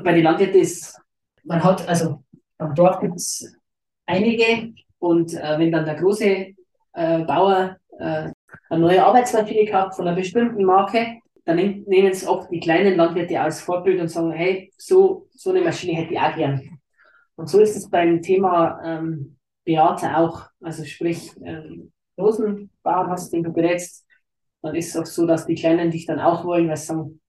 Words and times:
Und 0.00 0.04
bei 0.04 0.14
den 0.14 0.24
Landwirten 0.24 0.62
ist, 0.62 0.98
man 1.44 1.62
hat, 1.62 1.86
also 1.86 2.24
am 2.56 2.74
Dorf 2.74 3.00
gibt 3.00 3.16
es 3.16 3.54
einige 4.06 4.72
und 4.98 5.34
äh, 5.34 5.58
wenn 5.58 5.70
dann 5.70 5.84
der 5.84 5.96
große 5.96 6.54
äh, 6.94 7.24
Bauer 7.24 7.76
äh, 7.98 8.30
eine 8.70 8.80
neue 8.80 9.04
Arbeitsmaschine 9.04 9.70
kauft 9.70 9.96
von 9.96 10.08
einer 10.08 10.16
bestimmten 10.16 10.64
Marke, 10.64 11.18
dann 11.44 11.56
nehmen 11.56 12.10
es 12.10 12.26
oft 12.26 12.50
die 12.50 12.60
kleinen 12.60 12.96
Landwirte 12.96 13.38
als 13.38 13.60
Vorbild 13.60 14.00
und 14.00 14.08
sagen, 14.08 14.32
hey, 14.32 14.72
so, 14.78 15.28
so 15.34 15.50
eine 15.50 15.60
Maschine 15.60 15.98
hätte 15.98 16.14
ich 16.14 16.18
auch 16.18 16.34
gern. 16.34 16.78
Und 17.36 17.50
so 17.50 17.60
ist 17.60 17.76
es 17.76 17.90
beim 17.90 18.22
Thema 18.22 18.80
ähm, 18.82 19.36
Beate 19.66 20.16
auch. 20.16 20.46
Also 20.62 20.82
sprich, 20.86 21.30
ähm, 21.44 21.92
Rosenbauer 22.18 23.08
hast, 23.10 23.34
den 23.34 23.42
du 23.42 23.52
berätst, 23.52 24.06
dann 24.62 24.74
ist 24.74 24.94
es 24.94 24.96
auch 24.96 25.04
so, 25.04 25.26
dass 25.26 25.44
die 25.44 25.56
Kleinen 25.56 25.90
dich 25.90 26.06
dann 26.06 26.20
auch 26.20 26.42
wollen, 26.46 26.70
weil 26.70 26.78
sie 26.78 26.86
sagen, 26.86 27.20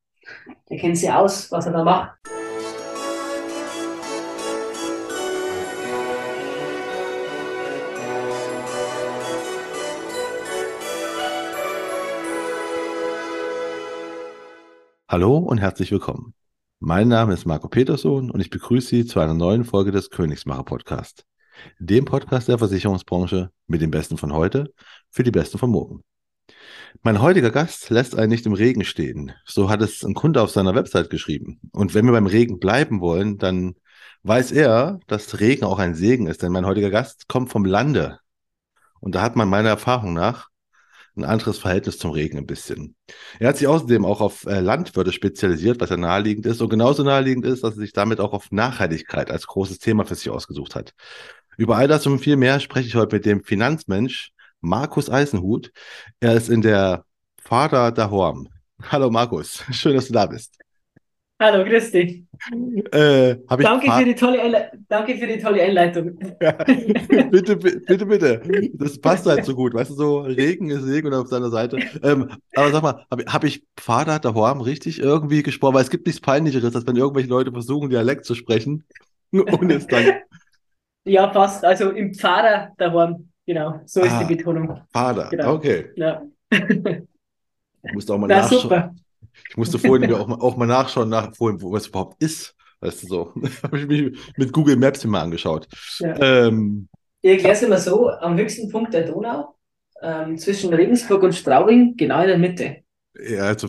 der 0.69 0.77
kennt 0.77 0.97
sie 0.97 1.11
aus, 1.11 1.51
was 1.51 1.65
er 1.65 1.73
da 1.73 1.83
macht. 1.83 2.11
Hallo 15.11 15.39
und 15.39 15.57
herzlich 15.57 15.91
willkommen. 15.91 16.33
Mein 16.79 17.09
Name 17.09 17.33
ist 17.33 17.45
Marco 17.45 17.67
Peterson 17.67 18.31
und 18.31 18.39
ich 18.39 18.49
begrüße 18.49 18.87
Sie 18.87 19.05
zu 19.05 19.19
einer 19.19 19.33
neuen 19.33 19.65
Folge 19.65 19.91
des 19.91 20.09
Königsmacher 20.09 20.63
Podcast, 20.63 21.25
dem 21.79 22.05
Podcast 22.05 22.47
der 22.47 22.57
Versicherungsbranche 22.57 23.51
mit 23.67 23.81
dem 23.81 23.91
Besten 23.91 24.17
von 24.17 24.31
heute 24.31 24.73
für 25.09 25.23
die 25.23 25.31
Besten 25.31 25.57
von 25.57 25.69
morgen. 25.69 26.05
Mein 27.01 27.21
heutiger 27.21 27.51
Gast 27.51 27.89
lässt 27.89 28.17
einen 28.17 28.29
nicht 28.29 28.45
im 28.45 28.53
Regen 28.53 28.85
stehen. 28.85 29.33
So 29.43 29.69
hat 29.69 29.81
es 29.81 30.01
ein 30.05 30.13
Kunde 30.13 30.41
auf 30.41 30.51
seiner 30.51 30.75
Website 30.75 31.09
geschrieben. 31.09 31.59
Und 31.73 31.93
wenn 31.93 32.05
wir 32.05 32.13
beim 32.13 32.27
Regen 32.27 32.57
bleiben 32.57 33.01
wollen, 33.01 33.37
dann 33.37 33.75
weiß 34.23 34.53
er, 34.53 35.01
dass 35.07 35.41
Regen 35.41 35.65
auch 35.65 35.79
ein 35.79 35.93
Segen 35.93 36.27
ist, 36.27 36.41
denn 36.41 36.53
mein 36.53 36.65
heutiger 36.65 36.89
Gast 36.89 37.27
kommt 37.27 37.49
vom 37.49 37.65
Lande. 37.65 38.19
Und 39.01 39.13
da 39.13 39.21
hat 39.23 39.35
man 39.35 39.49
meiner 39.49 39.67
Erfahrung 39.67 40.13
nach 40.13 40.50
ein 41.15 41.25
anderes 41.25 41.57
Verhältnis 41.57 41.97
zum 41.97 42.11
Regen 42.11 42.37
ein 42.37 42.45
bisschen. 42.45 42.95
Er 43.39 43.49
hat 43.49 43.57
sich 43.57 43.67
außerdem 43.67 44.05
auch 44.05 44.21
auf 44.21 44.45
äh, 44.45 44.59
Landwirte 44.59 45.11
spezialisiert, 45.11 45.81
was 45.81 45.89
ja 45.89 45.97
naheliegend 45.97 46.45
ist 46.45 46.61
und 46.61 46.69
genauso 46.69 47.03
naheliegend 47.03 47.45
ist, 47.45 47.63
dass 47.63 47.75
er 47.75 47.81
sich 47.81 47.93
damit 47.93 48.19
auch 48.19 48.33
auf 48.33 48.51
Nachhaltigkeit 48.51 49.29
als 49.29 49.47
großes 49.47 49.79
Thema 49.79 50.05
für 50.05 50.15
sich 50.15 50.29
ausgesucht 50.29 50.75
hat. 50.75 50.93
Über 51.57 51.75
all 51.77 51.87
das 51.87 52.07
und 52.07 52.19
viel 52.19 52.37
mehr 52.37 52.59
spreche 52.59 52.87
ich 52.87 52.95
heute 52.95 53.15
mit 53.15 53.25
dem 53.25 53.43
Finanzmensch 53.43 54.31
Markus 54.61 55.09
Eisenhut. 55.09 55.71
Er 56.19 56.35
ist 56.35 56.49
in 56.49 56.61
der 56.61 57.05
Vater 57.41 57.91
der 57.91 58.09
Horm. 58.09 58.47
Hallo 58.89 59.09
Markus, 59.09 59.63
schön, 59.71 59.95
dass 59.95 60.07
du 60.07 60.13
da 60.13 60.25
bist. 60.25 60.57
Hallo, 61.41 61.63
grüß 61.63 61.91
dich. 61.91 62.23
Äh, 62.91 63.37
danke, 63.47 63.91
für 63.91 64.05
die 64.05 64.13
tolle 64.13 64.71
danke 64.87 65.15
für 65.15 65.25
die 65.25 65.39
tolle 65.39 65.63
Einleitung. 65.63 66.19
Ja, 66.39 66.51
bitte, 67.31 67.55
bitte, 67.55 68.05
bitte. 68.05 68.69
Das 68.75 68.99
passt 69.01 69.25
halt 69.25 69.43
so 69.45 69.55
gut. 69.55 69.73
Weißt 69.73 69.89
du, 69.89 69.95
so 69.95 70.19
Regen 70.19 70.69
ist 70.69 70.83
Segen 70.83 71.07
und 71.07 71.15
auf 71.15 71.29
seiner 71.29 71.49
Seite. 71.49 71.79
Ähm, 72.03 72.29
aber 72.55 72.69
sag 72.69 72.83
mal, 72.83 73.05
habe 73.09 73.25
hab 73.25 73.43
ich 73.43 73.65
Vater 73.75 74.19
daheim 74.19 74.61
richtig 74.61 74.99
irgendwie 74.99 75.41
gesprochen? 75.41 75.73
Weil 75.73 75.81
es 75.81 75.89
gibt 75.89 76.05
nichts 76.05 76.21
Peinlicheres, 76.21 76.75
als 76.75 76.85
wenn 76.85 76.95
irgendwelche 76.95 77.29
Leute 77.29 77.51
versuchen, 77.51 77.89
Dialekt 77.89 78.25
zu 78.25 78.35
sprechen. 78.35 78.85
Und 79.31 79.71
es 79.71 79.87
dann. 79.87 80.05
Ja, 81.05 81.25
passt. 81.25 81.65
Also 81.65 81.89
im 81.89 82.13
Pfarrer 82.13 82.69
daheim. 82.77 83.29
Genau, 83.47 83.81
so 83.85 84.01
ist 84.01 84.11
ah, 84.11 84.23
die 84.23 84.35
Betonung. 84.35 84.79
Vater, 84.93 85.29
genau. 85.31 85.55
okay. 85.55 85.89
Ja. 85.95 86.21
Ich 86.51 87.93
musste 87.93 88.13
auch 88.13 88.19
mal 88.19 88.27
Na, 88.27 88.41
nachschauen. 88.41 88.61
Super. 88.61 88.93
Ich 89.51 89.57
musste 89.57 89.77
vorhin 89.77 90.01
mir 90.09 90.19
auch 90.19 90.27
mal, 90.27 90.39
auch 90.39 90.55
mal 90.55 90.65
nachschauen, 90.65 91.09
nach, 91.09 91.35
vorhin, 91.35 91.61
wo 91.61 91.75
es 91.75 91.87
überhaupt 91.87 92.21
ist. 92.23 92.55
Weißt 92.79 93.03
du 93.03 93.07
so. 93.07 93.33
habe 93.63 93.79
ich 93.79 93.87
mich 93.87 94.17
mit 94.37 94.53
Google 94.53 94.77
Maps 94.77 95.03
immer 95.03 95.21
angeschaut. 95.21 95.67
Ja. 95.99 96.15
Ähm, 96.19 96.87
ich 97.21 97.31
erkläre 97.31 97.53
es 97.53 97.61
immer 97.61 97.77
so: 97.77 98.09
am 98.09 98.37
höchsten 98.37 98.69
Punkt 98.69 98.93
der 98.93 99.05
Donau, 99.05 99.55
ähm, 100.01 100.37
zwischen 100.37 100.73
Regensburg 100.73 101.21
und 101.21 101.35
Straubing, 101.35 101.95
genau 101.97 102.21
in 102.21 102.27
der 102.27 102.37
Mitte. 102.37 102.77
Ja, 103.19 103.43
also 103.43 103.67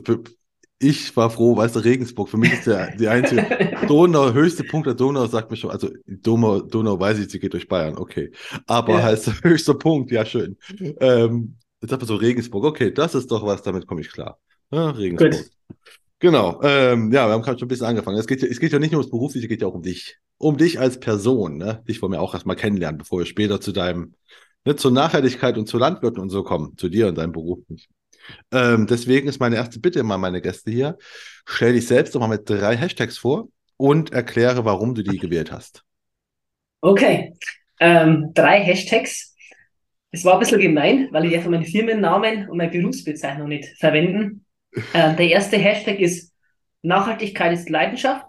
ich 0.79 1.15
war 1.17 1.31
froh, 1.31 1.57
weißt 1.57 1.77
du, 1.77 1.81
Regensburg, 1.81 2.29
für 2.29 2.37
mich 2.37 2.53
ist 2.53 2.67
der 2.67 2.97
die 2.97 3.09
einzige 3.09 3.43
Donau, 3.89 4.33
höchste 4.33 4.65
Punkt 4.65 4.87
der 4.87 4.95
Donau, 4.95 5.27
sagt 5.27 5.51
mir 5.51 5.57
schon, 5.57 5.71
also 5.71 5.91
Donau, 6.07 6.61
Donau 6.61 6.99
weiß 6.99 7.19
ich, 7.19 7.31
sie 7.31 7.39
geht 7.39 7.53
durch 7.53 7.69
Bayern, 7.69 7.99
okay. 7.99 8.31
Aber 8.67 8.95
ja. 8.95 9.03
heißt 9.03 9.45
höchster 9.45 9.75
Punkt, 9.75 10.11
ja 10.11 10.25
schön. 10.25 10.57
Ähm, 11.01 11.57
jetzt 11.81 11.91
man 11.91 12.01
so 12.01 12.17
Regensburg, 12.17 12.65
okay, 12.65 12.93
das 12.93 13.15
ist 13.15 13.31
doch 13.31 13.45
was, 13.45 13.63
damit 13.63 13.87
komme 13.87 14.01
ich 14.01 14.11
klar. 14.11 14.39
Ja, 14.73 14.91
Regensburg. 14.91 15.33
Gut. 15.33 15.51
Genau. 16.19 16.61
Ähm, 16.63 17.11
ja, 17.13 17.27
wir 17.27 17.33
haben 17.33 17.43
gerade 17.43 17.59
schon 17.59 17.67
ein 17.67 17.69
bisschen 17.69 17.87
angefangen. 17.87 18.17
Es 18.17 18.27
geht, 18.27 18.43
es 18.43 18.61
geht 18.61 18.73
ja 18.73 18.79
nicht 18.79 18.93
nur 18.93 19.01
ums 19.01 19.11
Berufliche, 19.11 19.47
es 19.47 19.49
geht 19.49 19.61
ja 19.61 19.67
auch 19.67 19.75
um 19.75 19.83
dich. 19.83 20.19
Um 20.39 20.57
dich 20.57 20.79
als 20.79 21.01
Person. 21.01 21.57
Ne? 21.57 21.83
Dich 21.89 22.01
wollen 22.01 22.13
wir 22.13 22.23
auch 22.23 22.33
erstmal 22.33 22.57
kennenlernen, 22.57 22.99
bevor 22.99 23.19
wir 23.19 23.27
später 23.27 23.61
zu 23.61 23.73
deinem, 23.73 24.15
ne, 24.65 24.77
zur 24.77 24.93
Nachhaltigkeit 24.93 25.59
und 25.59 25.67
zu 25.67 25.79
Landwirten 25.79 26.21
und 26.21 26.31
so 26.31 26.45
kommen. 26.45 26.77
Zu 26.77 26.89
dir 26.89 27.09
und 27.09 27.19
deinem 27.19 27.33
Beruf. 27.33 27.59
Ähm, 28.53 28.87
deswegen 28.87 29.27
ist 29.29 29.41
meine 29.41 29.57
erste 29.57 29.81
Bitte 29.81 29.99
immer 29.99 30.17
meine 30.17 30.41
Gäste 30.41 30.71
hier. 30.71 30.97
Stell 31.45 31.73
dich 31.73 31.89
selbst 31.89 32.15
doch 32.15 32.21
mal 32.21 32.29
mit 32.29 32.49
drei 32.49 32.77
Hashtags 32.77 33.19
vor 33.19 33.49
und 33.77 34.13
erkläre, 34.13 34.65
warum 34.65 34.95
du 34.95 35.03
die 35.03 35.19
gewählt 35.19 35.51
hast. 35.51 35.83
Okay. 36.81 37.35
Ähm, 37.81 38.31
drei 38.33 38.61
Hashtags. 38.61 39.35
Es 40.13 40.25
war 40.25 40.35
ein 40.35 40.41
bisschen 40.41 40.61
gemein, 40.61 41.09
weil 41.11 41.25
ich 41.25 41.35
einfach 41.35 41.51
meinen 41.51 41.65
Firmennamen 41.65 42.49
und 42.49 42.59
meine 42.59 42.71
Berufsbezeichnung 42.71 43.49
nicht 43.49 43.77
verwenden. 43.81 44.45
Ähm, 44.95 45.17
der 45.17 45.29
erste 45.29 45.59
Hashtag 45.59 45.99
ist 45.99 46.33
Nachhaltigkeit 46.83 47.53
ist 47.53 47.69
Leidenschaft 47.69 48.27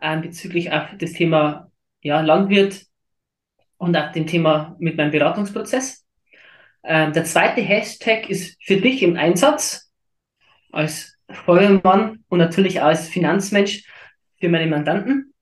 ähm, 0.00 0.22
bezüglich 0.22 0.70
auf 0.70 0.90
das 0.98 1.12
Thema 1.12 1.70
ja, 2.02 2.20
Landwirt 2.20 2.84
und 3.78 3.96
auch 3.96 4.12
dem 4.12 4.26
Thema 4.26 4.76
mit 4.78 4.96
meinem 4.96 5.10
Beratungsprozess. 5.10 6.06
Ähm, 6.84 7.12
der 7.12 7.24
zweite 7.24 7.60
Hashtag 7.60 8.28
ist 8.28 8.62
für 8.62 8.76
dich 8.76 9.02
im 9.02 9.16
Einsatz 9.16 9.92
als 10.70 11.16
Feuermann 11.30 12.24
und 12.28 12.38
natürlich 12.38 12.82
als 12.82 13.08
Finanzmensch 13.08 13.84
für 14.38 14.48
meine 14.48 14.66
Mandanten. 14.66 15.34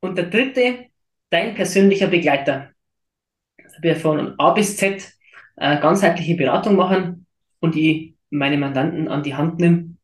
Und 0.00 0.16
der 0.16 0.26
dritte, 0.26 0.86
dein 1.30 1.54
persönlicher 1.54 2.06
Begleiter. 2.06 2.70
Also 3.62 3.76
wir 3.82 3.96
von 3.96 4.34
A 4.38 4.50
bis 4.52 4.76
Z 4.76 5.12
äh, 5.56 5.80
ganzheitliche 5.80 6.34
Beratung 6.34 6.76
machen 6.76 7.26
und 7.60 7.74
die 7.74 8.15
meine 8.30 8.58
Mandanten 8.58 9.08
an 9.08 9.22
die 9.22 9.34
Hand 9.34 9.58
nehme, 9.58 9.96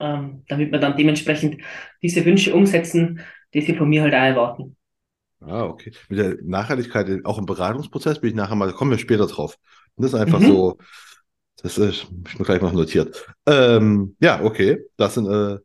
ähm, 0.00 0.44
damit 0.48 0.72
wir 0.72 0.78
dann 0.78 0.96
dementsprechend 0.96 1.62
diese 2.02 2.24
Wünsche 2.24 2.54
umsetzen, 2.54 3.20
die 3.54 3.60
sie 3.60 3.74
von 3.74 3.88
mir 3.88 4.02
halt 4.02 4.14
auch 4.14 4.18
erwarten. 4.18 4.76
Ah, 5.40 5.64
okay. 5.64 5.92
Mit 6.08 6.18
der 6.18 6.36
Nachhaltigkeit, 6.42 7.24
auch 7.24 7.38
im 7.38 7.46
Beratungsprozess 7.46 8.20
bin 8.20 8.30
ich 8.30 8.36
nachher 8.36 8.54
mal, 8.54 8.72
kommen 8.72 8.92
wir 8.92 8.98
später 8.98 9.26
drauf. 9.26 9.58
Und 9.96 10.04
das 10.04 10.12
ist 10.12 10.18
einfach 10.20 10.40
mhm. 10.40 10.46
so, 10.46 10.78
das 11.62 11.78
ist, 11.78 12.06
ich 12.28 12.38
mir 12.38 12.44
gleich 12.44 12.62
mal 12.62 12.72
notiert. 12.72 13.26
Ähm, 13.46 14.16
ja, 14.20 14.42
okay. 14.42 14.84
Das 14.96 15.14
sind 15.14 15.26
äh, 15.26 15.58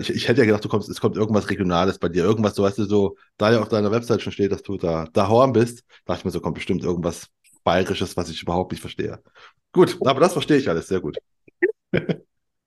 ich, 0.00 0.10
ich 0.10 0.28
hätte 0.28 0.40
ja 0.40 0.46
gedacht, 0.46 0.64
du 0.64 0.68
kommst, 0.68 0.88
es 0.88 1.00
kommt 1.00 1.16
irgendwas 1.16 1.48
Regionales 1.48 1.98
bei 1.98 2.08
dir, 2.08 2.24
irgendwas, 2.24 2.54
du 2.54 2.62
weißt 2.62 2.78
du, 2.78 2.84
so, 2.84 3.16
da 3.36 3.52
ja 3.52 3.60
auf 3.60 3.68
deiner 3.68 3.90
Website 3.90 4.20
schon 4.20 4.32
steht, 4.32 4.52
dass 4.52 4.62
du 4.62 4.76
da, 4.76 5.06
da 5.12 5.28
Horn 5.28 5.52
bist, 5.52 5.84
dachte 6.04 6.20
ich 6.20 6.24
mir 6.24 6.30
so, 6.30 6.40
kommt 6.40 6.56
bestimmt 6.56 6.84
irgendwas 6.84 7.28
Bayerisches, 7.64 8.16
was 8.16 8.30
ich 8.30 8.42
überhaupt 8.42 8.72
nicht 8.72 8.80
verstehe. 8.80 9.20
Gut, 9.72 9.98
aber 10.04 10.20
das 10.20 10.32
verstehe 10.32 10.58
ich 10.58 10.68
alles 10.68 10.88
sehr 10.88 11.00
gut. 11.00 11.18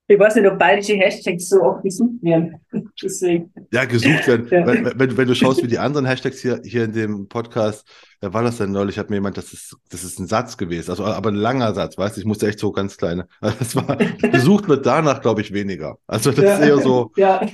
Ich 0.09 0.17
weiß 0.17 0.35
nicht, 0.35 0.47
ob 0.47 0.57
bayerische 0.57 0.93
Hashtags 0.93 1.49
so 1.49 1.61
oft 1.61 1.83
gesucht 1.83 2.23
werden. 2.23 2.61
Deswegen. 3.03 3.51
Ja, 3.73 3.83
gesucht 3.83 4.25
werden. 4.25 4.47
Ja. 4.49 4.65
Wenn, 4.65 4.97
wenn, 4.97 5.17
wenn, 5.17 5.27
du 5.27 5.35
schaust, 5.35 5.61
wie 5.61 5.67
die 5.67 5.79
anderen 5.79 6.05
Hashtags 6.05 6.39
hier, 6.39 6.61
hier 6.63 6.85
in 6.85 6.93
dem 6.93 7.27
Podcast, 7.27 7.85
wer 8.21 8.33
war 8.33 8.41
das 8.41 8.57
denn 8.57 8.71
neulich? 8.71 8.97
Hat 8.97 9.09
mir 9.09 9.17
jemand, 9.17 9.35
das 9.35 9.51
ist, 9.51 9.75
das 9.89 10.05
ist 10.05 10.17
ein 10.17 10.27
Satz 10.27 10.55
gewesen, 10.55 10.91
also 10.91 11.03
aber 11.03 11.29
ein 11.29 11.35
langer 11.35 11.73
Satz, 11.73 11.97
weißt 11.97 12.15
du, 12.15 12.21
ich 12.21 12.25
musste 12.25 12.47
echt 12.47 12.59
so 12.59 12.71
ganz 12.71 12.95
kleine. 12.95 13.27
Also 13.41 13.57
das 13.59 13.75
war, 13.75 13.97
gesucht 13.97 14.69
wird 14.69 14.85
danach, 14.85 15.21
glaube 15.21 15.41
ich, 15.41 15.51
weniger. 15.51 15.97
Also 16.07 16.31
das 16.31 16.43
ja. 16.45 16.53
ist 16.53 16.65
eher 16.65 16.77
so. 16.77 17.11
Ja. 17.17 17.45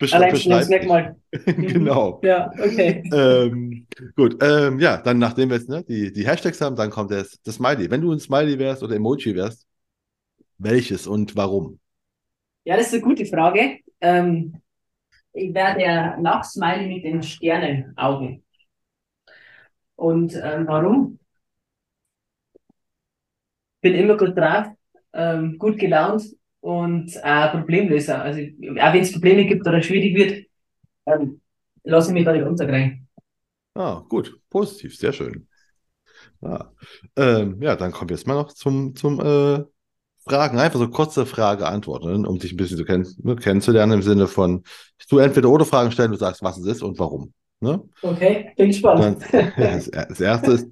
Alleinstellungsmerkmal. 0.00 1.16
genau. 1.44 2.20
Ja, 2.22 2.50
okay. 2.52 3.02
Ähm, 3.12 3.86
gut, 4.14 4.42
ähm, 4.42 4.78
ja, 4.78 4.98
dann 4.98 5.18
nachdem 5.18 5.50
wir 5.50 5.56
jetzt 5.56 5.68
ne, 5.68 5.82
die, 5.82 6.12
die 6.12 6.26
Hashtags 6.26 6.60
haben, 6.60 6.76
dann 6.76 6.90
kommt 6.90 7.10
das, 7.10 7.40
das 7.42 7.56
Smiley. 7.56 7.90
Wenn 7.90 8.00
du 8.00 8.12
ein 8.12 8.20
Smiley 8.20 8.58
wärst 8.58 8.82
oder 8.82 8.94
Emoji 8.96 9.34
wärst, 9.34 9.66
welches 10.58 11.06
und 11.06 11.36
warum? 11.36 11.80
Ja, 12.64 12.76
das 12.76 12.88
ist 12.88 12.94
eine 12.94 13.02
gute 13.02 13.26
Frage. 13.26 13.78
Ähm, 14.00 14.60
ich 15.32 15.52
wäre 15.54 15.76
der 15.76 16.18
Lachsmiley 16.20 16.86
mit 16.88 17.04
den 17.04 17.22
Sternenaugen. 17.22 18.44
Und 19.96 20.34
ähm, 20.34 20.66
warum? 20.66 21.18
Bin 23.80 23.94
immer 23.94 24.16
gut 24.16 24.36
drauf, 24.36 24.66
ähm, 25.12 25.58
gut 25.58 25.78
gelaunt 25.78 26.37
und 26.68 27.16
äh, 27.22 27.48
Problemlöser. 27.48 28.20
Also 28.20 28.40
auch 28.40 28.92
wenn 28.92 29.00
es 29.00 29.12
Probleme 29.12 29.46
gibt 29.46 29.66
oder 29.66 29.82
schwierig 29.82 30.14
wird, 30.14 30.46
ähm, 31.06 31.40
lasse 31.82 32.10
ich 32.10 32.14
mich 32.14 32.26
da 32.26 32.32
nicht 32.32 32.44
unterkriegen. 32.44 33.08
Ah, 33.74 34.04
gut, 34.06 34.38
positiv, 34.50 34.94
sehr 34.94 35.14
schön. 35.14 35.48
Ja, 36.42 36.70
ähm, 37.16 37.56
ja 37.62 37.74
dann 37.74 37.90
kommen 37.90 38.10
wir 38.10 38.16
jetzt 38.16 38.26
mal 38.26 38.34
noch 38.34 38.52
zum, 38.52 38.94
zum 38.94 39.18
äh, 39.18 39.64
Fragen, 40.28 40.58
einfach 40.58 40.78
so 40.78 40.90
kurze 40.90 41.24
Frage-Antworten, 41.24 42.26
um 42.26 42.38
dich 42.38 42.52
ein 42.52 42.58
bisschen 42.58 42.76
zu 42.76 42.84
kenn 42.84 43.06
ne, 43.22 43.36
kennenzulernen 43.36 43.92
im 43.92 44.02
Sinne 44.02 44.26
von, 44.26 44.62
du 45.08 45.18
entweder 45.20 45.48
oder 45.48 45.64
Fragen 45.64 45.90
stellen, 45.90 46.10
du 46.10 46.18
sagst, 46.18 46.42
was 46.42 46.58
es 46.58 46.66
ist 46.66 46.82
und 46.82 46.98
warum. 46.98 47.32
Ne? 47.60 47.82
Okay, 48.02 48.52
bin 48.58 48.66
gespannt. 48.66 49.22
Dann, 49.32 49.52
das, 49.56 49.90
das 49.90 50.20
erste 50.20 50.52
ist 50.52 50.68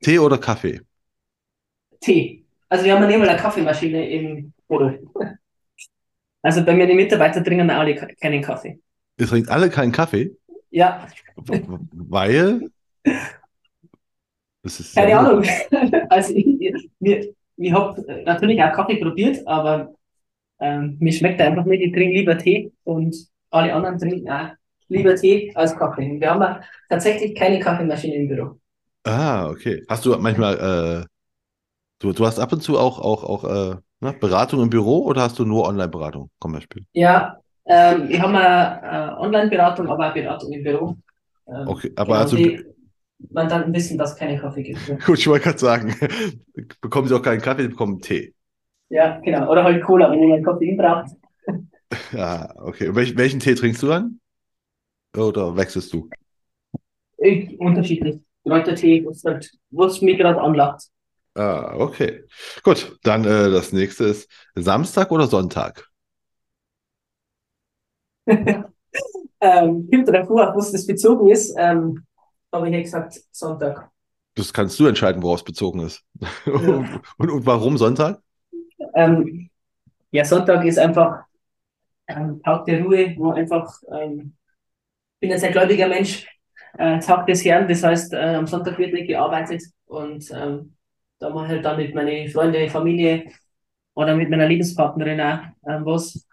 Tee 0.00 0.18
oder 0.18 0.38
Kaffee? 0.38 0.80
Tee. 2.00 2.44
Also 2.68 2.84
wir 2.84 2.96
haben 2.98 3.08
ja 3.08 3.16
mal 3.16 3.28
eine 3.28 3.38
Kaffeemaschine 3.38 4.10
im 4.10 4.52
Also 6.42 6.64
bei 6.64 6.74
mir 6.74 6.86
die 6.86 6.94
Mitarbeiter 6.94 7.44
trinken 7.44 7.70
alle 7.70 7.94
keinen 7.94 8.42
Kaffee. 8.42 8.80
Ihr 9.18 9.26
trinkt 9.26 9.50
alle 9.50 9.68
keinen 9.68 9.92
Kaffee? 9.92 10.36
Ja. 10.70 11.06
Weil? 11.36 12.70
Keine 14.94 15.18
Ahnung. 15.18 15.44
Also 16.08 16.34
ich, 16.34 16.46
ich, 17.00 17.34
ich 17.56 17.72
habe 17.72 18.22
natürlich 18.24 18.62
auch 18.62 18.72
Kaffee 18.72 18.96
probiert, 18.96 19.46
aber 19.46 19.92
ähm, 20.60 20.96
mir 20.98 21.12
schmeckt 21.12 21.40
er 21.40 21.48
einfach 21.48 21.64
nicht. 21.64 21.82
Ich 21.82 21.92
trinke 21.92 22.14
lieber 22.14 22.36
Tee 22.36 22.72
und 22.84 23.14
alle 23.50 23.74
anderen 23.74 23.98
trinken 23.98 24.28
auch 24.30 24.50
lieber 24.88 25.14
Tee 25.14 25.52
als 25.54 25.76
Kaffee. 25.76 26.20
Wir 26.20 26.30
haben 26.30 26.62
tatsächlich 26.88 27.34
keine 27.34 27.60
Kaffeemaschine 27.60 28.16
im 28.16 28.28
Büro. 28.28 28.58
Ah, 29.04 29.48
okay. 29.48 29.82
Hast 29.88 30.04
du 30.04 30.16
manchmal, 30.18 31.02
äh, 31.02 31.06
du, 32.00 32.12
du 32.12 32.26
hast 32.26 32.38
ab 32.38 32.52
und 32.52 32.62
zu 32.62 32.78
auch, 32.78 32.98
auch, 32.98 33.24
auch 33.24 33.44
äh, 33.44 33.76
ne, 34.00 34.12
Beratung 34.12 34.62
im 34.62 34.70
Büro 34.70 35.04
oder 35.04 35.22
hast 35.22 35.38
du 35.38 35.44
nur 35.44 35.66
Online-Beratung 35.66 36.30
zum 36.40 36.52
Beispiel? 36.52 36.84
Ja, 36.92 37.38
ähm, 37.66 38.08
wir 38.08 38.22
haben 38.22 38.34
eine 38.34 39.16
äh, 39.16 39.20
Online-Beratung, 39.20 39.88
aber 39.88 40.08
auch 40.08 40.14
Beratung 40.14 40.52
im 40.52 40.62
Büro. 40.62 40.96
Ähm, 41.46 41.68
okay, 41.68 41.92
aber 41.96 42.12
genau, 42.12 42.20
also. 42.20 42.36
Die 42.36 42.64
Mandanten 43.30 43.74
wissen, 43.74 43.98
dass 43.98 44.12
es 44.12 44.16
keine 44.16 44.38
Kaffee 44.38 44.62
gibt. 44.62 44.80
Gut, 45.06 45.18
ich 45.18 45.28
wollte 45.28 45.44
gerade 45.44 45.58
sagen, 45.58 45.94
bekommen 46.80 47.06
sie 47.06 47.14
auch 47.14 47.22
keinen 47.22 47.42
Kaffee, 47.42 47.62
sie 47.62 47.68
bekommen 47.68 48.00
Tee. 48.00 48.34
Ja, 48.88 49.20
genau. 49.20 49.50
Oder 49.50 49.62
halt 49.62 49.82
Cola, 49.84 50.10
wenn 50.10 50.20
jemand 50.20 50.44
Koffein 50.44 50.76
braucht. 50.76 51.10
Ja, 52.12 52.54
okay. 52.56 52.94
Welch, 52.94 53.16
welchen 53.16 53.40
Tee 53.40 53.56
trinkst 53.56 53.82
du 53.82 53.88
dann? 53.88 54.20
Oder 55.16 55.56
wechselst 55.56 55.92
du? 55.92 56.08
Ich, 57.18 57.58
unterschiedlich. 57.58 58.20
Kräutertee, 58.44 59.04
was, 59.04 59.24
halt, 59.24 59.50
was 59.70 60.00
mich 60.00 60.16
gerade 60.16 60.40
anlacht. 60.40 60.84
Ah, 61.34 61.74
okay. 61.76 62.24
Gut, 62.62 62.98
dann 63.02 63.24
äh, 63.24 63.50
das 63.50 63.72
nächste 63.72 64.04
ist 64.04 64.28
Samstag 64.54 65.10
oder 65.12 65.26
Sonntag? 65.26 65.86
ähm, 68.26 69.88
kommt 69.90 70.08
davor, 70.08 70.52
was 70.56 70.72
das 70.72 70.86
bezogen 70.86 71.28
ist. 71.30 71.54
Ähm, 71.56 72.04
aber 72.50 72.66
ich 72.66 72.72
hätte 72.72 72.82
gesagt 72.84 73.20
Sonntag. 73.30 73.90
Das 74.34 74.52
kannst 74.52 74.78
du 74.80 74.86
entscheiden, 74.86 75.22
worauf 75.22 75.40
es 75.40 75.44
bezogen 75.44 75.80
ist. 75.80 76.04
Ja. 76.46 77.00
und, 77.18 77.30
und, 77.30 77.46
warum 77.46 77.78
Sonntag? 77.78 78.20
Ähm, 78.94 79.50
ja, 80.10 80.24
Sonntag 80.24 80.64
ist 80.64 80.78
einfach 80.78 81.24
ein 82.06 82.42
Tag 82.42 82.64
der 82.64 82.82
Ruhe, 82.82 83.14
wo 83.16 83.30
einfach, 83.30 83.72
ähm, 83.92 84.34
ich 85.14 85.20
bin 85.20 85.32
ein 85.32 85.38
sehr 85.38 85.52
gläubiger 85.52 85.88
Mensch, 85.88 86.26
äh, 86.78 86.98
Tag 86.98 87.26
des 87.26 87.44
Herrn, 87.44 87.68
das 87.68 87.82
heißt, 87.82 88.12
äh, 88.14 88.34
am 88.34 88.46
Sonntag 88.46 88.78
wird 88.78 88.92
nicht 88.92 89.08
gearbeitet 89.08 89.62
und 89.86 90.28
ähm, 90.32 90.76
da 91.20 91.30
mache 91.30 91.44
ich 91.46 91.50
halt 91.52 91.64
dann 91.64 91.76
mit 91.76 91.94
meinen 91.94 92.28
Freunden, 92.28 92.68
Familie 92.68 93.30
oder 93.94 94.16
mit 94.16 94.30
meiner 94.30 94.48
Lebenspartnerin 94.48 95.20
auch 95.20 95.40
ähm, 95.68 95.84
was. 95.84 96.26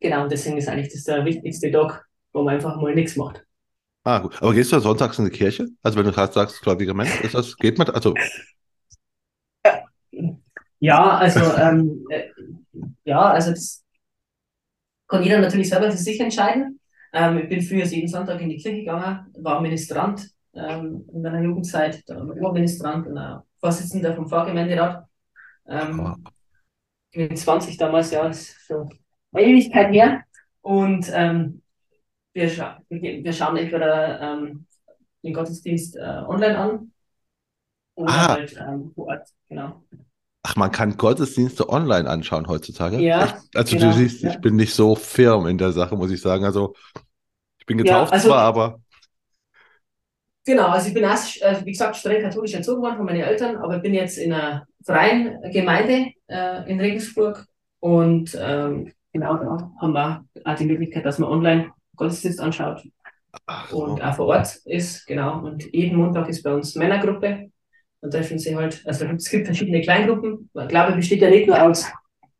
Genau, 0.00 0.22
und 0.22 0.32
deswegen 0.32 0.56
ist 0.56 0.68
eigentlich 0.68 0.92
das 0.92 1.04
der 1.04 1.24
wichtigste 1.24 1.70
Tag, 1.70 2.06
wo 2.32 2.42
man 2.42 2.54
einfach 2.54 2.80
mal 2.80 2.94
nichts 2.94 3.16
macht. 3.16 3.44
Ah, 4.04 4.20
gut. 4.20 4.40
Aber 4.40 4.52
gehst 4.52 4.72
du 4.72 4.76
ja 4.76 4.80
sonntags 4.80 5.18
in 5.18 5.26
die 5.26 5.30
Kirche? 5.30 5.66
Also 5.82 5.98
wenn 5.98 6.06
du 6.06 6.12
gerade 6.12 6.32
sagst, 6.32 6.60
gläubiger 6.62 6.94
Mensch, 6.94 7.20
ist 7.22 7.34
das, 7.34 7.56
geht 7.56 7.78
man, 7.78 7.88
also. 7.90 8.14
Ja, 10.84 11.16
also, 11.18 11.38
ähm, 11.58 12.04
äh, 12.10 12.24
ja, 13.04 13.20
also 13.20 13.50
das 13.52 13.84
kann 15.06 15.22
jeder 15.22 15.38
natürlich 15.38 15.68
selber 15.68 15.88
für 15.92 15.96
sich 15.96 16.18
entscheiden. 16.18 16.80
Ähm, 17.12 17.38
ich 17.38 17.48
bin 17.48 17.62
früher 17.62 17.84
jeden 17.84 18.08
Sonntag 18.08 18.40
in 18.40 18.48
die 18.48 18.56
Kirche 18.56 18.78
gegangen, 18.78 19.32
war 19.38 19.60
Ministrant 19.60 20.28
ähm, 20.54 21.04
in 21.12 21.22
meiner 21.22 21.40
Jugendzeit, 21.40 22.02
dann 22.08 22.32
Oberministrant 22.32 23.06
und 23.06 23.16
auch 23.16 23.44
Vorsitzender 23.62 24.14
vom 24.14 24.28
Pfarrgemeinderat. 24.28 25.06
Ähm. 25.68 26.24
Ich 27.14 27.28
bin 27.28 27.36
20 27.36 27.76
damals, 27.76 28.10
ja, 28.10 28.26
ist 28.26 28.56
schon 28.66 28.88
eine 29.32 29.46
Ewigkeit 29.46 29.92
her. 29.92 30.24
Und 30.62 31.10
ähm, 31.12 31.62
wir, 32.32 32.48
scha 32.48 32.80
wir 32.88 33.32
schauen 33.32 33.56
entweder 33.56 34.20
ähm, 34.20 34.66
den 35.22 35.34
Gottesdienst 35.34 35.96
äh, 35.96 36.00
online 36.00 36.58
an 36.58 36.92
oder 37.94 38.10
ah. 38.10 38.28
halt 38.28 38.56
ähm, 38.56 38.92
vor 38.94 39.08
Ort, 39.08 39.28
genau. 39.48 39.82
Ach, 40.44 40.56
man 40.56 40.72
kann 40.72 40.96
Gottesdienste 40.96 41.68
online 41.68 42.08
anschauen 42.08 42.48
heutzutage? 42.48 42.98
Ja. 42.98 43.26
Ich, 43.26 43.56
also 43.56 43.76
genau, 43.76 43.90
du 43.90 43.96
siehst, 43.98 44.22
ja. 44.22 44.30
ich 44.30 44.40
bin 44.40 44.56
nicht 44.56 44.74
so 44.74 44.96
firm 44.96 45.46
in 45.46 45.58
der 45.58 45.72
Sache, 45.72 45.96
muss 45.96 46.10
ich 46.10 46.20
sagen. 46.20 46.44
Also 46.44 46.74
ich 47.58 47.66
bin 47.66 47.78
getauft 47.78 48.10
ja, 48.10 48.14
also, 48.14 48.28
zwar, 48.28 48.40
aber. 48.40 48.81
Genau, 50.44 50.68
also 50.68 50.88
ich 50.88 50.94
bin 50.94 51.04
erst, 51.04 51.40
äh, 51.42 51.64
wie 51.64 51.70
gesagt, 51.70 51.96
streng 51.96 52.22
katholisch 52.22 52.54
erzogen 52.54 52.82
worden 52.82 52.96
von 52.96 53.06
meinen 53.06 53.20
Eltern, 53.20 53.56
aber 53.56 53.76
ich 53.76 53.82
bin 53.82 53.94
jetzt 53.94 54.18
in 54.18 54.32
einer 54.32 54.66
freien 54.84 55.40
Gemeinde 55.52 56.12
äh, 56.26 56.70
in 56.70 56.80
Regensburg 56.80 57.46
und 57.78 58.36
ähm, 58.40 58.92
genau 59.12 59.36
da 59.36 59.70
haben 59.80 59.92
wir 59.92 60.24
auch 60.44 60.56
die 60.56 60.66
Möglichkeit, 60.66 61.04
dass 61.04 61.18
man 61.18 61.30
online 61.30 61.70
Gottesdienst 61.96 62.40
anschaut 62.40 62.82
Ach, 63.46 63.72
und 63.72 64.02
auch 64.02 64.14
vor 64.14 64.26
Ort 64.26 64.56
ist, 64.64 65.06
genau. 65.06 65.44
Und 65.44 65.72
jeden 65.72 65.96
Montag 65.96 66.28
ist 66.28 66.42
bei 66.42 66.52
uns 66.52 66.74
Männergruppe. 66.74 67.50
Dann 68.00 68.10
treffen 68.10 68.38
sie 68.38 68.54
halt, 68.54 68.82
also 68.84 69.06
es 69.06 69.30
gibt 69.30 69.46
verschiedene 69.46 69.80
Kleingruppen. 69.80 70.50
Ich 70.54 70.68
glaube, 70.68 70.96
besteht 70.96 71.22
ja 71.22 71.30
nicht 71.30 71.46
nur 71.46 71.62
aus 71.62 71.86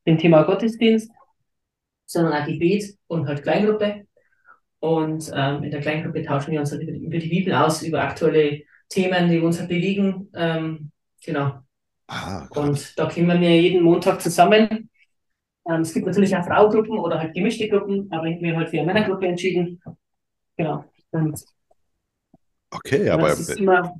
dem 0.06 0.18
Thema 0.18 0.42
Gottesdienst, 0.42 1.10
sondern 2.04 2.34
auch 2.34 2.46
Gebet 2.46 2.96
und 3.06 3.26
halt 3.26 3.42
Kleingruppe. 3.42 4.06
Und 4.82 5.30
ähm, 5.34 5.62
in 5.62 5.70
der 5.70 5.80
Kleingruppe 5.80 6.22
tauschen 6.22 6.52
wir 6.52 6.60
uns 6.60 6.72
halt 6.72 6.82
über 6.82 6.92
die, 6.92 7.04
über 7.04 7.18
die 7.18 7.28
Bibel 7.28 7.54
aus, 7.54 7.82
über 7.82 8.02
aktuelle 8.02 8.62
Themen, 8.88 9.30
die 9.30 9.38
uns 9.38 9.58
halt 9.58 9.68
bewegen. 9.68 10.28
Ähm, 10.34 10.90
genau. 11.24 11.60
Ah, 12.08 12.46
und 12.50 12.98
da 12.98 13.08
kommen 13.08 13.40
wir 13.40 13.60
jeden 13.60 13.82
Montag 13.82 14.20
zusammen 14.20 14.90
ähm, 15.68 15.82
es 15.82 15.94
gibt 15.94 16.06
natürlich 16.06 16.34
auch 16.36 16.44
Fraugruppen 16.44 16.98
oder 16.98 17.18
halt 17.18 17.34
gemischte 17.34 17.68
Gruppen, 17.68 18.08
aber 18.10 18.26
ich 18.26 18.36
habe 18.36 18.46
mir 18.46 18.56
halt 18.56 18.70
für 18.70 18.78
eine 18.78 18.86
Männergruppe 18.86 19.26
entschieden. 19.26 19.80
Genau. 20.56 20.84
Und 21.12 21.40
okay, 22.70 23.08
aber. 23.10 23.28
Das 23.28 23.40
ist 23.40 23.60
immer 23.60 23.94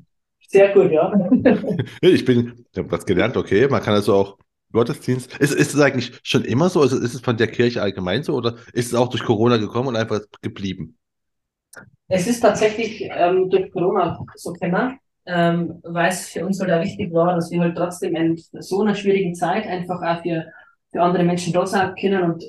sehr 0.48 0.72
gut, 0.74 0.90
ja. 0.90 1.12
ich 2.00 2.24
bin, 2.24 2.66
ich 2.72 2.78
habe 2.78 2.90
was 2.90 3.06
gelernt, 3.06 3.36
okay, 3.36 3.68
man 3.68 3.82
kann 3.82 3.94
also 3.94 4.14
auch 4.14 4.38
Gottesdienst. 4.72 5.36
Ist, 5.38 5.54
ist 5.54 5.74
es 5.74 5.80
eigentlich 5.80 6.18
schon 6.22 6.44
immer 6.44 6.68
so? 6.68 6.80
Also 6.80 6.98
ist 6.98 7.14
es 7.14 7.20
von 7.20 7.36
der 7.36 7.48
Kirche 7.48 7.82
allgemein 7.82 8.22
so 8.22 8.34
oder 8.34 8.56
ist 8.72 8.86
es 8.86 8.94
auch 8.94 9.08
durch 9.08 9.24
Corona 9.24 9.56
gekommen 9.58 9.88
und 9.88 9.96
einfach 9.96 10.20
geblieben? 10.40 10.96
Es 12.08 12.26
ist 12.26 12.40
tatsächlich 12.40 13.08
ähm, 13.10 13.48
durch 13.48 13.70
Corona 13.70 14.18
so 14.34 14.52
gekommen, 14.52 14.98
ähm, 15.26 15.80
weil 15.82 16.10
es 16.10 16.28
für 16.28 16.44
uns 16.44 16.60
halt 16.60 16.70
auch 16.70 16.82
wichtig 16.82 17.12
war, 17.12 17.34
dass 17.34 17.50
wir 17.50 17.60
halt 17.60 17.76
trotzdem 17.76 18.16
in 18.16 18.36
so 18.36 18.82
einer 18.82 18.94
schwierigen 18.94 19.34
Zeit 19.34 19.66
einfach 19.66 20.02
auch 20.02 20.22
für 20.22 20.46
für 20.92 21.02
andere 21.02 21.24
Menschen 21.24 21.52
da 21.52 21.66
sein 21.66 21.94
können. 21.98 22.22
Und 22.22 22.44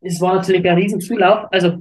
es 0.00 0.20
war 0.20 0.34
natürlich 0.34 0.68
ein 0.68 0.76
riesen 0.76 1.00
Zulauf. 1.00 1.46
Also, 1.50 1.78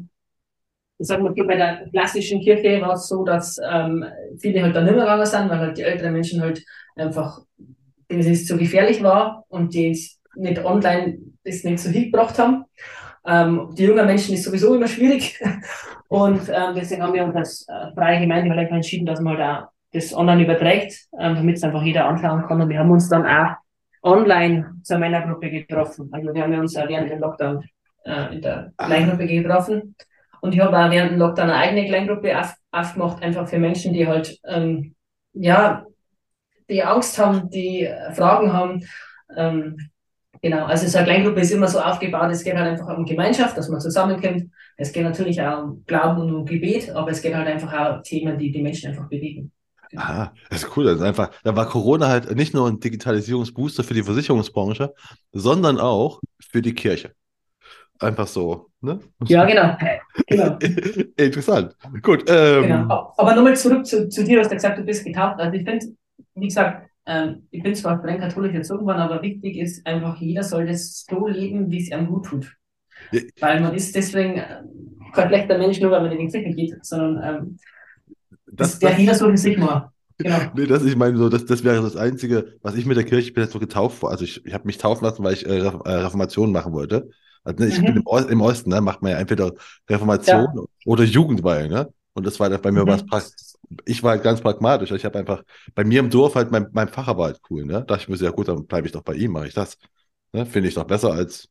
ich 0.98 1.08
sag 1.08 1.22
mal, 1.22 1.34
bei 1.34 1.56
der 1.58 1.90
klassischen 1.90 2.40
Kirche 2.42 2.82
war 2.82 2.94
es 2.94 3.08
so, 3.08 3.26
dass 3.26 3.60
ähm, 3.70 4.06
viele 4.38 4.62
halt 4.62 4.76
da 4.76 4.82
nicht 4.82 4.94
mehr 4.94 5.02
gegangen 5.02 5.26
sind, 5.26 5.50
weil 5.50 5.60
halt 5.60 5.78
die 5.78 5.82
älteren 5.82 6.14
Menschen 6.14 6.42
halt 6.42 6.64
einfach, 6.96 7.42
denen 8.10 8.32
es 8.32 8.46
zu 8.46 8.58
gefährlich 8.58 9.04
war 9.04 9.46
und 9.50 9.74
die 9.74 9.92
es 9.92 10.20
nicht 10.36 10.64
online 10.64 11.18
das 11.46 11.64
nicht 11.64 11.80
so 11.80 11.90
hingebracht 11.90 12.38
haben. 12.40 12.66
Ähm, 13.26 13.74
die 13.78 13.86
jungen 13.86 14.06
Menschen 14.06 14.34
ist 14.34 14.44
sowieso 14.44 14.76
immer 14.76 14.88
schwierig. 14.88 15.42
Und 16.08 16.50
ähm, 16.50 16.76
deswegen 16.76 17.02
haben 17.02 17.14
wir 17.14 17.24
uns 17.24 17.36
als 17.36 17.68
äh, 17.68 17.94
freie 17.96 18.20
Gemeinde 18.20 18.50
halt 18.52 18.60
einfach 18.60 18.76
entschieden, 18.76 19.06
dass 19.06 19.20
man 19.20 19.42
auch 19.42 19.68
das 19.92 20.14
online 20.14 20.44
überträgt, 20.44 21.08
ähm, 21.20 21.36
damit 21.36 21.58
es 21.58 21.64
einfach 21.64 21.82
jeder 21.82 22.06
anschauen 22.06 22.46
kann. 22.48 22.62
Und 22.62 22.70
wir 22.70 22.80
haben 22.80 22.92
uns 22.92 23.10
dann 23.10 23.26
auch 23.26 23.56
online 24.04 24.76
zur 24.84 25.00
Männergruppe 25.00 25.50
getroffen. 25.50 26.10
Also 26.12 26.34
wir 26.34 26.44
haben 26.44 26.54
uns 26.60 26.76
ja 26.76 26.88
während 26.88 27.10
dem 27.10 27.20
Lockdown 27.20 27.64
äh, 28.06 28.36
in 28.36 28.42
der 28.42 28.72
Kleingruppe 28.78 29.26
getroffen. 29.26 29.96
Und 30.42 30.54
ich 30.54 30.60
habe 30.60 30.78
auch 30.78 30.92
während 30.92 31.14
dem 31.14 31.20
Lockdown 31.20 31.50
eine 31.50 31.58
eigene 31.58 31.88
Kleingruppe 31.88 32.40
auf, 32.40 32.54
aufgemacht, 32.72 33.24
einfach 33.24 33.48
für 33.48 33.58
Menschen, 33.58 33.94
die 33.94 34.08
halt, 34.08 34.38
ähm, 34.48 34.94
ja, 35.34 35.86
die 36.70 36.84
Angst 36.84 37.18
haben, 37.18 37.50
die 37.50 37.90
Fragen 38.14 38.52
haben. 38.52 38.84
Ähm, 39.36 39.78
genau, 40.42 40.66
also 40.66 40.88
so 40.88 40.98
eine 40.98 41.08
Kleingruppe 41.08 41.42
ist 41.42 41.52
immer 41.52 41.68
so 41.68 41.80
aufgebaut, 41.80 42.32
es 42.32 42.44
geht 42.44 42.56
halt 42.56 42.80
einfach 42.80 42.98
um 42.98 43.06
Gemeinschaft, 43.06 43.58
dass 43.58 43.70
man 43.70 43.80
zusammenkommt. 43.80 44.46
Es 44.78 44.92
geht 44.92 45.04
natürlich 45.04 45.42
auch 45.42 45.64
um 45.64 45.84
Glauben 45.86 46.22
und 46.22 46.34
um 46.34 46.46
Gebet, 46.46 46.90
aber 46.90 47.12
es 47.12 47.22
geht 47.22 47.36
halt 47.36 47.48
einfach 47.48 47.74
auch 47.74 47.98
um 47.98 48.04
Themen, 48.04 48.38
die 48.38 48.52
die 48.52 48.62
Menschen 48.62 48.90
einfach 48.90 49.08
bewegen. 49.08 49.52
Ah, 49.96 50.32
das 50.50 50.64
ist 50.64 50.78
cool. 50.78 50.86
Das 50.86 50.96
ist 50.96 51.02
einfach, 51.02 51.32
da 51.44 51.56
war 51.56 51.68
Corona 51.68 52.08
halt 52.08 52.36
nicht 52.36 52.54
nur 52.54 52.68
ein 52.68 52.80
Digitalisierungsbooster 52.80 53.84
für 53.84 53.94
die 53.94 54.04
Versicherungsbranche, 54.04 54.94
sondern 55.32 55.80
auch 55.80 56.20
für 56.40 56.62
die 56.62 56.74
Kirche. 56.74 57.14
Einfach 58.00 58.28
so, 58.28 58.68
ne? 58.82 59.00
Ja, 59.28 59.46
genau. 59.46 59.78
genau. 60.28 60.58
Interessant. 61.16 61.76
Gut. 62.02 62.26
Ähm, 62.28 62.64
genau. 62.64 63.14
Aber 63.16 63.36
nochmal 63.36 63.56
zurück 63.56 63.86
zu, 63.86 64.10
zu 64.10 64.24
dir, 64.24 64.36
du 64.36 64.42
hast 64.42 64.50
ja 64.50 64.56
gesagt, 64.56 64.80
du 64.80 64.84
bist 64.84 65.06
getauft. 65.06 65.40
Also 65.40 65.54
ich 65.54 65.64
finde, 65.64 65.86
wie 66.36 66.48
gesagt, 66.48 66.90
ähm, 67.06 67.48
ich 67.52 67.64
bin 67.64 67.76
zwar 67.76 68.00
streng 68.00 68.20
katholisch 68.20 68.54
erzogen 68.54 68.86
worden, 68.86 69.00
aber 69.00 69.22
wichtig 69.22 69.58
ist 69.58 69.86
einfach, 69.86 70.20
jeder 70.20 70.44
soll 70.44 70.66
das 70.68 71.06
so 71.10 71.28
leben, 71.28 71.70
wie 71.72 71.82
es 71.82 71.92
einem 71.92 72.08
gut 72.08 72.26
tut. 72.26 72.56
Ja. 73.12 73.22
Weil 73.40 73.62
man 73.62 73.76
ist 73.76 73.96
deswegen 73.96 74.38
äh, 74.38 74.64
kein 75.14 75.30
schlechter 75.30 75.58
Mensch, 75.58 75.80
nur 75.82 75.92
weil 75.92 76.02
man 76.02 76.12
in 76.14 76.20
die 76.20 76.28
Kirche 76.30 76.56
geht, 76.56 76.86
sondern 76.86 77.38
ähm, 77.46 77.60
das, 78.48 78.80
der 78.80 78.92
das, 78.92 79.00
jeder 79.00 79.16
so 79.16 79.28
in 79.28 79.38
sich 79.38 79.58
mal. 79.58 79.92
Genau. 80.22 80.52
nee, 80.54 80.66
das, 80.66 80.84
ich 80.84 80.96
meine, 80.96 81.18
so, 81.18 81.30
das, 81.30 81.46
das 81.46 81.64
wäre 81.64 81.82
das 81.82 81.96
Einzige, 81.96 82.58
was 82.62 82.76
ich 82.76 82.86
mit 82.86 82.98
der 82.98 83.04
Kirche, 83.06 83.28
ich 83.30 83.34
bin 83.34 83.44
jetzt 83.44 83.54
so 83.54 83.60
getauft, 83.60 84.04
also 84.04 84.24
ich, 84.24 84.46
ich 84.46 84.54
habe 84.54 84.66
mich 84.66 84.78
taufen 84.78 85.06
lassen, 85.06 85.24
weil 85.24 85.34
ich 85.34 85.46
äh, 85.46 85.58
äh, 85.60 85.68
Reformation 85.68 86.52
machen 86.52 86.74
wollte. 86.74 87.10
Also, 87.44 87.64
ne, 87.64 87.70
ich 87.70 87.84
bin 87.86 87.96
Mhm. 87.96 87.98
im, 87.98 88.06
Ost, 88.06 88.30
im 88.30 88.42
Osten, 88.42 88.70
ne, 88.70 88.82
macht 88.82 89.02
man 89.02 89.12
ja 89.12 89.18
entweder 89.20 89.54
Reformation 89.90 90.66
oder 90.86 91.04
Jugendweihe, 91.04 91.68
ne? 91.70 91.90
Und 92.14 92.26
das 92.26 92.40
war 92.40 92.50
bei 92.50 92.72
mir 92.72 92.86
Mhm. 92.86 92.88
was 92.88 93.06
praktisch. 93.06 93.34
Ich 93.86 94.04
war 94.04 94.12
halt 94.12 94.24
ganz 94.24 94.42
pragmatisch. 94.42 94.92
Ich 94.92 95.06
habe 95.06 95.20
einfach, 95.20 95.44
bei 95.74 95.84
mir 95.84 96.00
im 96.00 96.10
Dorf 96.10 96.36
halt, 96.36 96.52
mein, 96.52 96.68
mein 96.74 96.90
Pfarrer 96.90 97.18
war 97.18 97.26
halt 97.28 97.40
cool, 97.50 97.66
ne? 97.66 97.74
Da 97.74 97.82
dachte 97.82 98.04
ich 98.04 98.10
mir, 98.10 98.26
ja 98.26 98.32
gut, 98.32 98.48
dann 98.48 98.66
bleibe 98.66 98.88
ich 98.88 98.94
doch 98.94 99.04
bei 99.04 99.16
ihm, 99.16 99.32
mache 99.32 99.48
ich 99.48 99.54
das. 99.54 99.78
Ne? 100.34 100.46
Finde 100.46 100.70
ich 100.70 100.76
doch 100.76 100.84
besser 100.86 101.12
als 101.14 101.50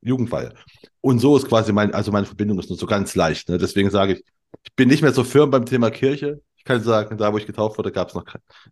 Jugendweihe. 0.00 0.52
Und 1.00 1.18
so 1.18 1.36
ist 1.36 1.48
quasi 1.48 1.72
mein, 1.72 1.94
also 1.94 2.12
meine 2.12 2.26
Verbindung 2.26 2.58
ist 2.58 2.68
nur 2.68 2.78
so 2.78 2.86
ganz 2.86 3.14
leicht. 3.14 3.48
Ne? 3.48 3.58
Deswegen 3.58 3.90
sage 3.90 4.14
ich, 4.14 4.24
ich 4.64 4.74
bin 4.74 4.88
nicht 4.88 5.02
mehr 5.02 5.12
so 5.12 5.24
firm 5.24 5.50
beim 5.50 5.66
Thema 5.66 5.90
Kirche. 5.90 6.40
Ich 6.56 6.64
kann 6.64 6.82
sagen, 6.82 7.16
da 7.18 7.32
wo 7.32 7.38
ich 7.38 7.46
getauft 7.46 7.78
wurde, 7.78 7.92
gab 7.92 8.08
es 8.08 8.14
noch, 8.14 8.24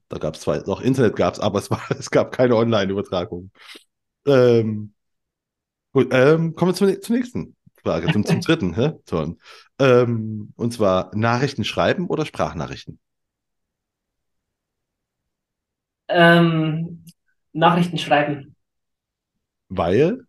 da 0.09 0.19
gab 0.19 0.35
es 0.35 0.41
zwar 0.43 0.67
noch 0.67 0.81
Internet 0.81 1.17
gab 1.17 1.35
es, 1.35 1.41
aber 1.41 1.59
es 1.59 1.69
es 1.99 2.11
gab 2.11 2.33
keine 2.33 2.57
Online-Übertragung. 2.57 3.51
Ähm, 4.27 4.95
gut, 5.93 6.09
ähm, 6.13 6.55
kommen 6.55 6.73
wir 6.73 6.75
zur, 6.77 7.01
zur 7.01 7.17
nächsten 7.17 7.57
Frage, 7.85 8.11
zum, 8.13 8.25
zum 8.25 8.41
dritten, 8.41 8.75
hä? 8.75 8.93
Ton. 9.07 9.39
Ähm, 9.79 10.53
und 10.57 10.73
zwar 10.73 11.11
Nachrichten 11.15 11.65
schreiben 11.65 12.09
oder 12.09 12.27
Sprachnachrichten? 12.27 12.99
Ähm, 16.09 17.05
Nachrichten 17.53 17.99
schreiben. 17.99 18.57
Weil, 19.69 20.27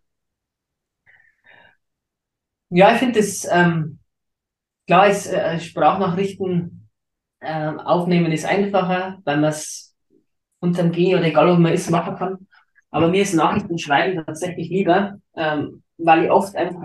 Ja, 2.70 2.92
ich 2.92 2.98
finde 2.98 3.20
das, 3.20 3.46
ähm, 3.50 3.98
klar 4.86 5.08
ist, 5.08 5.26
äh, 5.28 5.60
Sprachnachrichten 5.60 6.88
ähm, 7.42 7.80
aufnehmen 7.80 8.32
ist 8.32 8.46
einfacher, 8.46 9.18
weil 9.24 9.38
man 9.38 9.50
es 9.50 9.96
unterm 10.60 10.92
Gehen 10.92 11.18
oder 11.18 11.26
egal 11.28 11.48
wo 11.50 11.60
man 11.60 11.72
ist, 11.74 11.90
machen 11.90 12.16
kann. 12.16 12.48
Aber 12.90 13.08
mir 13.08 13.22
ist 13.22 13.34
Nachrichten 13.34 13.78
schreiben 13.78 14.24
tatsächlich 14.26 14.70
lieber, 14.70 15.18
ähm, 15.36 15.82
weil 15.98 16.24
ich 16.26 16.30
oft 16.30 16.56
einfach 16.56 16.82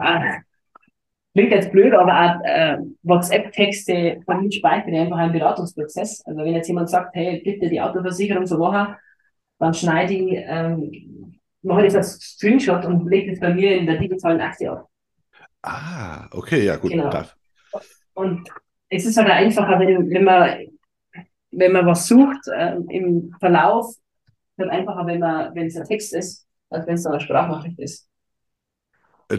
klingt 1.34 1.52
jetzt 1.52 1.72
blöd, 1.72 1.94
aber 1.94 2.14
auch 2.14 2.44
äh, 2.44 2.78
WhatsApp-Texte 3.04 4.22
von 4.26 4.42
mir 4.42 4.52
speichere 4.52 5.02
einfach 5.02 5.18
einen 5.18 5.34
Beratungsprozess. 5.34 6.22
Also 6.26 6.40
wenn 6.44 6.54
jetzt 6.54 6.68
jemand 6.68 6.90
sagt, 6.90 7.16
hey, 7.16 7.42
bitte 7.44 7.70
die 7.70 7.82
Autoversicherung 7.82 8.46
so 8.46 8.58
machen, 8.58 8.96
dann 9.60 9.74
schneide 9.74 10.14
ich, 10.14 10.34
ähm, 10.48 11.40
mache 11.62 11.82
ich 11.86 11.94
das 11.94 11.96
als 11.96 12.20
Screenshot 12.38 12.86
und 12.86 13.08
lege 13.08 13.32
das 13.32 13.40
bei 13.40 13.54
mir 13.54 13.78
in 13.78 13.86
der 13.86 13.98
digitalen 13.98 14.42
Akte 14.42 14.72
ab. 14.72 14.90
ah, 15.64 16.28
okay, 16.32 16.64
ja 16.66 16.76
gut, 16.78 16.92
Genau. 16.92 17.10
das, 17.10 17.36
Und 18.14 18.50
es 18.90 19.06
ist 19.06 19.18
halt 19.18 19.30
einfacher, 19.30 19.80
wenn, 19.80 20.10
wenn 20.10 20.24
man, 20.24 20.68
wenn 21.52 21.72
man 21.72 21.86
was 21.86 22.08
sucht, 22.08 22.40
ähm, 22.56 22.88
im 22.90 23.36
Verlauf, 23.40 23.96
wird 24.58 24.70
einfacher, 24.70 25.06
wenn 25.08 25.20
man, 25.20 25.56
wenn 25.56 25.68
es 25.68 25.78
ein 25.78 25.86
Text 25.86 26.14
ist, 26.14 26.48
als 26.70 26.88
wenn 26.88 26.96
es 26.96 27.04
dann 27.04 27.14
eine 27.14 27.22
Sprachnachricht 27.22 27.80
ist. 27.80 28.10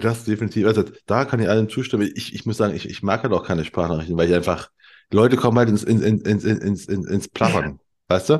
Das 0.01 0.25
definitiv. 0.25 0.67
Also 0.67 0.85
da 1.07 1.25
kann 1.25 1.41
ich 1.41 1.49
allem 1.49 1.69
zustimmen. 1.69 2.11
Ich, 2.15 2.35
ich 2.35 2.47
muss 2.47 2.57
sagen, 2.57 2.75
ich, 2.75 2.89
ich 2.89 3.03
mag 3.03 3.23
halt 3.23 3.33
auch 3.33 3.45
keine 3.45 3.65
Sprachnachrichten, 3.65 4.17
weil 4.17 4.29
ich 4.29 4.35
einfach, 4.35 4.71
Leute 5.11 5.37
kommen 5.37 5.59
halt 5.59 5.69
ins, 5.69 5.83
ins, 5.83 6.03
ins, 6.03 6.23
ins, 6.45 6.45
ins, 6.45 6.87
ins, 6.89 7.29
Plappern. 7.29 7.79
Weißt 8.09 8.31
du? 8.31 8.39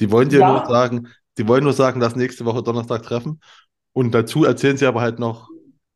Die 0.00 0.10
wollen 0.10 0.28
dir 0.28 0.40
Ja. 0.40 0.52
nur 0.52 0.66
sagen, 0.66 1.08
die 1.38 1.46
wollen 1.48 1.64
nur 1.64 1.72
sagen, 1.72 2.00
dass 2.00 2.16
nächste 2.16 2.44
Woche 2.44 2.62
Donnerstag 2.62 3.02
treffen. 3.02 3.40
Und 3.92 4.12
dazu 4.12 4.44
erzählen 4.44 4.76
sie 4.76 4.86
aber 4.86 5.00
halt 5.00 5.18
noch 5.18 5.48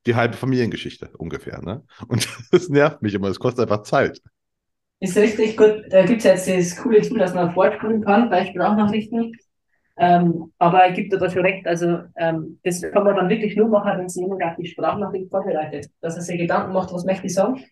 die 0.06 0.14
halbe 0.14 0.36
Familiengeschichte 0.36 1.10
ungefähr. 1.18 1.60
Ne? 1.62 1.84
Und 2.08 2.28
das 2.52 2.68
nervt 2.68 3.02
mich 3.02 3.14
immer. 3.14 3.28
Das 3.28 3.38
kostet 3.38 3.62
einfach 3.62 3.82
Zeit. 3.84 4.20
Ist 5.00 5.16
richtig 5.16 5.56
gut. 5.56 5.84
Da 5.90 6.04
gibt 6.04 6.18
es 6.18 6.24
jetzt 6.24 6.46
dieses 6.46 6.76
coole 6.76 7.00
Tool, 7.00 7.18
dass 7.18 7.34
man 7.34 7.52
fortspulen 7.54 8.02
kann 8.04 8.28
bei 8.28 8.44
Sprachnachrichten. 8.46 9.34
Ähm, 10.00 10.50
aber 10.58 10.82
er 10.82 10.92
gibt 10.92 11.12
dir 11.12 11.18
da 11.18 11.28
schon 11.28 11.42
recht. 11.42 11.66
Also, 11.66 11.98
ähm, 12.16 12.58
das 12.64 12.80
kann 12.80 13.04
man 13.04 13.16
dann 13.16 13.28
wirklich 13.28 13.54
nur 13.54 13.68
machen, 13.68 13.98
wenn 13.98 14.08
sich 14.08 14.22
jemand 14.22 14.42
auf 14.42 14.56
die 14.56 14.66
Sprachnachricht 14.66 15.28
vorbereitet. 15.28 15.90
Dass 16.00 16.16
er 16.16 16.22
sich 16.22 16.38
Gedanken 16.38 16.72
macht, 16.72 16.92
was 16.92 17.04
möchte 17.04 17.26
ich 17.26 17.34
sagen? 17.34 17.62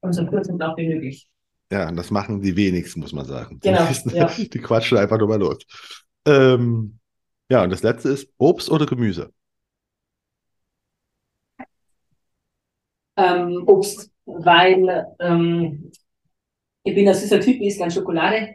Und 0.00 0.12
so 0.14 0.26
kurz 0.26 0.48
und 0.48 0.56
knapp 0.56 0.76
wie 0.76 0.88
möglich. 0.88 1.28
Ja, 1.70 1.88
und 1.88 1.96
das 1.96 2.10
machen 2.10 2.40
die 2.42 2.56
wenigsten, 2.56 3.00
muss 3.00 3.12
man 3.12 3.24
sagen. 3.24 3.60
Die, 3.60 3.68
Genau, 3.68 3.84
meisten, 3.84 4.10
ja. 4.10 4.26
die 4.36 4.58
quatschen 4.58 4.98
einfach 4.98 5.18
nur 5.18 5.28
mal 5.28 5.38
los. 5.38 5.58
Ähm, 6.26 6.98
ja, 7.48 7.62
und 7.62 7.70
das 7.70 7.82
letzte 7.84 8.08
ist 8.08 8.28
Obst 8.38 8.68
oder 8.70 8.86
Gemüse? 8.86 9.30
ähm, 13.16 13.62
Obst, 13.66 14.10
weil 14.24 15.06
ähm, 15.20 15.92
ich 16.84 16.94
bin 16.94 17.08
ein 17.08 17.14
süßer 17.14 17.40
Typ, 17.40 17.60
ich 17.60 17.68
esse 17.68 17.78
gerne 17.78 17.92
Schokolade 17.92 18.54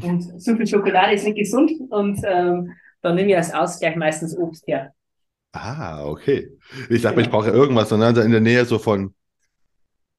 und 0.00 0.42
zu 0.42 0.56
viel 0.56 0.66
Schokolade 0.66 1.14
ist 1.14 1.24
nicht 1.24 1.36
gesund 1.38 1.72
und 1.90 2.20
ähm, 2.24 2.72
dann 3.02 3.14
nehme 3.16 3.30
ich 3.30 3.36
als 3.36 3.52
Ausgleich 3.54 3.96
meistens 3.96 4.36
Obst 4.36 4.66
her. 4.66 4.92
Ah, 5.54 6.04
okay. 6.06 6.48
Ich 6.88 7.02
dachte, 7.02 7.16
mir, 7.16 7.22
ich 7.22 7.30
Genau. 7.30 7.30
brauche 7.30 7.48
ja 7.48 7.52
irgendwas, 7.54 7.88
sondern 7.90 8.16
in 8.16 8.30
der 8.32 8.40
Nähe 8.40 8.64
so 8.64 8.78
von, 8.78 9.14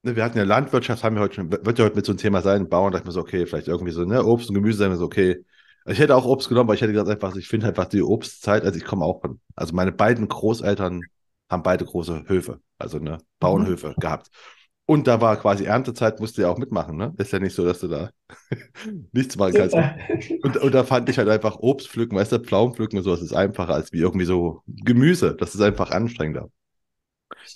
ne, 0.04 0.16
wir 0.16 0.24
hatten 0.24 0.38
ja 0.38 0.44
Landwirtschaft, 0.44 1.04
haben 1.04 1.16
wir 1.16 1.22
heute 1.22 1.36
schon, 1.36 1.52
wird 1.52 1.80
ja 1.80 1.86
heute 1.86 1.96
mit 1.96 2.06
so 2.06 2.12
einem 2.12 2.20
Thema 2.20 2.42
sein, 2.42 2.70
Bauern, 2.70 2.92
dachte 2.92 3.04
ich 3.04 3.08
mir 3.08 3.12
so, 3.14 3.22
okay, 3.22 3.46
vielleicht 3.46 3.68
irgendwie 3.68 3.92
so, 3.94 4.04
ne, 4.06 4.24
Obst 4.26 4.50
und 4.50 4.56
Gemüse, 4.56 4.80
sagen 4.80 4.92
wir 4.94 4.98
so, 4.98 5.06
okay. 5.06 5.44
Ich 5.86 6.00
hätte 6.00 6.16
auch 6.16 6.26
Obst 6.26 6.48
genommen, 6.48 6.68
aber 6.70 6.76
ich 6.76 6.82
hätte 6.82 6.94
gesagt 6.94 7.10
einfach, 7.10 7.36
ich 7.36 7.48
finde 7.48 7.68
einfach 7.68 7.86
die 7.86 8.02
Obstzeit, 8.04 8.64
also 8.64 8.78
ich 8.78 8.86
komme 8.86 9.04
auch 9.06 9.22
von, 9.22 9.42
also 9.56 9.76
meine 9.76 9.92
beiden 9.92 10.28
Großeltern 10.28 11.10
haben 11.50 11.64
beide 11.64 11.86
große 11.86 12.24
Höfe, 12.28 12.62
also 12.78 13.00
ne, 13.00 13.18
Bauernhöfe 13.40 13.96
gehabt. 14.00 14.30
Und 14.86 15.08
da 15.08 15.22
war 15.22 15.38
quasi 15.38 15.64
Erntezeit, 15.66 16.20
musste 16.20 16.42
ja 16.42 16.50
auch 16.50 16.58
mitmachen, 16.58 16.98
ne? 16.98 17.14
Ist 17.18 17.32
ja 17.32 17.40
nicht 17.40 17.56
so, 17.56 17.66
dass 17.66 17.80
du 17.80 17.88
da 17.88 18.10
nichts 19.14 19.38
machen 19.38 19.56
kannst. 19.56 19.78
Und, 20.42 20.58
und 20.58 20.74
da 20.74 20.84
fand 20.84 21.10
ich 21.10 21.18
halt 21.18 21.30
einfach 21.30 21.58
Obst 21.60 21.90
pflücken, 21.90 22.18
weißt 22.18 22.34
du, 22.34 22.40
Pflaumen 22.40 22.76
pflücken 22.76 22.98
und 22.98 23.04
sowas 23.04 23.22
ist 23.22 23.34
einfacher 23.34 23.74
als 23.76 23.94
wie 23.94 24.00
irgendwie 24.00 24.26
so 24.26 24.64
Gemüse. 24.68 25.36
Das 25.40 25.56
ist 25.56 25.62
einfach 25.62 25.92
anstrengender. 25.92 26.50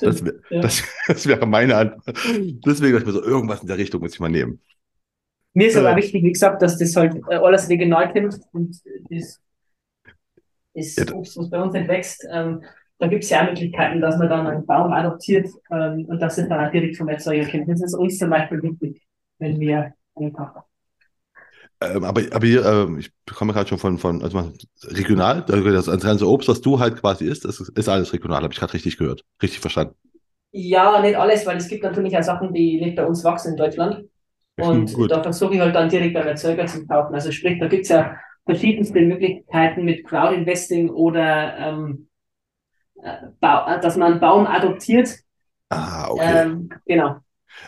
Das, 0.02 0.24
Stimmt. 0.24 0.26
wär, 0.26 0.34
Ja. 0.50 0.62
das, 0.62 0.84
das 1.08 1.26
wäre 1.28 1.46
meine 1.46 1.76
Antwort. 1.78 2.18
Deswegen 2.66 2.94
dachte 2.94 3.04
ich 3.04 3.06
mir 3.08 3.14
so, 3.14 3.24
irgendwas 3.24 3.62
in 3.62 3.68
der 3.68 3.78
Richtung 3.78 4.02
muss 4.02 4.14
ich 4.14 4.20
mal 4.20 4.30
nehmen. 4.30 4.62
Mir 5.54 5.68
ist 5.68 5.76
Äh. 5.76 5.78
aber 5.78 5.96
wichtig, 5.96 6.24
wie 6.24 6.32
gesagt, 6.32 6.62
dass 6.62 6.78
das 6.78 6.96
halt 6.96 7.16
äh, 7.30 7.36
alles 7.36 7.68
regional 7.70 8.12
kommt 8.14 8.40
und 8.54 8.80
das, 9.10 9.42
das 10.74 10.98
Ja, 10.98 11.06
Obst, 11.12 11.38
was 11.38 11.50
bei 11.50 11.62
uns 11.62 11.74
nicht 11.74 11.88
wächst, 11.88 12.26
ähm, 12.32 12.64
da 13.00 13.08
gibt 13.08 13.24
es 13.24 13.30
ja 13.30 13.42
auch 13.42 13.50
Möglichkeiten, 13.50 14.02
dass 14.02 14.18
man 14.18 14.30
dann 14.30 14.48
einen 14.48 14.66
Baum 14.66 14.92
adoptiert 14.92 15.48
ähm, 15.72 16.06
und 16.06 16.20
das 16.20 16.38
ist 16.38 16.50
dann 16.50 16.66
auch 16.66 16.72
direkt 16.72 16.98
vom 16.98 17.08
Erzeuger 17.10 17.50
kommt. 17.50 17.70
Das 17.70 17.82
ist 17.82 17.94
uns 17.94 18.18
zum 18.18 18.30
Beispiel 18.30 18.62
wichtig, 18.64 19.02
wenn 19.40 19.60
wir 19.60 19.94
einkaufen. 20.16 20.62
Ähm, 21.80 22.04
aber, 22.04 22.22
aber 22.32 22.48
hier, 22.48 22.66
ähm, 22.66 22.98
ich 22.98 23.12
bekomme 23.26 23.54
gerade 23.54 23.70
schon 23.70 23.78
von, 23.78 24.00
von 24.00 24.24
also 24.24 24.52
regional, 24.86 25.46
das, 25.48 25.86
das 25.86 26.02
ganze 26.02 26.28
Obst, 26.28 26.50
was 26.50 26.62
du 26.62 26.80
halt 26.80 27.00
quasi 27.00 27.26
isst, 27.26 27.46
ist, 27.46 27.60
ist 27.60 27.90
alles 27.90 28.14
regional, 28.14 28.42
habe 28.42 28.52
ich 28.52 28.60
gerade 28.60 28.74
richtig 28.74 28.98
gehört. 28.98 29.24
Richtig 29.42 29.60
verstanden. 29.60 29.94
Ja, 30.52 31.00
nicht 31.02 31.16
alles, 31.16 31.46
weil 31.46 31.58
es 31.58 31.68
gibt 31.68 31.84
natürlich 31.84 32.18
auch 32.18 32.24
Sachen, 32.24 32.52
die 32.52 32.82
nicht 32.82 32.96
bei 32.96 33.06
uns 33.06 33.24
wachsen 33.24 33.52
in 33.52 33.58
Deutschland. 33.58 34.06
Und 34.60 34.92
Gut. 34.92 35.12
da 35.12 35.22
versuche 35.22 35.54
ich 35.54 35.60
halt 35.60 35.76
dann 35.76 35.90
direkt 35.90 36.16
beim 36.16 36.26
Erzeuger 36.26 36.66
zu 36.66 36.88
kaufen. 36.88 37.14
Also 37.14 37.32
sprich, 37.32 37.60
da 37.60 37.68
gibt's 37.68 37.90
ja 37.90 38.18
verschiedenste 38.46 39.00
Möglichkeiten 39.02 39.86
mit 39.86 40.04
Crowd 40.08 40.34
Investing 40.34 40.90
oder 40.90 41.58
ähm, 41.60 41.68
äh, 41.78 41.86
äh, 41.98 42.07
dass 43.42 43.98
man 43.98 44.14
einen 44.14 44.22
Baum 44.22 44.48
adoptiert. 44.48 45.10
Ah, 45.70 46.08
okay. 46.12 46.44
Ähm, 46.44 46.70
genau. 46.86 47.18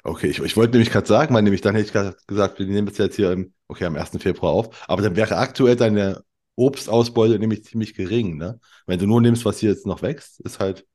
Okay, 0.04 0.28
ich, 0.28 0.40
ich 0.40 0.56
wollte 0.58 0.72
nämlich 0.74 0.92
gerade 0.92 1.08
sagen, 1.08 1.34
weil 1.34 1.42
nämlich 1.42 1.62
dann 1.62 1.76
hätte 1.76 1.88
ich 1.88 1.94
grad 1.94 2.28
gesagt, 2.28 2.60
wir 2.60 2.66
nehmen 2.66 2.88
das 2.88 2.98
jetzt 2.98 3.16
hier 3.16 3.32
im, 3.32 3.54
okay, 3.68 3.86
am 3.86 3.96
1. 3.96 4.20
Februar 4.20 4.54
auf, 4.54 4.90
aber 4.90 5.02
dann 5.02 5.16
wäre 5.16 5.38
aktuell 5.38 5.76
deine 5.76 6.24
Obstausbeute 6.56 7.40
nämlich 7.40 7.64
ziemlich 7.64 7.94
gering, 7.96 8.38
ne? 8.38 8.60
Wenn 8.86 9.00
du 9.00 9.08
nur 9.08 9.22
nimmst, 9.22 9.46
was 9.46 9.60
hier 9.60 9.72
jetzt 9.72 9.86
noch 9.86 10.02
wächst, 10.02 10.42
ist 10.42 10.60
halt, 10.60 10.86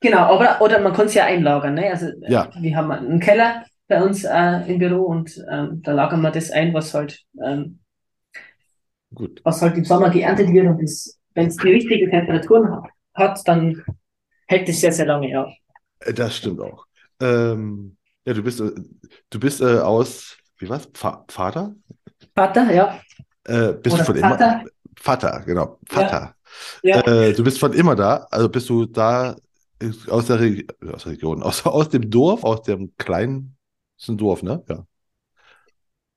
Genau, 0.00 0.18
aber 0.34 0.60
oder 0.60 0.80
man 0.80 0.92
kann 0.92 1.06
es 1.06 1.14
ja 1.14 1.24
einlagern. 1.24 1.74
Ne? 1.74 1.90
Also 1.90 2.06
äh, 2.08 2.32
Ja. 2.32 2.50
wir 2.60 2.76
haben 2.76 2.90
einen 2.90 3.20
Keller 3.20 3.64
bei 3.88 4.02
uns 4.02 4.24
äh, 4.24 4.70
im 4.70 4.78
Büro 4.78 5.04
und 5.06 5.42
ähm, 5.50 5.80
da 5.82 5.92
lagern 5.92 6.20
wir 6.20 6.30
das 6.30 6.50
ein, 6.50 6.74
was 6.74 6.92
halt 6.94 7.20
ähm, 7.42 7.80
gut. 9.14 9.42
was 9.42 9.60
halt 9.62 9.76
im 9.76 9.84
Sommer 9.84 10.10
geerntet 10.10 10.48
wird 10.52 10.66
und 10.66 10.78
wenn 11.34 11.46
es 11.48 11.56
die 11.56 11.68
richtigen 11.70 12.10
Temperaturen 12.10 12.70
ha- 12.70 12.88
hat, 13.14 13.40
dann 13.46 13.84
hält 14.48 14.68
es 14.68 14.80
sehr, 14.80 14.92
sehr 14.92 15.06
lange, 15.06 15.30
ja. 15.30 15.48
Das 16.14 16.36
stimmt 16.36 16.60
auch. 16.60 16.86
Ähm, 17.20 17.96
ja, 18.26 18.34
du 18.34 18.42
bist, 18.42 18.60
äh, 18.60 18.70
du 19.30 19.40
bist 19.40 19.60
äh, 19.60 19.78
aus, 19.78 20.36
wie 20.58 20.68
war's? 20.68 20.88
Pfa- 20.92 21.24
Vater? 21.30 21.74
Vater, 22.34 22.70
ja. 22.72 23.00
Äh, 23.44 23.74
bist 23.74 23.98
du 23.98 24.02
Oder 24.02 24.04
von 24.04 24.16
immer? 24.16 24.38
Vater. 24.38 24.64
Vater, 24.96 25.42
genau. 25.46 25.78
Vater. 25.88 26.34
Ja. 26.82 27.02
Äh, 27.06 27.34
du 27.34 27.44
bist 27.44 27.58
von 27.58 27.72
immer 27.72 27.96
da, 27.96 28.26
also 28.30 28.48
bist 28.48 28.68
du 28.70 28.86
da 28.86 29.36
aus 30.08 30.26
der, 30.26 30.40
Reg 30.40 30.72
aus 30.92 31.04
der 31.04 31.12
Region, 31.12 31.42
aus, 31.42 31.66
aus 31.66 31.88
dem 31.90 32.10
Dorf, 32.10 32.44
aus 32.44 32.62
dem 32.62 32.94
kleinen, 32.98 33.56
ist 33.98 34.08
ein 34.08 34.18
Dorf, 34.18 34.42
ne? 34.42 34.64
Ja. 34.68 34.86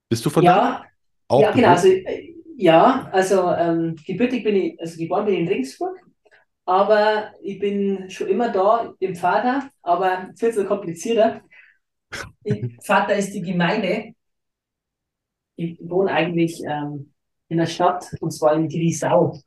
Bist 0.10 0.26
du 0.26 0.30
von 0.30 0.46
da? 0.46 0.52
Ja, 0.52 0.84
Auch 1.28 1.42
ja, 1.42 1.52
genau. 1.52 1.70
Also, 1.70 1.88
äh, 1.90 2.34
Ja, 2.60 3.08
also 3.12 3.52
ähm, 3.52 3.96
gebürtig 4.06 4.44
bin 4.44 4.56
ich, 4.56 4.80
also 4.82 4.98
geboren 4.98 5.26
bin 5.26 5.36
ich 5.36 5.40
in 5.42 5.48
Ringsburg, 5.48 5.96
aber 6.68 7.32
ich 7.42 7.60
bin 7.60 8.10
schon 8.10 8.28
immer 8.28 8.50
da 8.50 8.94
im 9.00 9.16
Vater, 9.16 9.70
aber 9.82 10.30
viel 10.36 10.54
zu 10.54 10.66
komplizierter. 10.66 11.42
Vater 12.84 13.16
ist 13.16 13.32
die 13.34 13.42
Gemeinde. 13.42 14.14
Ich 15.56 15.80
wohne 15.82 16.12
eigentlich 16.12 16.62
ähm, 16.66 17.14
in 17.48 17.58
der 17.60 17.68
Stadt 17.68 18.14
und 18.20 18.32
zwar 18.32 18.54
in 18.56 18.68
Grisau. 18.68 19.40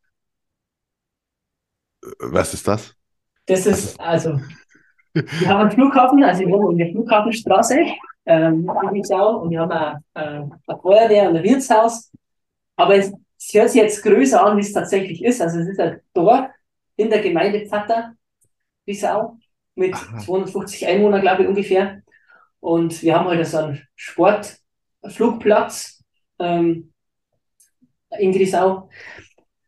Was 2.20 2.54
ist 2.54 2.66
das? 2.66 2.96
Das 3.44 3.66
ist 3.66 4.00
also, 4.00 4.40
wir 5.12 5.48
haben 5.48 5.60
einen 5.60 5.72
Flughafen, 5.72 6.24
also 6.24 6.40
wir 6.40 6.48
wohnen 6.48 6.78
in 6.78 6.86
der 6.86 6.92
Flughafenstraße 6.92 7.84
ähm, 8.24 8.66
in 8.82 8.88
Grisau 8.88 9.42
und 9.42 9.50
wir 9.50 9.60
haben 9.60 9.70
eine, 9.70 10.02
äh, 10.14 10.20
eine 10.20 10.80
Feuerwehr 10.80 11.28
und 11.28 11.36
ein 11.36 11.44
Wirtshaus. 11.44 12.10
Aber 12.76 12.96
es, 12.96 13.12
es 13.38 13.52
hört 13.52 13.68
sich 13.68 13.82
jetzt 13.82 14.02
größer 14.02 14.42
an, 14.42 14.56
wie 14.56 14.62
es 14.62 14.72
tatsächlich 14.72 15.22
ist. 15.22 15.42
Also 15.42 15.58
es 15.58 15.68
ist 15.68 15.80
ein 15.80 16.00
Dorf 16.14 16.48
in 17.00 17.09
der 17.09 17.21
Gemeinde 17.21 17.66
Pfatter, 17.66 18.12
Bissau, 18.85 19.38
mit 19.75 19.95
Aha. 19.95 20.19
250 20.19 20.87
Einwohnern, 20.87 21.23
glaube 21.23 21.42
ich, 21.42 21.49
ungefähr. 21.49 22.02
Und 22.61 23.02
wir 23.02 23.14
haben 23.14 23.28
halt 23.28 23.47
so 23.47 23.59
einen 23.59 23.83
Sportflugplatz 23.97 26.04
ähm, 26.38 26.92
in 28.19 28.33
Grisau, 28.33 28.90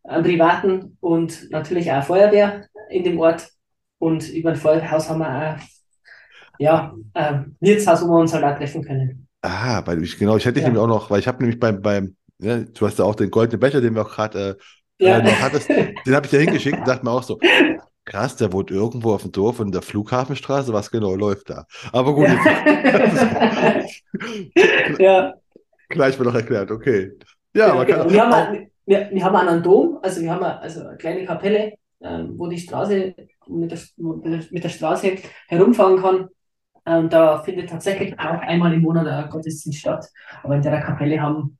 einen 0.04 0.24
privaten 0.24 0.98
und 1.00 1.50
natürlich 1.50 1.90
auch 1.90 1.94
eine 1.94 2.02
Feuerwehr 2.02 2.66
in 2.90 3.04
dem 3.04 3.18
Ort. 3.18 3.48
Und 3.98 4.28
über 4.28 4.50
ein 4.50 4.56
Feuerwehrhaus 4.56 5.08
haben 5.08 5.20
wir 5.20 5.28
auch 5.28 5.56
ja, 6.58 6.94
ein 7.14 7.56
Wirtshaus, 7.60 8.02
wo 8.02 8.08
wir 8.08 8.20
uns 8.20 8.34
halt 8.34 8.44
auch 8.44 8.58
treffen 8.58 8.84
können. 8.84 9.26
Ah, 9.40 9.80
weil 9.86 10.02
ich, 10.02 10.18
genau, 10.18 10.36
ich 10.36 10.44
hätte 10.44 10.60
ja. 10.60 10.66
nämlich 10.66 10.82
auch 10.82 10.86
noch, 10.86 11.10
weil 11.10 11.20
ich 11.20 11.28
habe 11.28 11.42
nämlich 11.42 11.58
beim, 11.58 11.80
beim 11.80 12.14
ja, 12.38 12.58
du 12.58 12.86
hast 12.86 12.98
ja 12.98 13.06
auch 13.06 13.14
den 13.14 13.30
goldenen 13.30 13.60
Becher, 13.60 13.80
den 13.80 13.94
wir 13.94 14.02
auch 14.02 14.10
gerade 14.10 14.50
äh, 14.50 14.54
ja. 15.02 15.18
äh, 15.18 15.22
noch 15.22 15.40
hattest, 15.40 15.68
den 15.68 16.14
habe 16.14 16.26
ich 16.26 16.32
ja 16.32 16.40
hingeschickt 16.40 16.78
und 16.78 16.88
dachte 16.88 17.04
mir 17.04 17.10
auch 17.10 17.22
so, 17.22 17.38
krass, 18.04 18.36
der 18.36 18.52
wohnt 18.52 18.70
irgendwo 18.70 19.14
auf 19.14 19.22
dem 19.22 19.32
Dorf 19.32 19.60
in 19.60 19.72
der 19.72 19.82
Flughafenstraße, 19.82 20.72
was 20.72 20.90
genau 20.90 21.14
läuft 21.14 21.50
da? 21.50 21.66
Aber 21.92 22.14
gut, 22.14 22.28
ja. 22.28 23.84
ja. 24.98 25.34
gleich 25.88 26.18
wird 26.18 26.28
noch 26.28 26.34
erklärt, 26.34 26.70
okay. 26.70 27.12
Ja, 27.54 27.68
ja 27.68 27.74
man 27.74 27.86
genau. 27.86 27.98
kann 28.00 28.12
wir, 28.12 28.22
haben 28.22 28.32
auch, 28.32 28.52
wir, 28.86 29.10
wir 29.12 29.24
haben 29.24 29.36
einen 29.36 29.62
Dom, 29.62 29.98
also 30.02 30.20
wir 30.20 30.32
haben 30.32 30.44
also 30.44 30.86
eine 30.86 30.96
kleine 30.96 31.24
Kapelle, 31.24 31.74
ähm, 32.00 32.34
wo 32.36 32.46
die 32.48 32.58
Straße 32.58 33.14
mit 33.48 33.70
der, 33.70 33.78
mit 33.96 34.64
der 34.64 34.68
Straße 34.68 35.16
herumfahren 35.48 36.00
kann. 36.00 36.28
Ähm, 36.84 37.08
da 37.08 37.40
findet 37.42 37.70
tatsächlich 37.70 38.18
auch 38.18 38.40
einmal 38.40 38.72
im 38.72 38.80
Monat 38.82 39.06
ein 39.06 39.30
Gottesdienst 39.30 39.78
statt. 39.78 40.08
Aber 40.42 40.56
in 40.56 40.62
der 40.62 40.80
Kapelle 40.80 41.20
haben 41.20 41.58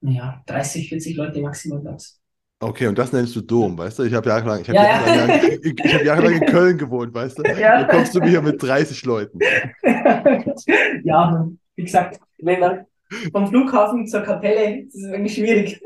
ja, 0.00 0.42
30, 0.46 0.88
40 0.90 1.16
Leute 1.16 1.40
maximal 1.40 1.80
Platz. 1.80 2.17
Okay, 2.60 2.88
und 2.88 2.98
das 2.98 3.12
nennst 3.12 3.36
du 3.36 3.40
Dom, 3.40 3.78
weißt 3.78 4.00
du? 4.00 4.02
Ich 4.02 4.14
habe 4.14 4.28
jahrelang, 4.28 4.60
ich 4.62 4.68
hab 4.68 4.74
ja, 4.74 4.82
jahrelang, 4.82 5.28
ja. 5.28 5.58
ich, 5.62 5.84
ich 5.84 5.94
hab 5.94 6.04
jahrelang 6.04 6.42
in 6.42 6.46
Köln 6.46 6.76
gewohnt, 6.76 7.14
weißt 7.14 7.38
du? 7.38 7.42
Ja. 7.42 7.84
Dann 7.84 7.88
kommst 7.88 8.14
du 8.14 8.20
mir 8.20 8.30
hier 8.30 8.42
mit 8.42 8.60
30 8.60 9.04
Leuten. 9.04 9.38
ja, 11.04 11.48
wie 11.76 11.84
gesagt, 11.84 12.18
wenn 12.38 12.58
man 12.58 12.86
vom 13.32 13.46
Flughafen 13.46 14.06
zur 14.06 14.22
Kapelle, 14.22 14.84
das 14.84 14.94
ist 14.94 15.04
irgendwie 15.04 15.30
schwierig. 15.30 15.80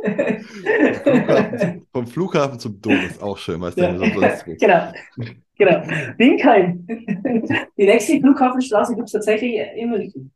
Flughafen, 1.02 1.86
vom 1.92 2.06
Flughafen 2.06 2.58
zum 2.58 2.80
Dom 2.80 2.98
ist 3.06 3.22
auch 3.22 3.36
schön, 3.36 3.60
weißt 3.60 3.78
du? 3.78 3.82
Ja. 3.82 4.42
Genau. 4.58 4.92
genau. 5.56 5.82
Winkheim. 6.16 6.86
Die 7.76 7.84
nächste 7.84 8.18
Flughafenstraße 8.18 8.94
gibt 8.94 9.06
es 9.06 9.12
tatsächlich 9.12 9.60
in 9.76 9.90
München. 9.90 10.32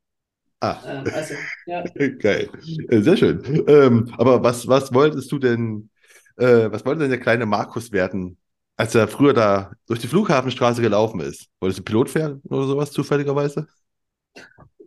Ah. 0.61 0.77
Ähm, 0.87 1.05
also, 1.15 1.35
ja. 1.67 1.83
Geil. 2.19 2.49
Sehr 2.91 3.17
schön. 3.17 3.65
Ähm, 3.69 4.13
aber 4.17 4.43
was, 4.43 4.67
was 4.69 4.93
wolltest 4.93 5.31
du 5.33 5.39
denn, 5.39 5.91
äh, 6.37 6.71
was 6.71 6.85
wollte 6.85 7.01
denn 7.01 7.11
der 7.11 7.21
kleine 7.21 7.47
Markus 7.47 7.93
werden, 7.93 8.39
als 8.77 8.95
er 8.95 9.09
früher 9.09 9.35
da 9.35 9.73
durch 9.87 10.01
die 10.01 10.09
Flughafenstraße 10.09 10.83
gelaufen 10.83 11.21
ist? 11.21 11.49
Wolltest 11.61 11.81
du 11.81 11.85
Pilot 11.85 12.15
werden 12.15 12.43
oder 12.49 12.65
sowas 12.67 12.93
zufälligerweise? 12.93 13.67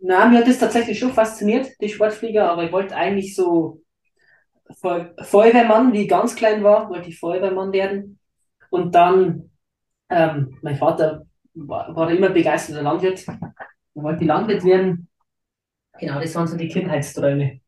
Na, 0.02 0.26
mir 0.28 0.38
hat 0.38 0.48
das 0.48 0.58
tatsächlich 0.58 0.98
schon 0.98 1.12
fasziniert, 1.12 1.68
die 1.80 1.88
Sportflieger, 1.88 2.50
aber 2.50 2.64
ich 2.64 2.72
wollte 2.72 2.96
eigentlich 2.96 3.34
so 3.34 3.82
Feuerwehrmann, 4.78 5.92
wie 5.92 6.02
ich 6.02 6.08
ganz 6.08 6.36
klein 6.36 6.62
war, 6.62 6.88
wollte 6.88 7.08
ich 7.08 7.18
Feuerwehrmann 7.18 7.72
werden. 7.72 8.18
Und 8.70 8.94
dann, 8.94 9.50
ähm, 10.08 10.58
mein 10.62 10.76
Vater 10.76 11.26
war, 11.54 11.94
war 11.94 12.10
immer 12.10 12.30
begeisterter 12.30 12.82
Landwirt. 12.82 13.26
Er 13.28 14.02
wollte 14.02 14.24
Landwirt 14.24 14.64
werden. 14.64 15.08
Genau, 15.98 16.20
das 16.20 16.34
waren 16.34 16.46
so 16.46 16.56
die 16.56 16.68
Kindheitsträume. 16.68 17.60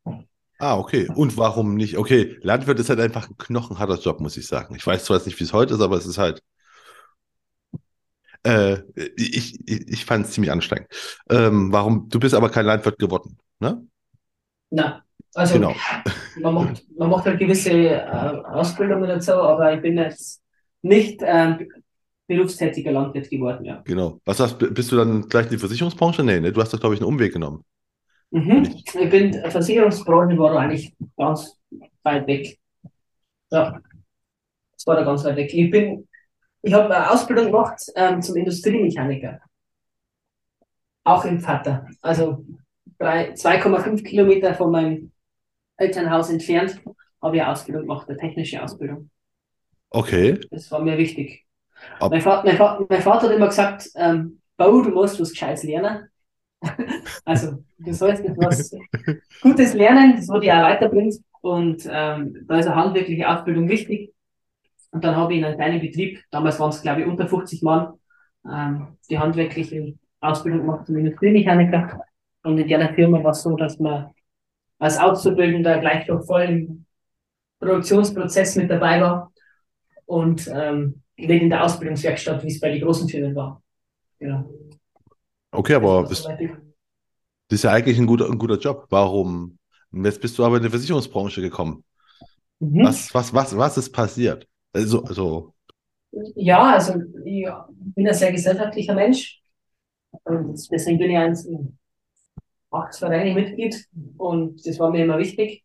Ah, 0.63 0.79
okay. 0.79 1.09
Und 1.17 1.37
warum 1.37 1.75
nicht? 1.75 1.99
Okay, 1.99 2.39
Landwirt 2.43 2.79
ist 2.79 2.89
halt 2.89 3.01
einfach 3.01 3.29
ein 3.29 3.37
knochenharter 3.37 3.99
Job, 3.99 4.21
muss 4.21 4.37
ich 4.37 4.47
sagen. 4.47 4.77
Ich 4.77 4.87
weiß 4.87 5.05
zwar 5.05 5.21
nicht, 5.25 5.41
wie 5.41 5.43
es 5.43 5.53
heute 5.53 5.75
ist, 5.75 5.81
aber 5.81 5.97
es 5.97 6.07
ist 6.07 6.19
halt. 6.19 6.41
Äh, 8.45 8.79
ich 9.17 9.59
ich, 9.67 9.89
ich 9.89 10.05
fand 10.05 10.27
es 10.27 10.31
ziemlich 10.31 10.53
anstrengend. 10.53 10.87
Ähm, 11.29 11.73
warum? 11.73 12.09
Du 12.11 12.21
bist 12.21 12.33
aber 12.33 12.49
kein 12.49 12.65
Landwirt 12.65 12.97
geworden, 13.01 13.39
ne? 13.59 13.85
Na, 14.71 15.03
also 15.35 15.55
genau. 15.55 15.75
man, 16.41 16.55
macht, 16.55 16.85
man 16.97 17.11
macht 17.11 17.25
halt 17.25 17.41
gewisse 17.41 17.73
äh, 17.73 18.05
Ausbildungen 18.45 19.09
dazu, 19.09 19.33
aber 19.33 19.75
ich 19.75 19.83
bin 19.83 19.99
jetzt 19.99 20.45
nicht 20.83 21.23
ähm, 21.25 21.69
berufstätiger 22.29 22.93
Landwirt 22.93 23.29
geworden, 23.29 23.65
ja. 23.65 23.83
Genau. 23.85 24.21
Was 24.25 24.39
hast, 24.39 24.59
bist 24.59 24.93
du 24.93 24.97
dann 24.97 25.29
gleich 25.29 25.47
in 25.47 25.53
die 25.53 25.59
Versicherungsbranche? 25.59 26.23
Nee, 26.23 26.39
ne? 26.39 26.53
Du 26.53 26.61
hast 26.61 26.73
doch, 26.73 26.79
glaube 26.79 26.95
ich, 26.95 27.01
einen 27.01 27.09
Umweg 27.09 27.33
genommen. 27.33 27.65
Mhm. 28.33 28.63
Ich 28.85 29.11
bin, 29.11 29.35
Versicherungsbranche 29.51 30.39
war 30.39 30.57
eigentlich 30.57 30.95
ganz 31.17 31.59
weit 32.03 32.27
weg. 32.27 32.59
Ja, 33.51 33.79
das 34.73 34.87
war 34.87 34.97
da 34.97 35.05
ganz 35.05 35.23
weit 35.25 35.37
weg. 35.37 35.53
Ich 35.53 35.71
bin, 35.71 36.09
ich 36.63 36.73
habe 36.73 36.95
eine 36.95 37.11
Ausbildung 37.11 37.47
gemacht 37.47 37.79
ähm, 37.95 38.23
zum 38.23 38.37
Industriemechaniker. 38.37 39.41
Auch 41.05 41.25
im 41.27 41.41
Vater. 41.41 41.87
Also 42.01 42.45
2,5 42.99 44.03
Kilometer 44.03 44.55
von 44.55 44.71
meinem 44.71 45.13
Elternhaus 45.77 46.31
entfernt 46.31 46.81
habe 47.21 47.37
ich 47.37 47.43
eine 47.43 47.53
Ausbildung 47.53 47.83
gemacht, 47.83 48.09
eine 48.09 48.19
technische 48.19 48.63
Ausbildung. 48.63 49.11
Okay. 49.91 50.41
Das 50.51 50.71
war 50.71 50.81
mir 50.81 50.97
wichtig. 50.97 51.45
Mein 52.01 52.21
Vater, 52.21 52.47
mein, 52.47 52.57
Vater, 52.57 52.87
mein 52.89 53.03
Vater, 53.03 53.29
hat 53.29 53.37
immer 53.37 53.49
gesagt, 53.49 53.91
ähm, 53.97 54.41
Bau, 54.57 54.81
du 54.81 54.91
musst 54.91 55.21
was 55.21 55.31
Gescheites 55.31 55.65
lernen. 55.65 56.09
also, 57.25 57.65
du 57.79 57.93
sollst 57.93 58.25
etwas 58.25 58.75
Gutes 59.41 59.75
lernen, 59.75 60.17
das 60.17 60.29
wird 60.29 60.45
dich 60.45 60.53
auch 60.53 60.63
weiterbringt. 60.63 61.17
Und 61.41 61.89
ähm, 61.91 62.47
da 62.47 62.59
ist 62.59 62.67
eine 62.67 62.77
handwerkliche 62.77 63.29
Ausbildung 63.29 63.69
wichtig. 63.69 64.13
Und 64.93 65.03
dann 65.05 65.17
habe 65.17 65.33
ich 65.33 65.41
in 65.41 65.45
einem 65.45 65.57
kleinen 65.57 65.81
Betrieb, 65.81 66.23
damals 66.31 66.61
waren 66.61 66.71
es 66.71 66.83
glaube 66.83 67.01
ich 67.01 67.07
unter 67.07 67.27
50 67.27 67.63
Mann, 67.63 67.95
ähm, 68.49 68.99
die 69.11 69.19
handwerkliche 69.19 69.95
Ausbildung 70.21 70.61
gemacht 70.61 70.87
zum 70.87 70.97
Industriemechaniker. 70.97 72.01
Und 72.45 72.59
in 72.59 72.69
der 72.69 72.95
Firma 72.95 73.23
war 73.23 73.33
es 73.33 73.43
so, 73.43 73.57
dass 73.57 73.79
man 73.79 74.11
als 74.79 74.99
Auszubildender 74.99 75.79
gleich 75.79 76.07
noch 76.09 76.25
voll 76.25 76.43
im 76.43 76.87
Produktionsprozess 77.59 78.57
mit 78.57 78.71
dabei 78.71 79.01
war 79.01 79.33
und 80.07 80.51
ähm, 80.53 81.03
nicht 81.17 81.43
in 81.43 81.51
der 81.51 81.65
Ausbildungswerkstatt, 81.65 82.43
wie 82.43 82.49
es 82.49 82.61
bei 82.61 82.71
den 82.71 82.83
großen 82.83 83.09
Firmen 83.09 83.35
war. 83.35 83.63
Genau. 84.19 84.51
Okay, 85.53 85.75
aber 85.75 86.05
das, 86.09 86.23
das, 86.23 86.35
ist 87.51 87.65
ja 87.65 87.71
eigentlich 87.71 87.99
ein 87.99 88.07
guter, 88.07 88.27
ein 88.27 88.39
guter 88.39 88.59
Job. 88.59 88.87
Warum? 88.89 89.59
Jetzt 89.93 90.21
bist 90.21 90.39
du 90.39 90.45
aber 90.45 90.57
in 90.57 90.63
die 90.63 90.71
Versicherungsbranche 90.71 91.43
gekommen. 91.43 91.85
Mhm. 92.59 92.85
Was, 92.85 93.15
was, 93.15 93.35
was, 93.35 93.57
was 93.57 93.77
ist 93.77 93.93
passiert? 93.93 94.49
Also, 94.73 95.05
also. 95.05 95.55
Ja, 96.35 96.73
also 96.75 96.95
ich 97.25 97.47
bin 97.95 98.09
ein 98.09 98.15
sehr 98.15 98.33
gesellschaftlicher 98.33 98.95
Mensch. 98.95 99.43
Und 100.25 100.71
deswegen 100.71 100.99
bin 100.99 101.11
ich 101.11 101.17
ein 101.19 101.79
Vereine 102.93 103.35
Mitglied 103.35 103.87
und 104.17 104.67
das 104.67 104.79
war 104.79 104.91
mir 104.91 105.05
immer 105.05 105.19
wichtig. 105.19 105.65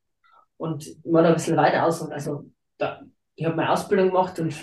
Und 0.57 0.87
ich 0.87 0.97
war 1.05 1.23
da 1.23 1.29
ein 1.29 1.35
bisschen 1.35 1.57
weiter 1.57 1.85
aus. 1.85 2.01
Also 2.09 2.49
da, 2.77 3.01
ich 3.35 3.45
habe 3.45 3.55
meine 3.55 3.71
Ausbildung 3.71 4.07
gemacht 4.07 4.39
und 4.39 4.53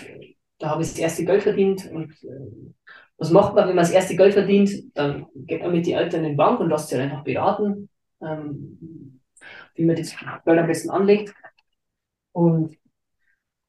da 0.59 0.69
habe 0.69 0.83
ich 0.83 0.89
das 0.89 0.99
erste 0.99 1.25
Geld 1.25 1.43
verdient 1.43 1.89
und 1.91 2.11
äh, 2.23 2.73
was 3.17 3.31
macht 3.31 3.55
man, 3.55 3.67
wenn 3.67 3.75
man 3.75 3.83
das 3.83 3.91
erste 3.91 4.15
Geld 4.15 4.33
verdient? 4.33 4.71
Dann 4.95 5.27
geht 5.35 5.61
man 5.61 5.71
mit 5.71 5.85
den 5.85 5.97
Eltern 5.97 6.23
in 6.23 6.31
die 6.31 6.35
Bank 6.35 6.59
und 6.59 6.69
lässt 6.69 6.89
sich 6.89 6.99
einfach 6.99 7.23
beraten, 7.23 7.89
ähm, 8.21 9.21
wie 9.75 9.85
man 9.85 9.95
das 9.95 10.15
Geld 10.45 10.59
am 10.59 10.67
besten 10.67 10.89
anlegt. 10.89 11.33
Und 12.33 12.77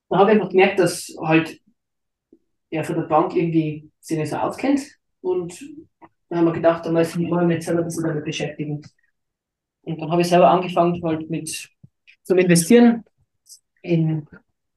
dann 0.09 0.19
habe 0.19 0.31
ich 0.31 0.37
einfach 0.37 0.51
gemerkt, 0.51 0.79
dass 0.81 1.15
halt 1.21 1.61
er 2.71 2.85
von 2.85 2.97
der 2.97 3.03
Bank 3.03 3.35
irgendwie 3.35 3.91
sich 4.01 4.19
nicht 4.19 4.31
so 4.31 4.37
auskennt. 4.37 4.81
Und 5.21 5.61
dann 6.29 6.39
haben 6.39 6.47
wir 6.47 6.53
gedacht, 6.53 6.85
da 6.85 7.01
ich 7.01 7.17
mich 7.17 7.31
jetzt 7.31 7.67
selber 7.67 7.83
ein 7.83 7.85
bisschen 7.85 8.05
damit 8.05 8.25
beschäftigen. 8.25 8.83
Und 9.83 10.01
dann 10.01 10.11
habe 10.11 10.23
ich 10.23 10.29
selber 10.29 10.51
angefangen 10.51 11.01
halt 11.05 11.31
mit 11.31 11.69
zum 12.25 12.39
Investieren 12.39 13.05
in 13.83 14.27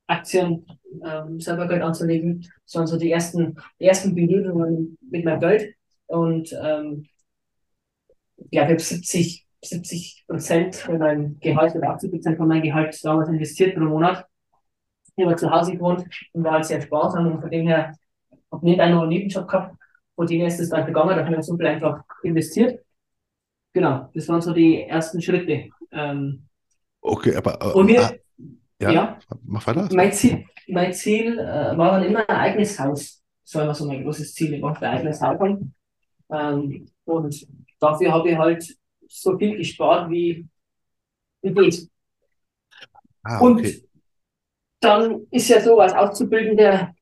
Aktien 0.09 0.65
ähm, 1.05 1.39
selber 1.39 1.67
Geld 1.67 1.81
anzulegen. 1.81 2.47
Das 2.65 2.75
waren 2.75 2.87
so 2.87 2.97
die 2.97 3.11
ersten, 3.11 3.57
die 3.79 3.85
ersten 3.85 4.15
Berührungen 4.15 4.97
mit 5.01 5.25
meinem 5.25 5.39
Geld. 5.39 5.75
Und 6.07 6.51
ähm, 6.53 7.05
ja, 8.51 8.63
ich 8.63 8.69
habe 8.69 8.79
70 8.79 9.45
70 9.61 10.25
Prozent 10.27 10.75
von 10.75 10.97
meinem 10.97 11.39
Gehalt 11.39 11.75
oder 11.75 11.89
80 11.89 12.11
Prozent 12.11 12.37
von 12.37 12.47
meinem 12.47 12.63
Gehalt 12.63 12.97
damals 13.03 13.29
investiert 13.29 13.75
pro 13.75 13.83
Monat. 13.83 14.25
Ich 15.15 15.25
habe 15.25 15.35
zu 15.35 15.51
Hause 15.51 15.73
gewohnt 15.73 16.05
und 16.31 16.43
war 16.43 16.53
halt 16.53 16.65
sehr 16.65 16.81
sparsam 16.81 17.27
und 17.27 17.41
von 17.41 17.51
dem 17.51 17.67
her 17.67 17.93
habe 18.51 18.65
ich 18.65 18.71
nicht 18.71 18.79
einen 18.79 18.95
neuen 18.95 19.09
Nebenjob 19.09 19.47
gehabt. 19.47 19.75
Von 20.15 20.27
dem 20.27 20.39
her 20.39 20.47
ist 20.47 20.59
es 20.59 20.69
dann 20.69 20.85
gegangen, 20.85 21.17
da 21.17 21.25
habe 21.25 21.35
ich 21.35 21.45
so 21.45 21.57
viel 21.57 21.67
einfach 21.67 22.03
investiert. 22.23 22.81
Genau, 23.73 24.09
das 24.13 24.27
waren 24.29 24.41
so 24.41 24.53
die 24.53 24.83
ersten 24.83 25.21
Schritte. 25.21 25.69
Ähm, 25.91 26.45
Okay, 27.01 27.35
aber 27.35 27.57
äh, 27.61 27.73
und 27.73 27.87
wir, 27.87 28.03
ah, 28.03 28.11
ja, 28.79 28.91
ja, 28.91 29.19
mach 29.43 29.67
weiter. 29.67 29.89
mein 29.89 30.11
Ziel, 30.13 30.45
mein 30.67 30.93
Ziel 30.93 31.39
äh, 31.39 31.77
war 31.77 31.91
dann 31.99 32.03
immer 32.03 32.29
ein 32.29 32.35
eigenes 32.35 32.79
Haus. 32.79 33.23
Das 33.43 33.55
war 33.55 33.63
immer 33.63 33.75
so 33.75 33.85
mein 33.87 34.03
großes 34.03 34.33
Ziel, 34.33 34.53
ich 34.53 34.61
wollte 34.61 34.81
ein 34.87 34.97
eigenes 34.99 35.21
Haus 35.21 35.39
haben. 35.39 35.75
Ähm, 36.31 36.89
und 37.05 37.47
dafür 37.79 38.13
habe 38.13 38.29
ich 38.29 38.37
halt 38.37 38.77
so 39.07 39.37
viel 39.37 39.57
gespart, 39.57 40.09
wie, 40.11 40.47
wie 41.41 41.53
geht. 41.53 41.89
Ah, 43.23 43.39
Und 43.39 43.59
okay. 43.59 43.83
dann 44.79 45.27
ist 45.31 45.49
ja 45.49 45.61
so, 45.61 45.79
als 45.79 45.93
Auszubildender 45.93 46.93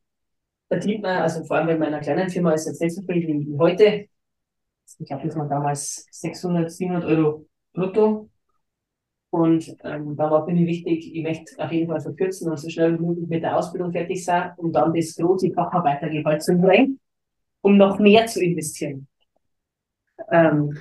verdient 0.69 1.03
man, 1.03 1.21
also 1.21 1.45
vor 1.45 1.57
allem 1.57 1.69
in 1.69 1.79
meiner 1.79 1.99
kleinen 2.01 2.29
Firma 2.29 2.53
ist 2.53 2.67
jetzt 2.67 2.81
nicht 2.81 2.95
so 2.95 3.01
viel 3.03 3.27
wie 3.27 3.47
wie 3.47 3.57
heute. 3.59 4.07
Ich 4.99 5.07
glaube, 5.07 5.27
das 5.27 5.35
waren 5.37 5.49
damals 5.49 6.07
600, 6.11 6.71
700 6.71 7.05
Euro 7.09 7.47
brutto. 7.73 8.29
Und 9.29 9.75
ähm, 9.83 10.15
da 10.15 10.31
war 10.31 10.45
für 10.45 10.53
mich 10.53 10.67
wichtig, 10.67 11.13
ich 11.13 11.23
möchte 11.23 11.61
auf 11.61 11.71
jeden 11.71 11.87
Fall 11.87 11.99
verkürzen 11.99 12.49
und 12.49 12.57
so 12.57 12.69
schnell 12.69 12.97
wie 12.97 13.03
möglich 13.03 13.27
mit 13.27 13.43
der 13.43 13.57
Ausbildung 13.57 13.91
fertig 13.91 14.23
sein, 14.23 14.51
um 14.57 14.71
dann 14.71 14.93
das 14.93 15.15
große 15.15 15.51
Facharbeitergehalt 15.51 16.41
zu 16.43 16.55
bringen, 16.55 16.99
um 17.61 17.77
noch 17.77 17.99
mehr 17.99 18.25
zu 18.27 18.41
investieren. 18.41 19.07
Ähm, 20.31 20.77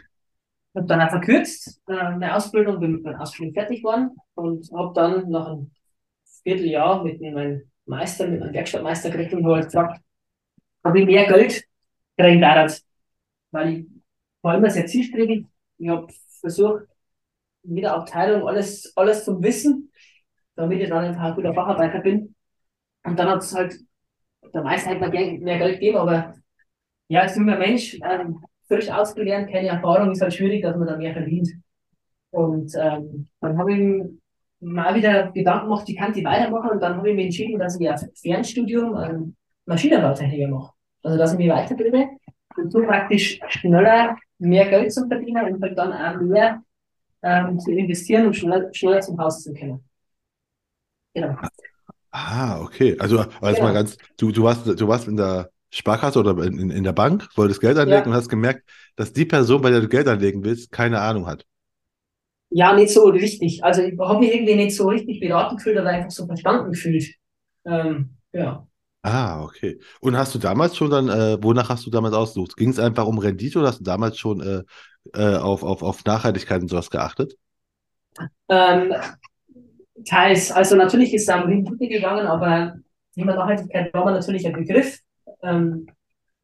habe 0.75 0.87
dann 0.87 1.01
auch 1.01 1.11
verkürzt, 1.11 1.81
äh, 1.89 1.93
meine 1.93 2.37
Ausbildung, 2.37 2.79
bin 2.79 2.93
mit 2.93 3.03
meiner 3.03 3.21
Ausbildung 3.21 3.55
fertig 3.55 3.79
geworden 3.79 4.11
und 4.35 4.71
habe 4.73 4.93
dann 4.95 5.31
nach 5.31 5.49
einem 5.49 5.71
Vierteljahr 6.43 7.03
mit 7.03 7.21
meinem 7.21 7.63
Meister, 7.87 8.29
mit 8.29 8.41
meinem 8.41 8.53
Werkstattmeister 8.53 9.11
geredet 9.11 9.35
und 9.35 9.47
habe 9.47 9.65
gesagt, 9.65 10.01
habe 10.85 11.01
ich 11.01 11.07
mehr 11.07 11.27
Geld 11.27 11.65
kriegen 12.17 12.41
darf, 12.41 12.81
weil 13.51 13.73
ich 13.73 13.87
war 14.43 14.57
immer 14.57 14.71
sehr 14.71 14.87
zielstrebig. 14.87 15.47
Ich 15.79 15.89
habe 15.89 16.07
versucht, 16.41 16.85
in 17.67 17.77
jeder 17.77 17.95
Abteilung 17.95 18.47
alles, 18.47 18.93
alles 18.97 19.25
zu 19.25 19.43
wissen, 19.43 19.91
damit 20.55 20.81
ich 20.81 20.89
dann 20.89 21.17
ein 21.17 21.35
guter 21.35 21.55
Facharbeiter 21.55 22.01
bin. 22.01 22.35
Und 23.05 23.19
dann 23.19 23.29
hat 23.29 23.43
es 23.43 23.55
halt, 23.55 23.77
der 24.55 24.63
Meister 24.63 24.91
hat 24.91 25.01
mir 25.01 25.11
gern 25.11 25.39
mehr 25.41 25.59
Geld 25.59 25.75
gegeben, 25.75 25.99
aber 25.99 26.35
ja, 27.09 27.21
als 27.23 27.37
junger 27.37 27.59
Mensch, 27.59 27.99
ähm, 28.03 28.41
frisch 28.67 28.91
ausgelernt, 28.91 29.51
keine 29.51 29.69
Erfahrung, 29.69 30.11
ist 30.11 30.23
halt 30.23 30.35
schwierig, 30.35 30.63
dass 30.63 30.77
man 30.77 30.89
da 30.89 30.97
mehr 30.97 31.13
verdient. 31.13 31.49
Und 32.31 32.73
ähm, 32.79 33.29
dann 33.41 33.59
habe 33.59 33.73
ich 33.73 34.05
mal 34.61 34.95
wieder 34.95 35.31
Gedanken 35.31 35.67
gemacht, 35.67 35.87
wie 35.87 35.95
kann 35.95 36.15
ich 36.15 36.25
weitermachen? 36.25 36.71
Und 36.71 36.83
dann 36.83 36.97
habe 36.97 37.11
ich 37.11 37.17
mich 37.17 37.27
entschieden, 37.27 37.59
dass 37.59 37.79
ich 37.79 37.89
ein 37.89 38.11
Fernstudium 38.15 38.97
ähm, 38.97 39.37
Maschinenbautechniker 39.67 40.49
mache. 40.49 40.73
Also, 41.03 41.19
dass 41.19 41.33
ich 41.33 41.39
mich 41.39 41.49
weiterbilde 41.49 42.09
und 42.57 42.73
so 42.73 42.83
praktisch 42.83 43.39
schneller 43.49 44.17
mehr 44.39 44.69
Geld 44.69 44.93
zu 44.93 45.07
verdienen 45.07 45.55
und 45.55 45.63
halt 45.63 45.79
dann 45.79 45.93
auch 45.93 46.21
mehr 46.21 46.63
ähm, 47.27 47.59
zu 47.61 47.73
investieren 47.73 48.27
und 48.29 48.35
schneller, 48.37 48.73
schneller 48.75 49.03
zum 49.03 49.19
Haus 49.21 49.43
zu 49.45 49.53
können. 49.55 49.85
Genau. 51.15 51.37
Ah, 52.11 52.61
okay. 52.63 52.97
Also, 52.99 53.21
aber 53.21 53.51
jetzt 53.51 53.61
mal 53.61 53.73
Genau. 53.73 53.75
ganz, 53.75 53.97
du, 54.17 54.33
du 54.33 54.43
warst, 54.45 54.67
du 54.67 54.89
warst 54.89 55.07
in 55.09 55.17
der 55.17 55.51
Sparkasse 55.71 56.19
oder 56.21 56.33
in, 56.45 56.59
in, 56.59 56.71
in 56.71 56.85
der 56.85 56.93
Bank, 56.93 57.29
wolltest 57.37 57.61
Geld 57.61 57.77
anlegen 57.79 58.09
Ja. 58.09 58.11
und 58.11 58.15
hast 58.17 58.29
gemerkt, 58.29 58.69
dass 58.97 59.13
die 59.13 59.27
Person, 59.27 59.61
bei 59.61 59.71
der 59.71 59.81
du 59.83 59.89
Geld 59.89 60.09
anlegen 60.09 60.43
willst, 60.45 60.73
keine 60.73 61.01
Ahnung 61.01 61.27
hat. 61.27 61.45
Ja, 62.51 62.75
nicht 62.75 62.91
so 62.93 63.09
richtig. 63.09 63.65
Also 63.65 63.83
ich 63.83 63.99
habe 63.99 64.21
mich 64.21 64.33
irgendwie 64.35 64.55
nicht 64.55 64.77
so 64.77 64.89
richtig 64.89 65.21
beraten 65.21 65.57
gefühlt 65.57 65.79
oder 65.79 65.89
einfach 65.91 66.11
so 66.11 66.27
verstanden 66.27 66.71
gefühlt. 66.73 67.05
Ähm, 67.65 68.17
ja. 68.33 68.67
Ah, 69.09 69.45
okay. 69.45 69.79
Und 70.01 70.17
hast 70.17 70.35
du 70.35 70.41
damals 70.41 70.77
schon 70.77 70.91
dann, 70.91 71.09
äh, 71.09 71.41
wonach 71.41 71.69
hast 71.69 71.87
du 71.87 71.91
damals 71.91 72.13
ausgesucht? 72.13 72.57
Ging 72.57 72.71
es 72.71 72.81
einfach 72.81 73.07
um 73.07 73.19
Rendite 73.19 73.61
oder 73.61 73.69
hast 73.69 73.79
du 73.79 73.85
damals 73.85 74.19
schon 74.19 74.41
äh, 74.41 74.63
äh, 75.15 75.37
auf, 75.37 75.63
auf, 75.63 75.85
auf 75.85 76.05
Nachhaltigkeit 76.05 76.61
und 76.61 76.67
sowas 76.67 76.91
geachtet? 76.91 77.37
Ähm, 78.49 78.93
teils, 80.05 80.51
also 80.51 80.75
natürlich 80.75 81.15
ist 81.15 81.23
es 81.23 81.29
am 81.29 81.45
Rendite 81.45 81.87
gegangen, 81.87 82.27
aber 82.27 82.75
Thema 83.15 83.37
Nachhaltigkeit 83.37 83.95
war 83.95 84.07
mir 84.07 84.11
natürlich 84.11 84.45
ein 84.45 84.55
Begriff. 84.55 84.99
Ähm, 85.41 85.87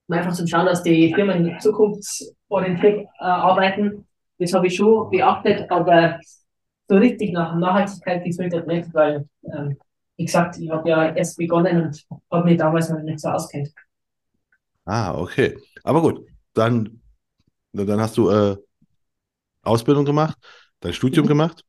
einfach 0.09 0.33
zum 0.33 0.47
Schauen, 0.47 0.67
dass 0.67 0.85
die 0.85 1.13
Firmen 1.13 1.59
zukunftsorientiert 1.59 3.01
äh, 3.01 3.25
arbeiten. 3.25 4.07
Das 4.39 4.53
habe 4.53 4.69
ich 4.69 4.77
schon 4.77 5.11
beachtet, 5.11 5.69
aber 5.69 6.21
so 6.87 6.95
richtig 6.95 7.33
nach 7.33 7.57
Nachhaltigkeit 7.57 8.23
gefiltert 8.23 8.69
nicht, 8.69 8.95
weil, 8.95 9.29
ähm, 9.53 9.77
wie 10.23 10.27
gesagt, 10.27 10.57
ich 10.59 10.71
habe 10.71 10.89
ja 10.89 11.15
erst 11.15 11.37
begonnen 11.37 11.83
und 11.83 12.07
habe 12.31 12.45
mich 12.45 12.57
damals 12.57 12.89
noch 12.89 13.01
nicht 13.03 13.19
so 13.19 13.29
auskennt. 13.29 13.73
Ah, 14.85 15.15
okay. 15.19 15.57
Aber 15.83 16.01
gut, 16.01 16.27
dann, 16.55 17.01
dann 17.73 18.01
hast 18.01 18.17
du 18.17 18.31
äh, 18.31 18.57
Ausbildung 19.63 20.05
gemacht, 20.05 20.39
dein 20.81 20.93
Studium 20.93 21.27
gemacht 21.27 21.65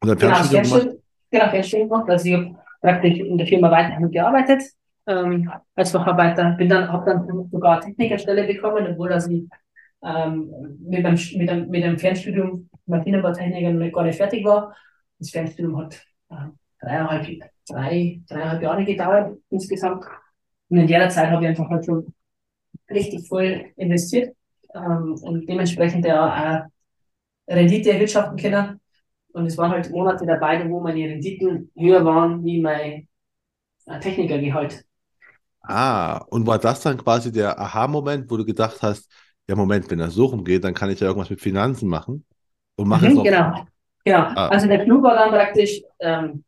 und 0.00 0.08
dein 0.08 0.18
Genau, 0.18 0.34
Fernstudium 0.34 0.62
gemacht. 0.62 0.82
Fernstudium, 0.82 1.02
genau, 1.30 1.50
Fernstudium 1.50 1.88
gemacht. 1.88 2.10
Also 2.10 2.28
ich 2.28 2.34
habe 2.34 2.56
praktisch 2.80 3.18
in 3.18 3.38
der 3.38 3.46
Firma 3.46 3.70
weiterhin 3.70 4.10
gearbeitet, 4.10 4.62
ähm, 5.06 5.50
als 5.74 5.90
Facharbeiter. 5.90 6.50
Bin 6.52 6.68
dann, 6.68 6.92
habe 6.92 7.10
dann 7.10 7.48
sogar 7.50 7.80
Technikerstelle 7.80 8.44
bekommen, 8.46 8.86
obwohl 8.92 9.08
dass 9.08 9.26
ich 9.28 9.44
ähm, 10.04 10.78
mit, 10.80 11.04
dem, 11.04 11.14
mit, 11.38 11.50
dem, 11.50 11.68
mit 11.70 11.82
dem 11.84 11.98
Fernstudium 11.98 12.68
Maschinenbautechniker 12.86 13.72
noch 13.72 13.92
gar 13.92 14.04
nicht 14.04 14.16
fertig 14.16 14.44
war. 14.44 14.76
Das 15.18 15.30
Fernstudium 15.30 15.78
hat 15.78 15.94
äh, 16.30 16.34
dreieinhalb, 16.80 17.26
drei, 17.68 18.20
dreieinhalb 18.28 18.62
Jahre 18.62 18.84
gedauert 18.84 19.38
insgesamt. 19.50 20.04
Und 20.68 20.78
in 20.78 20.86
der 20.86 21.08
Zeit 21.10 21.30
habe 21.30 21.42
ich 21.44 21.48
einfach 21.50 21.68
halt 21.70 21.84
schon 21.84 22.14
richtig 22.90 23.28
voll 23.28 23.66
investiert 23.76 24.36
ähm, 24.74 25.14
und 25.22 25.48
dementsprechend 25.48 26.06
ja 26.06 26.64
auch 26.66 27.52
Rendite 27.54 27.92
erwirtschaften 27.92 28.36
können. 28.38 28.80
Und 29.32 29.46
es 29.46 29.58
waren 29.58 29.70
halt 29.72 29.90
Monate 29.90 30.26
dabei, 30.26 30.68
wo 30.70 30.80
meine 30.80 31.08
Renditen 31.08 31.70
höher 31.76 32.04
waren 32.04 32.44
wie 32.44 32.60
mein 32.60 33.08
äh, 33.86 34.00
Technikergehalt. 34.00 34.84
Ah, 35.62 36.18
und 36.30 36.46
war 36.46 36.58
das 36.58 36.80
dann 36.82 36.98
quasi 36.98 37.32
der 37.32 37.58
Aha-Moment, 37.58 38.30
wo 38.30 38.36
du 38.36 38.44
gedacht 38.44 38.82
hast, 38.82 39.10
ja, 39.48 39.56
Moment, 39.56 39.90
wenn 39.90 39.98
das 39.98 40.14
so 40.14 40.26
rumgeht, 40.26 40.62
dann 40.64 40.74
kann 40.74 40.90
ich 40.90 41.00
ja 41.00 41.06
irgendwas 41.06 41.30
mit 41.30 41.40
Finanzen 41.40 41.88
machen 41.88 42.26
und 42.76 42.88
mache 42.88 43.08
Mhm, 43.08 43.14
noch. 43.14 43.32
genau. 43.32 43.66
Genau. 44.04 44.34
Ah. 44.34 44.48
Also 44.48 44.66
der 44.68 44.84
Clou 44.84 45.02
war 45.02 45.14
dann 45.14 45.30
praktisch, 45.30 45.80
ähm, 46.00 46.44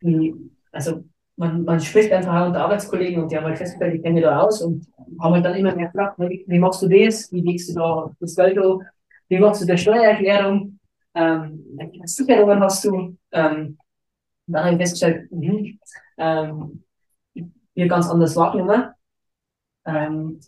wie- 0.00 0.34
also 0.72 1.04
man, 1.36 1.64
man 1.64 1.80
spricht 1.80 2.12
einfach 2.12 2.34
auch 2.42 2.46
unter 2.48 2.62
Arbeitskollegen 2.64 3.22
und 3.22 3.30
die 3.30 3.36
haben 3.36 3.44
halt 3.44 3.58
festgestellt, 3.58 3.94
ich 3.96 4.02
kenne 4.02 4.20
da 4.22 4.40
aus 4.40 4.62
und 4.62 4.86
haben 5.20 5.34
halt 5.34 5.44
dann 5.44 5.54
immer 5.56 5.74
mehr 5.74 5.86
gefragt, 5.86 6.18
wie, 6.18 6.44
wie 6.46 6.58
machst 6.58 6.82
du 6.82 6.88
das? 6.88 7.30
Wie 7.32 7.40
legst 7.40 7.70
du 7.70 7.74
da 7.74 8.10
das 8.20 8.34
Geld 8.36 8.58
auf? 8.58 8.82
Wie 9.28 9.38
machst 9.38 9.62
du 9.62 9.66
die 9.66 9.76
Steuererklärung? 9.78 10.78
Ähm, 11.14 11.64
welche 11.76 11.98
Versicherungen 11.98 12.60
hast 12.60 12.84
du? 12.84 13.16
Ähm, 13.32 13.78
dann 14.46 14.64
habe 14.64 14.74
ich 14.74 14.80
festgestellt, 14.80 15.30
mhm, 15.32 15.78
ähm, 16.18 16.84
wir 17.74 17.88
ganz 17.88 18.08
anders 18.08 18.36
wahrgenommen. 18.36 18.92
Ähm, 19.84 20.40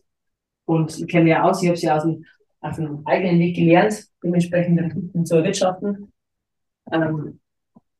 und 0.66 0.98
ich 0.98 1.08
kenne 1.08 1.30
ja 1.30 1.42
aus, 1.44 1.62
ich 1.62 1.68
habe 1.68 1.78
sie 1.78 1.90
aus 1.90 2.04
dem, 2.04 2.24
auf 2.60 2.76
dem 2.76 3.06
eigenen 3.06 3.38
Weg 3.40 3.56
gelernt, 3.56 4.06
dementsprechend 4.22 5.26
zu 5.28 5.36
erwirtschaften. 5.36 6.12
Ähm, 6.92 7.40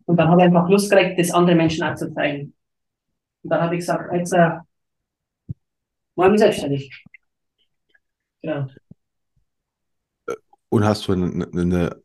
und 0.08 0.16
dann 0.16 0.28
habe 0.28 0.40
ich 0.40 0.46
einfach 0.46 0.68
Lust 0.70 0.90
gekriegt, 0.90 1.18
das 1.18 1.32
andere 1.32 1.54
Menschen 1.54 1.84
auch 1.84 1.94
zu 1.94 2.10
zeigen. 2.14 2.54
Und 3.42 3.50
dann 3.50 3.60
habe 3.60 3.74
ich 3.74 3.80
gesagt, 3.80 4.10
jetzt 4.14 4.32
äh, 4.32 4.52
mal 6.16 6.30
mich 6.30 6.40
selbstständig. 6.40 7.04
Genau. 8.42 8.68
Und 10.70 10.84
hast 10.84 11.06
du 11.06 11.12
eine, 11.12 11.46
eine, 11.52 12.02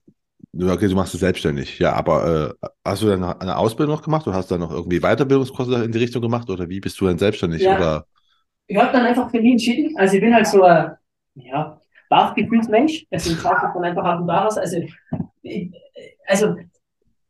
okay, 0.69 0.89
du 0.89 0.95
machst 0.95 1.13
es 1.13 1.21
selbstständig, 1.21 1.79
ja, 1.79 1.93
aber 1.93 2.57
äh, 2.61 2.67
hast 2.85 3.03
du 3.03 3.07
dann 3.07 3.23
eine 3.23 3.55
Ausbildung 3.57 3.95
noch 3.95 4.03
gemacht 4.03 4.27
oder 4.27 4.35
hast 4.35 4.51
du 4.51 4.55
dann 4.55 4.67
noch 4.67 4.71
irgendwie 4.71 4.99
Weiterbildungskurse 4.99 5.85
in 5.85 5.93
die 5.93 5.99
Richtung 5.99 6.21
gemacht 6.21 6.49
oder 6.49 6.67
wie 6.67 6.81
bist 6.81 6.99
du 6.99 7.05
dann 7.05 7.17
selbstständig 7.17 7.61
Ja. 7.61 7.77
oder? 7.77 8.05
Ich 8.67 8.75
habe 8.75 8.91
dann 8.91 9.05
einfach 9.05 9.31
für 9.31 9.41
mich 9.41 9.53
entschieden, 9.53 9.97
also 9.97 10.15
ich 10.15 10.21
bin 10.21 10.35
halt 10.35 10.47
so 10.47 10.63
ein 10.63 10.91
ja, 11.35 11.79
Bauchgefühlsmensch, 12.09 13.05
also 13.11 13.31
ich 13.31 13.39
sage 13.39 13.71
dann 13.73 13.83
einfach 13.85 14.03
aus 14.03 14.17
dem 14.17 14.27
Bauhaus, 14.27 14.57
also 14.57 14.77
ich, 15.41 15.71
also 16.27 16.55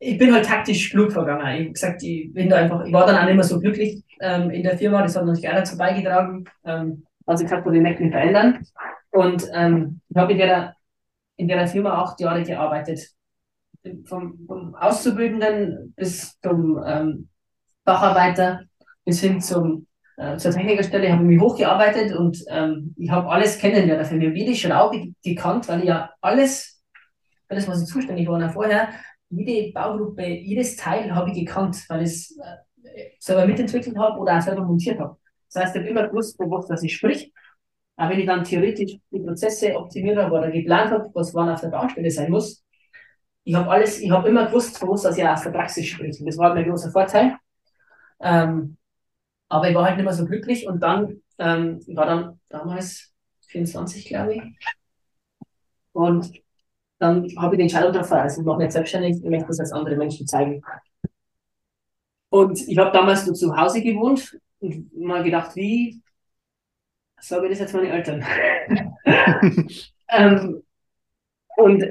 ich 0.04 0.18
bin 0.18 0.34
halt 0.34 0.46
taktisch 0.46 0.90
klug 0.92 1.12
vorgegangen. 1.12 1.62
Ich 1.62 1.68
hab 1.68 1.74
gesagt, 1.74 2.04
ich 2.04 2.34
bin 2.34 2.50
da 2.50 2.58
einfach, 2.58 2.86
ich 2.86 2.94
war 2.94 3.06
dann 3.06 3.18
auch 3.18 3.26
nicht 3.26 3.36
mehr 3.36 3.44
so 3.44 3.60
glücklich 3.60 4.04
ähm, 4.20 4.50
in 4.50 4.64
der 4.64 4.78
Firma, 4.78 5.02
das 5.02 5.16
hat 5.16 5.26
natürlich 5.26 5.50
auch 5.50 5.56
dazu 5.56 5.78
beigetragen, 5.78 6.46
ähm, 6.66 7.06
als 7.26 7.42
ich 7.42 7.48
gesagt 7.48 7.66
habe, 7.66 7.76
ich 7.76 7.82
möchte 7.82 8.04
mich 8.04 8.12
verändern. 8.12 8.66
Und 9.12 9.48
ähm, 9.54 10.02
ich 10.10 10.18
habe 10.18 10.32
in 10.34 10.38
der, 10.38 10.76
in 11.38 11.48
der 11.48 11.68
Firma 11.68 12.02
acht 12.02 12.20
Jahre 12.20 12.44
gearbeitet. 12.44 13.10
Vom, 14.06 14.40
vom 14.48 14.76
Auszubildenden 14.76 15.94
bis 15.98 16.40
zum 16.40 16.82
ähm, 16.86 17.28
Facharbeiter 17.84 18.62
bis 19.04 19.20
hin 19.20 19.42
zum 19.42 19.88
äh, 20.16 20.38
zur 20.38 20.52
Technikerstelle, 20.52 21.12
habe 21.12 21.24
mich 21.24 21.42
hochgearbeitet 21.42 22.16
und 22.16 22.44
ähm, 22.48 22.94
ich 22.98 23.10
habe 23.10 23.30
alles 23.30 23.58
kennengelernt. 23.58 24.00
Also 24.00 24.16
ich 24.16 24.26
habe 24.26 24.38
jede 24.38 24.56
Schraube 24.56 25.14
gekannt, 25.24 25.68
weil 25.68 25.80
ich 25.80 25.88
ja 25.88 26.12
alles, 26.22 26.82
alles, 27.50 27.68
was 27.68 27.82
ich 27.82 27.88
zuständig 27.88 28.28
war 28.28 28.50
vorher, 28.52 28.90
jede 29.36 29.72
Baugruppe, 29.72 30.26
jedes 30.26 30.76
Teil 30.76 31.14
habe 31.14 31.32
ich 31.32 31.38
gekannt, 31.46 31.84
weil 31.90 32.04
ich 32.04 32.10
es 32.10 32.38
äh, 32.38 33.12
selber 33.20 33.46
mitentwickelt 33.48 33.98
habe 33.98 34.20
oder 34.20 34.38
auch 34.38 34.42
selber 34.42 34.64
montiert 34.64 35.00
habe. 35.00 35.18
Das 35.52 35.64
heißt, 35.64 35.76
ich 35.76 35.82
habe 35.82 35.90
immer 35.90 36.08
gewusst, 36.08 36.38
was 36.40 36.68
das 36.68 36.84
ich 36.84 36.96
sprich. 36.96 37.32
Aber 37.96 38.12
wenn 38.12 38.20
ich 38.20 38.26
dann 38.26 38.44
theoretisch 38.44 38.98
die 39.12 39.20
Prozesse 39.20 39.76
optimiert 39.76 40.18
habe 40.18 40.36
oder 40.36 40.50
geplant 40.52 40.92
habe, 40.92 41.10
was 41.14 41.34
wann 41.34 41.50
auf 41.50 41.62
der 41.62 41.68
Baustelle 41.70 42.10
sein 42.10 42.32
muss, 42.32 42.64
ich 43.44 43.56
habe 43.56 43.70
alles, 43.70 44.00
ich 44.00 44.10
habe 44.10 44.30
immer 44.30 44.48
gewusst, 44.48 44.78
von 44.78 44.90
was 44.90 45.18
ich 45.18 45.28
aus 45.28 45.44
der 45.44 45.52
Praxis 45.52 45.86
spricht. 45.88 46.20
Und 46.20 46.28
das 46.28 46.38
war 46.38 46.48
halt 46.48 46.56
mein 46.56 46.70
großer 46.70 46.92
Vorteil. 46.92 47.36
Ähm, 48.22 48.78
aber 49.50 49.70
ich 49.70 49.76
war 49.76 49.86
halt 49.86 49.98
nicht 49.98 50.06
mehr 50.06 50.14
so 50.14 50.26
glücklich 50.26 50.68
und 50.68 50.82
dann, 50.82 51.22
ähm, 51.40 51.80
ich 51.86 51.96
war 51.96 52.06
dann 52.06 52.40
damals 52.50 53.14
24, 53.48 54.06
glaube 54.06 54.36
ich. 54.36 54.42
Und 55.94 56.43
dann 57.04 57.28
habe 57.38 57.56
ich 57.56 57.58
die 57.58 57.64
Entscheidung 57.64 57.92
getroffen, 57.92 58.14
also 58.14 58.42
ich 58.42 58.48
mache 58.48 58.60
mich 58.60 58.72
selbstständig, 58.72 59.18
ich 59.18 59.30
möchte 59.30 59.48
das 59.48 59.60
als 59.60 59.74
andere 59.74 59.98
Menschen 59.98 60.26
zeigen. 60.26 60.62
Und 62.30 62.68
ich 62.68 62.78
habe 62.78 62.92
damals 62.92 63.26
nur 63.26 63.36
zu 63.36 63.56
Hause 63.56 63.82
gewohnt 63.82 64.40
und 64.60 64.98
mal 64.98 65.22
gedacht, 65.22 65.56
wie 65.56 66.02
sage 67.20 67.46
ich 67.46 67.52
das 67.52 67.60
jetzt 67.60 67.74
meine 67.74 67.90
Eltern? 67.90 68.24
ähm, 70.10 70.64
und 71.58 71.84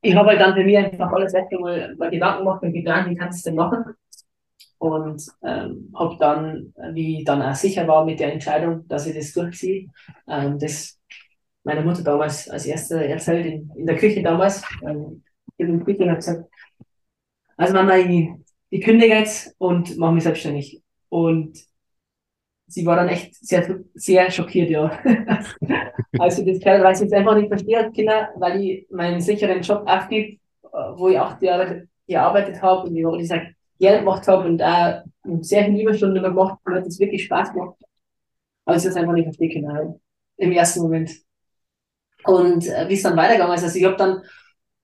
ich 0.00 0.14
habe 0.14 0.28
halt 0.30 0.40
dann 0.40 0.54
für 0.54 0.64
mich 0.64 0.76
einfach 0.78 1.12
alles 1.12 1.32
weg 1.32 1.46
mal, 1.60 1.94
mal 1.96 2.10
Gedanken 2.10 2.44
gemacht 2.44 2.62
und 2.62 2.72
gedacht, 2.72 3.10
wie 3.10 3.16
kannst 3.16 3.44
du 3.44 3.50
das 3.50 3.54
denn 3.54 3.54
machen? 3.56 3.84
Und 4.78 5.22
ähm, 5.42 5.92
habe 5.94 6.16
dann, 6.18 6.72
wie 6.92 7.18
ich 7.18 7.24
dann 7.24 7.42
auch 7.42 7.54
sicher 7.54 7.86
war 7.86 8.04
mit 8.04 8.20
der 8.20 8.32
Entscheidung, 8.32 8.86
dass 8.88 9.06
ich 9.06 9.14
das 9.14 9.32
durchziehe, 9.32 9.88
ähm, 10.28 10.58
das 10.58 10.98
meiner 11.64 11.82
Mutter 11.82 12.02
damals 12.02 12.48
als 12.48 12.66
erste 12.66 13.06
erzählt 13.06 13.46
in, 13.46 13.70
in 13.76 13.86
der 13.86 13.96
Küche 13.96 14.22
damals. 14.22 14.62
Ähm, 14.86 15.22
ich 15.56 15.66
habe 15.66 15.84
Küche 15.84 16.10
hat 16.10 16.16
gesagt, 16.16 16.50
also 17.56 17.74
Mama, 17.74 17.96
ich, 17.96 18.30
ich 18.70 18.84
kündige 18.84 19.14
jetzt 19.14 19.54
und 19.58 19.96
mache 19.96 20.12
mich 20.12 20.24
selbstständig. 20.24 20.82
Und 21.08 21.58
sie 22.66 22.86
war 22.86 22.96
dann 22.96 23.08
echt 23.08 23.34
sehr, 23.36 23.80
sehr 23.94 24.30
schockiert, 24.30 24.70
ja. 24.70 24.98
also 26.18 26.44
das 26.44 26.60
kann, 26.60 26.82
weil 26.82 26.94
ich 26.94 27.00
jetzt 27.00 27.12
einfach 27.12 27.36
nicht 27.36 27.48
verstehe 27.48 27.90
Kinder, 27.92 28.30
weil 28.36 28.60
ich 28.60 28.86
meinen 28.90 29.20
sicheren 29.20 29.60
Job 29.60 29.84
aufgebe, 29.86 30.38
wo 30.96 31.08
ich 31.08 31.18
acht 31.18 31.42
Jahre 31.42 31.86
gearbeitet 32.06 32.60
habe 32.62 32.88
und 32.88 32.94
wo 33.04 33.16
ich 33.16 33.28
sag, 33.28 33.42
gerne 33.78 33.98
gemacht 33.98 34.26
habe 34.28 34.48
und 34.48 34.62
auch 34.62 35.02
sehr 35.40 35.64
viele 35.64 35.82
Überstunden 35.82 36.22
gemacht 36.22 36.58
und 36.64 36.74
hat 36.74 36.86
es 36.86 37.00
wirklich 37.00 37.24
Spaß 37.24 37.52
gemacht. 37.52 37.76
Aber 38.64 38.76
ich 38.76 38.82
das 38.84 38.96
einfach 38.96 39.12
nicht 39.12 39.24
verstehe 39.24 39.52
können, 39.52 40.00
im 40.36 40.52
ersten 40.52 40.82
Moment. 40.82 41.10
Und 42.24 42.66
äh, 42.66 42.88
wie 42.88 42.94
es 42.94 43.02
dann 43.02 43.16
weitergegangen 43.16 43.54
ist, 43.54 43.64
also 43.64 43.78
ich 43.78 43.84
habe 43.84 43.96
dann 43.96 44.22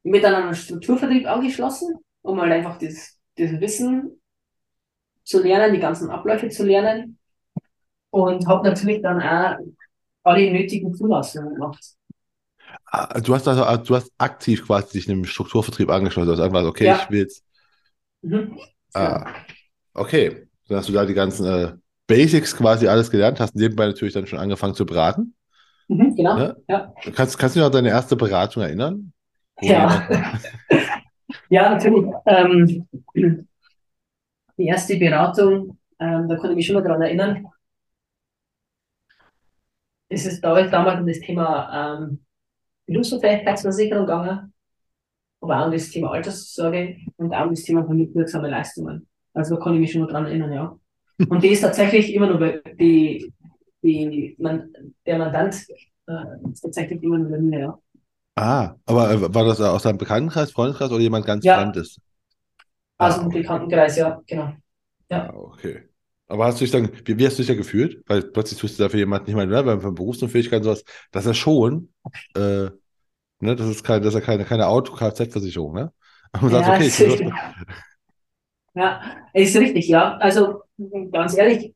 mit 0.03 0.25
einem 0.25 0.55
Strukturvertrieb 0.55 1.27
angeschlossen, 1.27 1.95
um 2.23 2.41
halt 2.41 2.53
einfach 2.53 2.79
das, 2.79 3.19
das 3.37 3.61
Wissen 3.61 4.21
zu 5.25 5.43
lernen, 5.43 5.75
die 5.75 5.81
ganzen 5.81 6.11
Abläufe 6.11 6.49
zu 6.49 6.65
lernen 6.65 7.19
und 8.11 8.47
habe 8.47 8.69
natürlich 8.69 9.03
dann 9.03 9.21
auch 9.21 9.57
alle 10.25 10.51
nötigen 10.51 10.95
Zulassungen 10.95 11.55
gemacht. 11.55 11.85
Ah, 12.87 13.21
du 13.21 13.35
hast 13.35 13.47
also, 13.47 13.85
du 13.85 13.95
hast 13.95 14.11
aktiv 14.19 14.67
quasi 14.67 14.93
dich 14.93 15.07
dem 15.07 15.25
Strukturvertrieb 15.25 15.91
angeschlossen. 15.91 16.31
Also 16.31 16.43
einfach, 16.43 16.65
okay, 16.65 16.87
ja. 16.87 17.01
ich 17.03 17.11
will 17.11 17.21
jetzt. 17.21 17.45
Mhm. 18.23 18.59
Ah, 18.95 19.35
okay. 19.95 20.49
Dann 20.69 20.79
hast 20.79 20.89
du 20.89 20.93
da 20.93 21.05
die 21.05 21.15
ganzen 21.15 21.47
äh, 21.47 21.73
Basics 22.07 22.57
quasi 22.57 22.89
alles 22.89 23.11
gelernt, 23.11 23.41
hast 23.41 23.55
nebenbei 23.55 23.87
natürlich 23.87 24.15
dann 24.15 24.27
schon 24.27 24.39
angefangen 24.39 24.75
zu 24.75 24.87
beraten. 24.87 25.35
Mhm, 25.89 26.15
genau. 26.15 26.37
Ne? 26.37 26.57
Ja. 26.69 26.93
Kannst, 27.15 27.39
kannst 27.39 27.57
du 27.57 27.61
dich 27.61 27.63
noch 27.63 27.67
an 27.67 27.73
deine 27.73 27.89
erste 27.89 28.17
Beratung 28.17 28.63
erinnern? 28.63 29.13
Ja. 29.61 30.09
ja, 31.49 31.71
natürlich. 31.71 32.11
Ähm, 32.27 32.89
die 34.57 34.67
erste 34.67 34.97
Beratung, 34.97 35.79
ähm, 35.99 36.29
da 36.29 36.37
konnte 36.37 36.51
ich 36.51 36.57
mich 36.57 36.67
schon 36.67 36.75
mal 36.75 36.83
daran 36.83 37.03
erinnern, 37.03 37.47
ist 40.09 40.27
es 40.27 40.41
da 40.41 40.61
damals 40.63 41.01
um 41.01 41.07
das 41.07 41.21
Thema 41.21 41.99
ähm, 41.99 42.25
Berufsunfähigkeitsversicherung 42.87 44.07
gegangen, 44.07 44.53
aber 45.41 45.61
auch 45.61 45.67
um 45.67 45.73
das 45.73 45.91
Thema 45.91 46.11
Alterssorge 46.13 46.97
und 47.17 47.33
auch 47.33 47.45
um 47.45 47.51
das 47.51 47.63
Thema 47.63 47.85
vermittelwirksame 47.85 48.49
Leistungen. 48.49 49.07
Also 49.35 49.57
da 49.57 49.63
kann 49.63 49.75
ich 49.75 49.81
mich 49.81 49.93
schon 49.93 50.03
noch 50.03 50.11
dran 50.11 50.27
erinnern, 50.27 50.53
ja. 50.53 50.79
Und 51.29 51.43
die 51.43 51.49
ist 51.49 51.61
tatsächlich 51.61 52.15
immer 52.15 52.27
nur 52.29 52.61
die, 52.79 53.33
die, 53.83 54.37
man, 54.39 54.73
der 55.07 55.19
Mandant 55.19 55.55
äh, 56.07 56.51
ist 56.53 57.03
nur 57.03 57.19
bei 57.19 57.39
mir, 57.39 57.59
ja. 57.59 57.79
Ah, 58.35 58.77
aber 58.87 59.11
äh, 59.11 59.35
war 59.35 59.45
das 59.45 59.61
aus 59.61 59.85
einem 59.85 59.99
Bekanntenkreis, 59.99 60.53
Freundeskreis 60.53 60.91
oder 60.91 61.01
jemand 61.01 61.27
ganz 61.27 61.45
ja. 61.45 61.57
Fremdes? 61.57 62.01
Aus 62.99 63.17
dem 63.17 63.27
ah, 63.27 63.29
Bekanntenkreis, 63.29 63.97
ja, 63.97 64.21
genau. 64.27 64.53
Ja. 65.11 65.31
Ah, 65.31 65.35
okay. 65.35 65.89
Aber 66.29 66.45
hast 66.45 66.61
du 66.61 66.65
dich 66.65 66.71
dann, 66.71 66.91
wie, 67.05 67.19
wie 67.19 67.27
hast 67.27 67.39
du 67.39 67.43
dich 67.43 67.49
da 67.49 67.55
gefühlt? 67.55 68.03
Weil 68.07 68.23
plötzlich 68.23 68.61
tust 68.61 68.79
du 68.79 68.83
dafür 68.83 69.01
jemanden 69.01 69.27
nicht 69.27 69.35
mehr, 69.35 69.47
ne, 69.47 69.67
weil 69.67 69.81
von 69.81 69.95
Berufsunfähigkeit 69.95 70.59
und 70.59 70.65
sowas, 70.65 70.85
dass 71.11 71.27
er 71.27 71.35
schon, 71.35 71.93
äh, 72.37 72.69
ne, 73.41 73.57
das 73.57 73.69
ist 73.69 73.83
kein, 73.83 74.03
das 74.03 74.15
ist 74.15 74.21
ja 74.21 74.27
keine, 74.27 74.45
keine 74.45 74.67
Auto-Kfz-Versicherung, 74.67 75.75
ne? 75.75 75.93
Und 76.43 76.53
ja, 76.53 76.63
sagst, 76.63 77.01
okay, 77.01 77.15
ist 77.15 77.21
ja, 78.75 79.01
ist 79.33 79.57
richtig, 79.57 79.89
ja. 79.89 80.19
Also 80.19 80.63
ganz 81.11 81.35
ehrlich, 81.35 81.75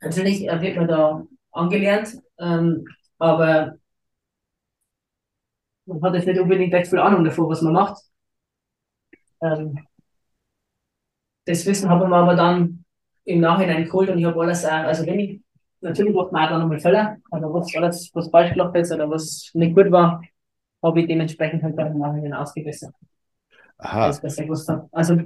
natürlich 0.00 0.42
wird 0.42 0.76
man 0.76 0.88
da 0.88 1.24
angelernt, 1.52 2.16
ähm, 2.38 2.84
aber 3.18 3.76
man 5.86 6.02
hat 6.02 6.14
jetzt 6.14 6.26
nicht 6.26 6.40
unbedingt 6.40 6.72
recht 6.74 6.88
viel 6.88 6.98
Ahnung 6.98 7.24
davon, 7.24 7.48
was 7.48 7.62
man 7.62 7.72
macht. 7.74 8.02
Ähm, 9.42 9.86
das 11.46 11.66
Wissen 11.66 11.88
haben 11.88 12.08
wir 12.08 12.16
aber 12.16 12.34
dann 12.34 12.84
im 13.24 13.40
Nachhinein 13.40 13.84
geholt 13.84 14.10
und 14.10 14.18
ich 14.18 14.24
habe 14.24 14.40
alles, 14.40 14.64
auch, 14.64 14.70
also 14.70 15.06
wenn 15.06 15.18
ich, 15.20 15.40
natürlich 15.80 16.14
macht 16.14 16.32
man 16.32 16.44
auch 16.44 16.50
dann 16.50 16.60
nochmal 16.60 16.80
Fälle, 16.80 17.16
also 17.30 17.52
was 17.52 17.74
alles, 17.76 18.10
was 18.14 18.30
falsch 18.30 18.52
gelaufen 18.52 18.76
ist 18.76 18.92
oder 18.92 19.10
was 19.10 19.50
nicht 19.54 19.74
gut 19.74 19.90
war, 19.90 20.22
habe 20.82 21.00
ich 21.00 21.06
dementsprechend 21.06 21.62
halt 21.62 21.78
dann 21.78 21.92
im 21.92 21.98
Nachhinein 21.98 22.34
ausgebessert. 22.34 22.94
Aha. 23.78 24.04
Alles 24.04 24.20
besser 24.20 24.44
gewusst 24.44 24.68
habe. 24.68 24.88
Also, 24.92 25.16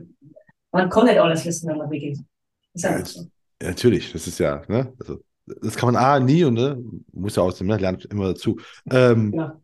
man 0.73 0.89
kann 0.91 1.07
nicht 1.07 1.19
alles 1.19 1.45
wissen, 1.45 1.69
wenn 1.69 1.79
man 1.79 1.89
beginnt. 1.89 2.25
Ist 2.73 2.85
ja, 2.85 3.05
so. 3.05 3.27
Ja, 3.65 3.71
natürlich, 3.71 4.13
das 4.13 4.27
ist 4.27 4.39
ja, 4.39 4.63
ne, 4.69 4.93
also, 5.01 5.21
das 5.47 5.77
kann 5.77 5.93
man 5.93 6.03
A, 6.03 6.21
nie 6.21 6.45
und 6.45 6.55
ne, 6.55 6.83
muss 7.13 7.37
ja 7.37 7.43
außerdem, 7.43 7.69
ne, 7.69 7.77
lernt 7.79 8.05
immer 8.05 8.29
dazu. 8.29 8.59
Ähm, 8.91 9.33
ja. 9.35 9.59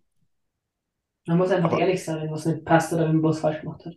Man 1.27 1.39
muss 1.39 1.51
einfach 1.51 1.73
aber, 1.73 1.81
ehrlich 1.81 2.03
sein, 2.03 2.23
wenn 2.23 2.31
was 2.31 2.47
nicht 2.47 2.65
passt 2.65 2.93
oder 2.95 3.07
wenn 3.07 3.17
man 3.17 3.31
was 3.31 3.41
falsch 3.41 3.61
gemacht 3.61 3.85
hat. 3.85 3.95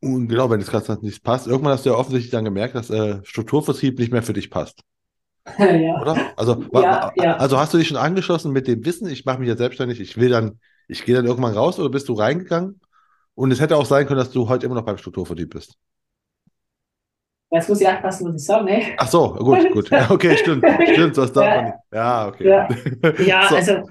Und 0.00 0.28
genau, 0.28 0.50
wenn 0.50 0.60
es 0.60 0.70
gerade 0.70 1.04
nicht 1.04 1.24
passt, 1.24 1.48
irgendwann 1.48 1.72
hast 1.72 1.84
du 1.84 1.90
ja 1.90 1.96
offensichtlich 1.96 2.30
dann 2.30 2.44
gemerkt, 2.44 2.76
dass 2.76 2.90
äh, 2.90 3.18
Strukturvertrieb 3.24 3.98
nicht 3.98 4.12
mehr 4.12 4.22
für 4.22 4.32
dich 4.32 4.50
passt. 4.50 4.82
ja. 5.58 6.00
Oder? 6.00 6.32
Also, 6.36 6.64
ja, 6.72 7.12
ja. 7.16 7.36
also 7.38 7.58
hast 7.58 7.74
du 7.74 7.78
dich 7.78 7.88
schon 7.88 7.96
angeschlossen 7.96 8.52
mit 8.52 8.68
dem 8.68 8.84
Wissen, 8.84 9.08
ich 9.08 9.24
mache 9.24 9.40
mich 9.40 9.48
jetzt 9.48 9.58
selbstständig, 9.58 9.98
ich 10.00 10.16
will 10.16 10.28
dann, 10.28 10.60
ich 10.86 11.04
gehe 11.04 11.16
dann 11.16 11.26
irgendwann 11.26 11.54
raus 11.54 11.78
oder 11.80 11.88
bist 11.88 12.08
du 12.08 12.12
reingegangen? 12.12 12.80
Und 13.34 13.50
es 13.50 13.60
hätte 13.60 13.76
auch 13.76 13.86
sein 13.86 14.06
können, 14.06 14.18
dass 14.18 14.30
du 14.30 14.48
heute 14.48 14.66
immer 14.66 14.76
noch 14.76 14.84
beim 14.84 14.98
Strukturvertrieb 14.98 15.50
bist. 15.50 15.76
Jetzt 17.50 17.68
muss 17.68 17.80
ich 17.80 17.88
aufpassen, 17.88 18.28
was 18.28 18.40
ich 18.40 18.46
sage, 18.46 18.64
ne? 18.64 18.82
Ach 18.96 19.08
so, 19.08 19.34
gut, 19.34 19.70
gut. 19.72 19.90
Okay, 20.10 20.36
stimmt. 20.36 20.64
Stimmt, 20.92 21.18
das 21.18 21.32
darf 21.32 21.56
man 21.56 21.64
nicht. 21.64 21.76
Ja, 21.92 22.28
okay. 22.28 22.48
Ja, 22.48 22.68
ja 23.24 23.42
so. 23.48 23.56
also, 23.56 23.82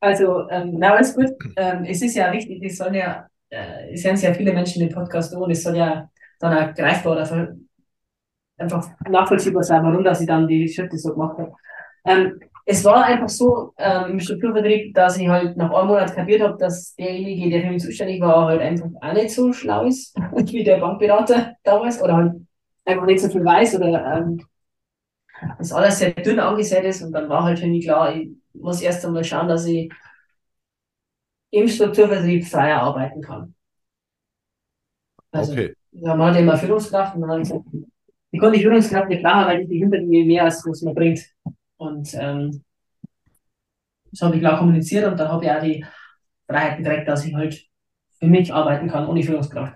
also 0.00 0.48
ähm, 0.50 0.76
na, 0.78 0.94
alles 0.94 1.14
gut. 1.14 1.30
Ähm, 1.56 1.84
es 1.84 2.00
ist 2.00 2.14
ja 2.14 2.32
wichtig, 2.32 2.60
die 2.60 2.70
sollen 2.70 2.94
ja 2.94 3.26
äh, 3.54 3.92
es 3.92 4.04
hören 4.04 4.16
sehr 4.16 4.34
viele 4.34 4.52
Menschen 4.52 4.80
den 4.80 4.94
Podcast 4.94 5.34
an, 5.34 5.50
es 5.50 5.62
soll 5.62 5.76
ja 5.76 6.08
dann 6.40 6.56
auch 6.56 6.74
greifbar 6.74 7.12
oder 7.12 7.56
einfach 8.58 8.88
nachvollziehbar 9.08 9.62
sein, 9.62 9.82
warum 9.82 10.04
dass 10.04 10.20
ich 10.20 10.26
dann 10.26 10.46
die 10.46 10.68
Schritte 10.68 10.98
so 10.98 11.12
gemacht 11.12 11.38
habe. 11.38 11.52
Ähm, 12.04 12.40
es 12.66 12.84
war 12.84 13.04
einfach 13.04 13.28
so 13.28 13.72
ähm, 13.76 14.12
im 14.12 14.20
Strukturvertrieb, 14.20 14.94
dass 14.94 15.18
ich 15.18 15.28
halt 15.28 15.56
nach 15.56 15.70
einem 15.70 15.88
Monat 15.88 16.14
kapiert 16.14 16.40
habe, 16.42 16.56
dass 16.58 16.94
derjenige, 16.94 17.50
der 17.50 17.62
für 17.62 17.68
mich 17.68 17.82
zuständig 17.82 18.20
war, 18.22 18.46
halt 18.46 18.60
einfach 18.60 18.88
auch 19.00 19.12
nicht 19.12 19.30
so 19.30 19.52
schlau 19.52 19.84
ist 19.84 20.16
wie 20.34 20.64
der 20.64 20.78
Bankberater 20.78 21.54
damals 21.62 22.02
oder 22.02 22.16
halt 22.16 22.32
einfach 22.84 23.06
nicht 23.06 23.20
so 23.20 23.28
viel 23.28 23.44
weiß 23.44 23.76
oder 23.76 24.18
ähm, 24.18 24.40
das 25.58 25.72
alles 25.72 25.98
sehr 25.98 26.12
dünn 26.12 26.38
angesät 26.40 26.84
ist 26.84 27.02
und 27.02 27.12
dann 27.12 27.28
war 27.28 27.44
halt 27.44 27.58
für 27.58 27.66
mich 27.66 27.84
klar, 27.84 28.14
ich 28.14 28.30
muss 28.52 28.80
erst 28.80 29.04
einmal 29.04 29.24
schauen, 29.24 29.48
dass 29.48 29.66
ich 29.66 29.90
im 31.50 31.68
Strukturvertrieb 31.68 32.44
freier 32.46 32.82
arbeiten 32.82 33.22
kann. 33.22 33.54
Also, 35.30 35.52
okay. 35.52 35.74
Ja, 35.92 36.14
man 36.14 36.32
hat 36.32 36.40
immer 36.40 36.56
Führungskraft 36.56 37.14
und 37.16 37.22
dann 37.22 37.40
gesagt, 37.40 37.64
ich 38.30 38.40
konnte 38.40 38.58
die 38.58 38.64
Führungskraft 38.64 39.08
nicht 39.08 39.20
klar, 39.20 39.46
weil 39.46 39.66
die 39.66 39.78
hinter 39.78 40.00
mir 40.02 40.24
mehr 40.24 40.44
als 40.44 40.64
was 40.66 40.82
man 40.82 40.94
bringt. 40.94 41.20
Und 41.76 42.12
ähm, 42.14 42.64
das 44.10 44.22
habe 44.22 44.36
ich 44.36 44.40
klar 44.40 44.58
kommuniziert 44.58 45.06
und 45.06 45.18
dann 45.18 45.28
habe 45.28 45.44
ich 45.44 45.50
auch 45.50 45.62
die 45.62 45.84
Freiheit 46.46 46.78
gekriegt, 46.78 47.08
dass 47.08 47.24
ich 47.24 47.34
halt 47.34 47.66
für 48.18 48.26
mich 48.26 48.52
arbeiten 48.52 48.88
kann, 48.88 49.06
ohne 49.06 49.22
Führungskraft. 49.22 49.74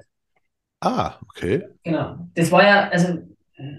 Ah, 0.80 1.18
okay. 1.22 1.64
Genau. 1.82 2.16
Das 2.34 2.50
war 2.52 2.62
ja, 2.62 2.88
also 2.88 3.18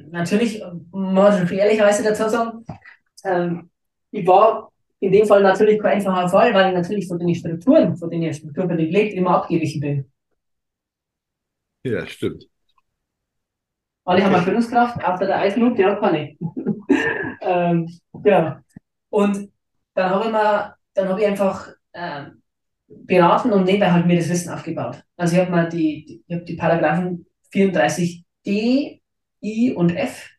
natürlich, 0.09 0.61
muss 0.91 1.39
ich 1.41 1.51
ehrlicherweise 1.51 2.03
dazu 2.03 2.29
sagen, 2.29 2.65
ähm, 3.23 3.69
ich 4.11 4.27
war 4.27 4.71
in 4.99 5.11
dem 5.11 5.25
Fall 5.25 5.41
natürlich 5.41 5.81
kein 5.81 5.93
einfacher 5.93 6.29
Fall, 6.29 6.53
weil 6.53 6.69
ich 6.69 6.75
natürlich 6.75 7.07
von 7.07 7.19
den 7.19 7.33
Strukturen, 7.33 7.95
von 7.95 8.09
denen 8.09 8.23
ich 8.23 8.37
Strukturen 8.37 8.67
belegt, 8.67 9.13
immer 9.13 9.37
abgewichen 9.37 9.79
bin. 9.79 10.11
Ja, 11.83 12.05
stimmt. 12.05 12.45
Alle 14.03 14.23
haben 14.25 14.33
eine 14.33 14.43
Führungskraft, 14.43 15.03
außer 15.03 15.25
der 15.25 15.39
Eisnut, 15.39 15.77
der 15.77 15.91
hat 15.91 15.99
keine. 16.01 16.35
ähm, 17.41 17.87
ja. 18.25 18.61
Und 19.09 19.51
dann 19.93 20.09
habe 20.09 20.25
ich 20.25 20.31
mir, 20.31 20.75
dann 20.93 21.09
habe 21.09 21.21
ich 21.21 21.27
einfach 21.27 21.69
ähm, 21.93 22.38
beraten 22.89 23.51
und 23.51 23.65
nebenbei 23.65 23.91
halt 23.91 24.05
mir 24.05 24.17
das 24.17 24.29
Wissen 24.29 24.51
aufgebaut. 24.51 25.03
Also 25.15 25.35
ich 25.35 25.41
habe 25.41 25.51
mal 25.51 25.69
die, 25.69 26.23
ich 26.27 26.35
hab 26.35 26.45
die 26.45 26.55
Paragraphen 26.55 27.25
34d, 27.53 28.99
I 29.41 29.73
und 29.73 29.95
F 29.95 30.29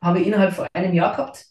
habe 0.00 0.20
ich 0.20 0.26
innerhalb 0.26 0.52
von 0.52 0.66
einem 0.72 0.94
Jahr 0.94 1.14
gehabt. 1.14 1.46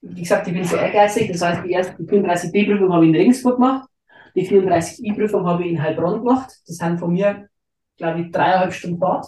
Wie 0.00 0.20
gesagt, 0.20 0.46
ich 0.46 0.54
bin 0.54 0.64
sehr 0.64 0.80
ehrgeizig, 0.80 1.32
das 1.32 1.42
heißt, 1.42 1.64
die 1.64 1.72
erste 1.72 2.02
34d-Prüfung 2.02 2.92
habe 2.92 3.04
ich 3.04 3.10
in 3.10 3.16
Regensburg 3.16 3.56
gemacht, 3.56 3.88
die 4.34 4.46
34i-Prüfung 4.46 5.46
habe 5.46 5.64
ich 5.64 5.72
in 5.72 5.82
Heilbronn 5.82 6.20
gemacht. 6.20 6.50
Das 6.66 6.76
sind 6.76 6.98
von 6.98 7.12
mir, 7.12 7.48
glaube 7.96 8.20
ich, 8.20 8.30
dreieinhalb 8.30 8.72
Stunden 8.72 8.98
Fahrt. 8.98 9.26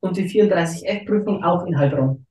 Und 0.00 0.16
die 0.16 0.28
34f-Prüfung 0.28 1.42
auch 1.42 1.66
in 1.66 1.76
Heilbronn. 1.76 2.24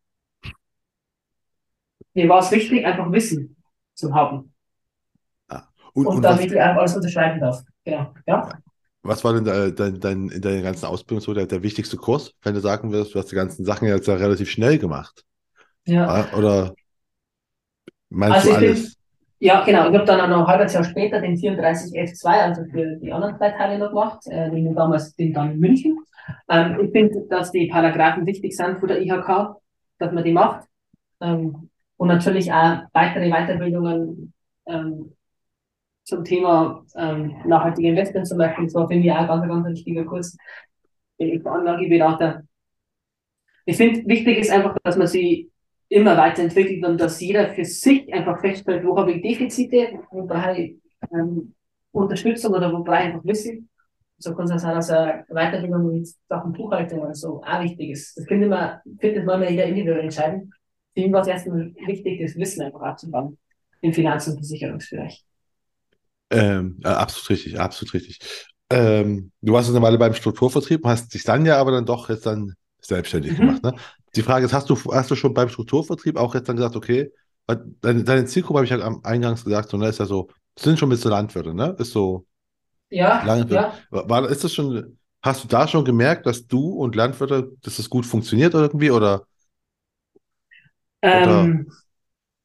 Mir 2.13 2.29
war 2.29 2.39
es 2.39 2.51
wichtig, 2.51 2.85
einfach 2.85 3.11
Wissen 3.11 3.57
zu 3.93 4.13
haben. 4.13 4.53
Und, 5.97 6.05
und, 6.05 6.15
und 6.17 6.21
damit 6.21 6.45
was, 6.45 6.51
ich 6.51 6.61
alles 6.61 6.95
unterschreiben 6.95 7.39
darf. 7.39 7.63
Genau. 7.83 8.13
Ja. 8.27 8.49
Was 9.01 9.23
war 9.23 9.33
denn 9.33 9.45
dein, 9.45 9.75
dein, 9.75 9.99
dein, 9.99 10.29
in 10.29 10.41
deiner 10.41 10.61
ganzen 10.61 10.85
Ausbildung 10.85 11.21
so 11.21 11.33
der, 11.33 11.47
der 11.47 11.63
wichtigste 11.63 11.97
Kurs, 11.97 12.35
wenn 12.43 12.53
du 12.53 12.59
sagen 12.59 12.91
wirst, 12.91 13.15
du 13.15 13.19
hast 13.19 13.31
die 13.31 13.35
ganzen 13.35 13.65
Sachen 13.65 13.87
jetzt 13.87 14.07
ja 14.07 14.13
relativ 14.13 14.47
schnell 14.47 14.77
gemacht? 14.77 15.23
Ja. 15.87 16.31
Oder 16.37 16.75
meinst 18.09 18.37
also 18.37 18.49
du 18.49 18.55
alles? 18.57 18.83
Bin, 18.83 18.93
ja, 19.39 19.63
genau. 19.65 19.89
Ich 19.89 19.95
habe 19.95 20.05
dann 20.05 20.21
auch 20.21 20.27
noch 20.27 20.41
ein 20.41 20.47
halbes 20.47 20.73
Jahr 20.73 20.83
später 20.83 21.19
den 21.19 21.35
34F2, 21.35 22.27
also 22.27 22.63
für 22.65 22.97
die 22.97 23.11
anderen 23.11 23.37
zwei 23.37 23.49
Teile 23.49 23.79
noch 23.79 23.89
gemacht, 23.89 24.19
äh, 24.27 24.51
den 24.51 24.75
damals 24.75 25.15
den 25.15 25.33
dann 25.33 25.53
in 25.53 25.59
München. 25.59 25.97
Ähm, 26.47 26.79
ich 26.79 26.91
finde, 26.91 27.25
dass 27.27 27.51
die 27.51 27.69
Paragraphen 27.69 28.27
wichtig 28.27 28.55
sind 28.55 28.79
für 28.79 28.87
der 28.87 29.01
IHK, 29.01 29.55
dass 29.97 30.11
man 30.11 30.23
die 30.23 30.31
macht. 30.31 30.67
Ähm, 31.21 31.71
und 31.95 32.07
natürlich 32.07 32.53
auch 32.53 32.83
weitere 32.93 33.31
Weiterbildungen 33.31 34.31
ähm, 34.67 35.16
zum 36.07 36.23
Thema 36.23 36.85
ähm, 36.95 37.35
nachhaltige 37.45 37.89
Investment 37.89 38.27
zum 38.27 38.37
Beispiel. 38.37 38.65
Das 38.65 38.75
war 38.75 38.87
für 38.87 38.95
mich 38.95 39.11
auch 39.11 39.17
ein 39.17 39.27
ganz, 39.27 39.47
ganz 39.47 39.77
wichtiger 39.77 40.05
Kurs. 40.05 40.37
Bin 41.17 41.27
ich 41.27 41.45
Anlageberater. 41.45 42.43
Ich 43.65 43.75
finde, 43.75 44.07
wichtig 44.07 44.37
ist 44.37 44.49
einfach, 44.49 44.77
dass 44.83 44.95
man 44.95 45.07
sie 45.07 45.51
immer 45.89 46.15
weiterentwickelt 46.15 46.85
und 46.85 46.99
dass 47.01 47.19
jeder 47.19 47.49
für 47.53 47.65
sich 47.65 48.11
einfach 48.13 48.39
feststellt, 48.39 48.85
wo 48.85 48.97
habe 48.97 49.11
ich 49.11 49.21
Defizite, 49.21 49.99
wo 50.11 50.25
brauche 50.25 50.57
ich 50.57 50.77
ähm, 51.11 51.53
Unterstützung 51.91 52.53
oder 52.53 52.71
wo 52.71 52.83
brauche 52.83 52.99
ich 52.99 53.03
einfach 53.03 53.25
Wissen. 53.25 53.69
So 54.17 54.33
kann 54.33 54.49
es 54.49 54.61
sein, 54.61 54.75
dass 54.75 54.89
eine 54.89 55.25
Weiterbildung 55.27 55.91
mit 55.91 56.07
Sachen 56.29 56.53
Buchhaltung 56.53 57.01
oder 57.01 57.15
so 57.15 57.43
auch 57.43 57.63
wichtig 57.63 57.89
ist. 57.89 58.17
Das 58.17 58.25
finde 58.25 58.47
man, 58.47 58.79
findet 58.99 59.25
man 59.25 59.43
jeder 59.43 59.65
individuell 59.65 60.05
entscheiden. 60.05 60.53
Für 60.93 61.01
ihn 61.01 61.11
war 61.11 61.21
es 61.21 61.27
erstmal 61.27 61.73
wichtig, 61.85 62.21
das 62.21 62.37
Wissen 62.37 62.61
einfach 62.61 62.81
abzubauen 62.81 63.37
im 63.81 63.91
Finanz- 63.91 64.27
und 64.29 64.35
Versicherungsbereich. 64.35 65.27
Ähm, 66.29 66.79
äh, 66.83 66.89
absolut 66.89 67.29
richtig, 67.29 67.59
absolut 67.59 67.93
richtig. 67.93 68.19
Ähm, 68.69 69.31
du 69.41 69.53
warst 69.53 69.69
eine 69.69 69.81
Weile 69.81 69.97
beim 69.97 70.13
Strukturvertrieb, 70.13 70.83
hast 70.85 71.13
dich 71.13 71.23
dann 71.23 71.45
ja 71.45 71.57
aber 71.57 71.71
dann 71.71 71.85
doch 71.85 72.09
jetzt 72.09 72.25
dann 72.25 72.55
selbstständig 72.81 73.33
mhm. 73.33 73.37
gemacht. 73.37 73.63
Ne? 73.63 73.73
Die 74.15 74.21
Frage 74.21 74.45
ist, 74.45 74.53
hast 74.53 74.69
du, 74.69 74.75
hast 74.93 75.09
du 75.09 75.15
schon 75.15 75.33
beim 75.33 75.49
Strukturvertrieb 75.49 76.17
auch 76.17 76.35
jetzt 76.35 76.49
dann 76.49 76.57
gesagt, 76.57 76.75
okay, 76.75 77.11
deine, 77.81 78.03
deine 78.03 78.25
Zielgruppe 78.25 78.57
habe 78.57 78.65
ich 78.65 78.71
ja 78.71 78.79
am 78.79 79.01
Eingangs 79.03 79.43
gesagt, 79.43 79.69
so, 79.69 79.77
ne, 79.77 79.87
ist 79.87 79.99
ja 79.99 80.05
so, 80.05 80.29
sind 80.57 80.77
schon 80.77 80.89
ein 80.89 80.91
bisschen 80.91 81.11
Landwirte, 81.11 81.53
ne? 81.53 81.75
Ist 81.79 81.91
so. 81.91 82.25
Ja, 82.89 83.23
Landwirte. 83.23 83.71
ja. 83.91 84.09
War, 84.09 84.29
ist 84.29 84.43
das 84.43 84.53
schon, 84.53 84.97
hast 85.21 85.43
du 85.43 85.47
da 85.47 85.67
schon 85.67 85.85
gemerkt, 85.85 86.25
dass 86.25 86.47
du 86.47 86.69
und 86.73 86.95
Landwirte, 86.95 87.51
dass 87.61 87.77
das 87.77 87.89
gut 87.89 88.05
funktioniert 88.05 88.53
irgendwie 88.53 88.91
oder? 88.91 89.23
Ähm, 91.01 91.23
oder 91.23 91.75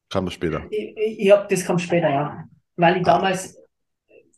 kam 0.09 0.25
das 0.25 0.35
später? 0.35 0.63
Ja, 0.69 1.45
das 1.45 1.65
kam 1.65 1.79
später, 1.79 2.09
ja. 2.09 2.43
Weil 2.75 2.97
ich 2.97 3.07
ah. 3.07 3.15
damals 3.15 3.57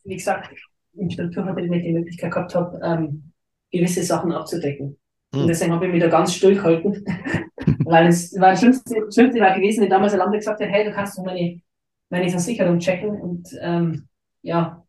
wie 0.06 0.16
gesagt, 0.16 0.50
im 0.94 1.10
Strukturvertrieb 1.10 1.70
nicht 1.70 1.86
die 1.86 1.94
Möglichkeit 1.94 2.32
gehabt 2.32 2.56
habe, 2.56 2.80
ähm, 2.84 3.34
gewisse 3.72 4.04
Sachen 4.04 4.32
abzudecken. 4.32 4.98
Mhm. 5.32 5.40
Und 5.40 5.42
hm. 5.42 5.48
deswegen 5.48 5.74
habe 5.74 5.86
ich 5.88 5.92
mich 5.92 6.02
da 6.02 6.08
ganz 6.08 6.34
still 6.34 6.56
gehalten, 6.56 7.04
weil 7.84 8.08
es 8.08 8.40
war 8.40 8.52
das 8.52 8.60
Schlimmste, 8.60 8.96
Schlimmste 9.12 9.42
war 9.42 9.56
gewesen, 9.56 9.82
wenn 9.82 9.90
damals 9.90 10.14
ein 10.14 10.20
Landwirt 10.20 10.42
gesagt 10.42 10.62
hat, 10.62 10.70
hey, 10.70 10.86
du 10.86 10.92
kannst 10.92 11.20
meine, 11.24 11.62
meine 12.10 12.30
Versicherung 12.30 12.80
checken 12.80 13.10
und 13.10 13.50
ähm, 13.62 14.08
ja, 14.42 14.84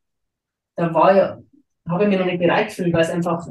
da 0.76 0.94
war 0.94 1.16
ja, 1.16 1.38
habe 1.88 2.04
ich 2.04 2.10
mich 2.10 2.18
noch 2.18 2.26
nicht 2.26 2.38
bereit 2.38 2.68
gefühlt, 2.68 2.92
weil 2.92 3.02
es 3.02 3.10
einfach, 3.10 3.46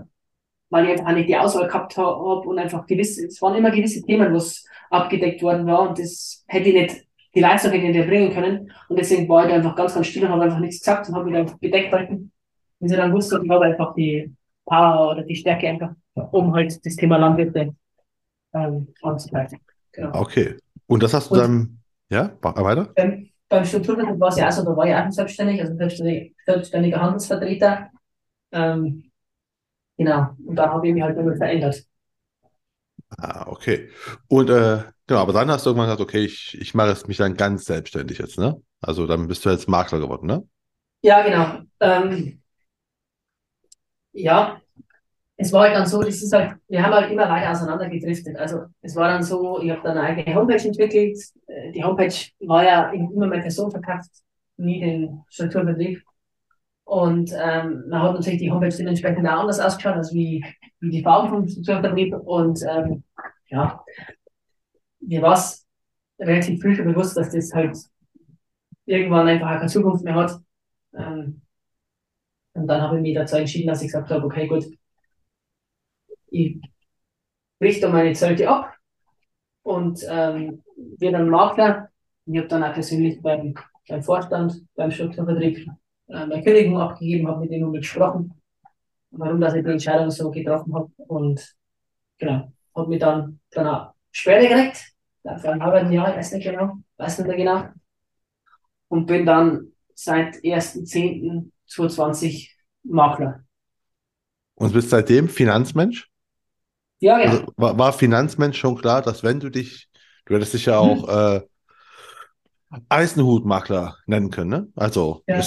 weil 0.70 0.86
ich 0.86 0.92
einfach 0.92 1.14
nicht 1.14 1.30
die 1.30 1.38
Auswahl 1.38 1.68
gehabt 1.68 1.98
habe 1.98 2.48
und 2.48 2.60
einfach 2.60 2.86
gewisse, 2.86 3.26
es 3.26 3.42
waren 3.42 3.56
immer 3.56 3.72
gewisse 3.72 4.04
Themen, 4.04 4.34
was 4.34 4.64
abgedeckt 4.90 5.42
worden 5.42 5.66
war 5.66 5.90
und 5.90 6.00
das 6.00 6.44
hätte 6.48 6.70
ich 6.70 6.76
nicht 6.76 7.06
die 7.36 7.42
Leistung 7.42 7.72
hätte 7.72 8.00
ich 8.00 8.08
bringen 8.08 8.34
können. 8.34 8.72
Und 8.88 8.98
deswegen 8.98 9.28
war 9.28 9.46
ich 9.46 9.54
einfach 9.54 9.76
ganz, 9.76 9.94
ganz 9.94 10.08
still 10.08 10.24
und 10.24 10.32
habe 10.32 10.44
einfach 10.44 10.60
nichts 10.60 10.80
gesagt 10.80 11.10
und 11.10 11.16
habe 11.16 11.30
mich 11.30 11.38
einfach 11.38 11.58
bedeckt 11.58 11.92
halten. 11.92 12.32
Und 12.80 12.90
sie 12.90 12.96
dann 12.96 13.14
wusste, 13.14 13.42
ich 13.44 13.50
habe 13.50 13.66
einfach 13.66 13.94
die 13.94 14.34
Power 14.66 15.12
oder 15.12 15.24
die 15.24 15.36
Stärke 15.36 15.68
einfach, 15.68 15.92
um 16.14 16.54
halt 16.54 16.86
das 16.86 16.96
Thema 16.96 17.18
Landwirte 17.18 17.76
ähm, 18.54 18.88
anzugreifen. 19.02 19.60
Genau. 19.92 20.22
Okay. 20.22 20.56
Und 20.88 21.04
das 21.04 21.14
hast 21.14 21.30
du 21.30 21.36
und, 21.36 21.42
dann, 21.42 21.80
ja, 22.10 22.32
weiter? 22.42 22.92
Ähm, 22.96 23.30
beim 23.50 23.66
Strukturvertrieb 23.66 24.20
war 24.20 24.30
es 24.30 24.38
ja 24.38 24.48
auch 24.48 24.52
so, 24.52 24.64
da 24.64 24.76
war 24.76 24.88
ich 24.88 24.96
auch 24.96 25.12
selbstständig, 25.12 25.62
also 25.62 25.76
selbstständig, 25.76 26.36
selbstständiger 26.46 27.02
Handelsvertreter. 27.02 27.90
Ähm, 28.52 29.12
genau. 29.98 30.30
Und 30.46 30.56
da 30.56 30.70
habe 30.70 30.88
ich 30.88 30.94
mich 30.94 31.04
halt 31.04 31.18
immer 31.18 31.36
verändert. 31.36 31.84
Ah, 33.18 33.46
okay. 33.48 33.90
Und 34.28 34.50
äh, 34.50 34.84
genau, 35.08 35.22
aber 35.22 35.34
dann 35.34 35.50
hast 35.50 35.66
du 35.66 35.70
irgendwann 35.70 35.88
gesagt, 35.88 36.02
okay, 36.02 36.26
ich, 36.26 36.58
ich 36.60 36.74
mache 36.74 36.92
es 36.92 37.08
mich 37.08 37.18
dann 37.18 37.36
ganz 37.36 37.66
selbstständig 37.66 38.18
jetzt, 38.20 38.38
ne? 38.38 38.62
Also 38.82 39.08
dann 39.08 39.28
bist 39.28 39.46
du 39.46 39.50
jetzt 39.50 39.68
Makler 39.68 40.00
geworden, 40.00 40.28
ne? 40.28 40.44
Ja, 41.02 41.22
genau. 41.22 41.60
Ähm, 41.80 42.42
ja, 44.14 44.62
es 45.38 45.52
war 45.52 45.64
halt 45.64 45.76
dann 45.76 45.86
so, 45.86 46.02
das 46.02 46.22
ist 46.22 46.34
halt, 46.34 46.56
wir 46.68 46.84
haben 46.84 46.94
halt 46.94 47.12
immer 47.12 47.30
weiter 47.30 47.52
auseinandergedriftet. 47.52 48.38
Also 48.38 48.66
es 48.82 48.96
war 48.96 49.10
dann 49.10 49.24
so, 49.24 49.62
ich 49.62 49.70
habe 49.70 49.82
dann 49.84 49.98
eine 49.98 50.08
eigene 50.08 50.36
Homepage 50.36 50.68
entwickelt. 50.68 51.18
Äh, 51.48 51.72
die 51.72 51.84
Homepage 51.84 52.16
war 52.40 52.64
ja 52.64 52.90
immer 52.92 53.28
meine 53.28 53.42
Person 53.42 53.70
verkauft, 53.72 54.10
nie 54.58 54.80
den 54.80 55.24
Strukturbetrieb. 55.30 56.02
Und 56.86 57.32
ähm, 57.34 57.84
man 57.90 58.02
hat 58.02 58.14
natürlich 58.14 58.40
die 58.40 58.52
Homepage 58.52 58.76
dementsprechend 58.76 59.28
auch 59.28 59.42
anders 59.42 59.60
ausgeschaut, 59.60 59.96
als 59.96 60.14
wie, 60.14 60.46
wie 60.80 60.92
die 60.92 61.04
Farben 61.04 61.30
vom 61.30 61.48
Strukturvertrieb. 61.48 62.14
Und 62.14 62.62
ähm, 62.70 63.04
ja, 63.48 63.84
mir 65.08 65.22
war 65.22 65.34
es 65.34 65.66
relativ 66.20 66.62
früh 66.62 66.76
schon 66.76 66.86
bewusst, 66.86 67.18
dass 67.18 67.32
das 67.32 67.54
halt 67.54 67.78
irgendwann 68.86 69.28
einfach 69.28 69.58
keine 69.58 69.68
Zukunft 69.68 70.04
mehr 70.04 70.16
hat. 70.16 70.40
Ähm, 70.94 71.42
und 72.54 72.68
dann 72.68 72.82
habe 72.82 72.98
ich 72.98 73.02
mich 73.02 73.16
dazu 73.16 73.36
entschieden, 73.36 73.68
dass 73.68 73.82
ich 73.82 73.88
gesagt 73.88 74.10
habe, 74.10 74.26
okay, 74.26 74.48
gut, 74.48 74.66
ich 76.28 76.62
richte 77.62 77.90
meine 77.90 78.14
Zelte 78.14 78.50
ab 78.50 78.74
und 79.64 80.02
ähm, 80.10 80.64
werde 80.98 81.18
dann 81.18 81.30
Makler. 81.30 81.90
Ich 82.26 82.38
habe 82.38 82.48
dann 82.48 82.64
auch 82.64 82.74
persönlich 82.74 83.22
beim, 83.22 83.56
beim 83.88 84.02
Vorstand, 84.02 84.66
beim 84.76 84.92
Strukturvertrieb 84.92 85.68
äh, 86.08 86.26
meine 86.26 86.44
Kündigung 86.44 86.80
abgegeben, 86.80 87.28
habe 87.28 87.42
mit 87.42 87.52
denen 87.52 87.72
gesprochen, 87.74 88.34
warum 89.12 89.40
dass 89.40 89.54
ich 89.54 89.64
die 89.64 89.72
Entscheidung 89.72 90.10
so 90.12 90.32
getroffen 90.32 90.74
habe 90.74 90.92
und 90.98 91.56
genau, 92.18 92.52
habe 92.76 92.90
mich 92.90 93.00
dann 93.00 93.40
danach 93.52 93.94
Sperre 94.12 94.48
gekriegt, 94.48 94.95
ein 95.26 95.64
halbes 95.64 95.92
Jahr, 95.92 96.12
ich 96.12 96.18
weiß 96.18 96.34
nicht 96.34 96.46
genau, 96.46 96.78
weiß 96.98 97.20
nicht 97.20 97.28
mehr 97.28 97.38
genau 97.38 97.70
und 98.88 99.06
bin 99.06 99.26
dann 99.26 99.72
seit 99.94 100.36
1.10.2020 100.36 102.52
Makler. 102.84 103.42
Und 104.56 104.74
bist 104.74 104.90
seitdem 104.90 105.30
Finanzmensch? 105.30 106.10
Ja, 107.00 107.20
ja. 107.20 107.30
Also 107.30 107.54
war, 107.58 107.78
war, 107.78 107.94
Finanzmensch 107.94 108.58
schon 108.58 108.78
klar, 108.78 109.02
dass 109.02 109.24
wenn 109.24 109.40
du 109.40 109.50
dich, 109.50 109.90
du 110.26 110.36
hättest 110.36 110.54
dich 110.54 110.66
ja 110.68 110.78
auch 110.78 111.08
hm. 111.08 111.42
äh, 112.70 112.80
Eisenhutmakler 112.90 113.98
nennen 114.06 114.30
können, 114.30 114.50
ne? 114.50 114.68
Also, 114.76 115.24
ja. 115.28 115.38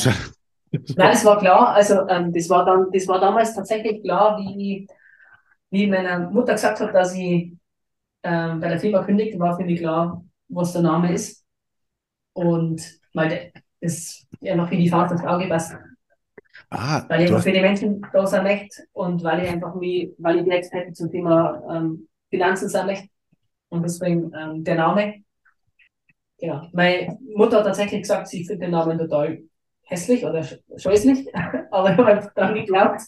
Nein, 0.71 1.13
das 1.13 1.25
war 1.25 1.39
klar. 1.39 1.69
Also 1.69 2.07
ähm, 2.09 2.31
das 2.33 2.51
war 2.51 2.67
dann, 2.67 2.89
das 2.93 3.09
war 3.09 3.19
damals 3.19 3.55
tatsächlich 3.55 4.03
klar, 4.03 4.39
wie, 4.39 4.87
wie 5.71 5.87
meine 5.87 6.29
Mutter 6.31 6.53
gesagt 6.53 6.81
hat, 6.81 6.95
dass 6.95 7.13
sie 7.13 7.58
ähm, 8.23 8.61
bei 8.61 8.69
der 8.69 8.81
Firma 8.81 9.05
kündigt, 9.05 9.39
war 9.39 9.57
für 9.57 9.65
mich 9.65 9.81
klar, 9.81 10.25
was 10.49 10.73
der 10.73 10.83
Name 10.83 11.13
ist. 11.13 11.45
Und 12.33 12.83
weil 13.15 13.53
das 13.81 14.27
ja 14.41 14.57
noch 14.57 14.71
wie 14.71 14.79
die 14.79 14.89
Faust 14.89 15.13
ins 15.13 15.25
Auge 15.25 15.49
passt. 15.49 15.77
Ah, 16.71 17.05
weil 17.09 17.23
ich 17.23 17.31
einfach 17.31 17.43
für 17.43 17.53
die 17.53 17.61
Menschen 17.61 18.05
da 18.13 18.27
sein 18.27 18.43
möchte 18.43 18.85
und 18.93 19.23
weil 19.23 19.45
ich 19.45 19.51
einfach 19.51 19.81
wie, 19.81 20.15
weil 20.19 20.39
ich 20.39 20.45
die 20.45 20.51
Experten 20.51 20.95
zum 20.95 21.11
Thema 21.11 21.63
ähm, 21.71 22.09
Finanzen 22.31 22.69
sein 22.69 22.87
möchte. 22.87 23.09
Und 23.71 23.83
deswegen 23.83 24.33
ähm, 24.35 24.65
der 24.65 24.75
Name. 24.77 25.23
Genau. 26.39 26.69
Meine 26.73 27.19
Mutter 27.35 27.59
hat 27.59 27.67
tatsächlich 27.67 28.03
gesagt, 28.03 28.29
sie 28.29 28.45
findet 28.45 28.65
den 28.65 28.71
Namen 28.71 28.99
total 28.99 29.41
hässlich 29.83 30.25
oder 30.25 30.45
scheußlich, 30.77 31.27
aber 31.71 31.91
ich 31.91 31.99
habe 31.99 32.31
dran 32.35 32.55
geglaubt 32.55 33.03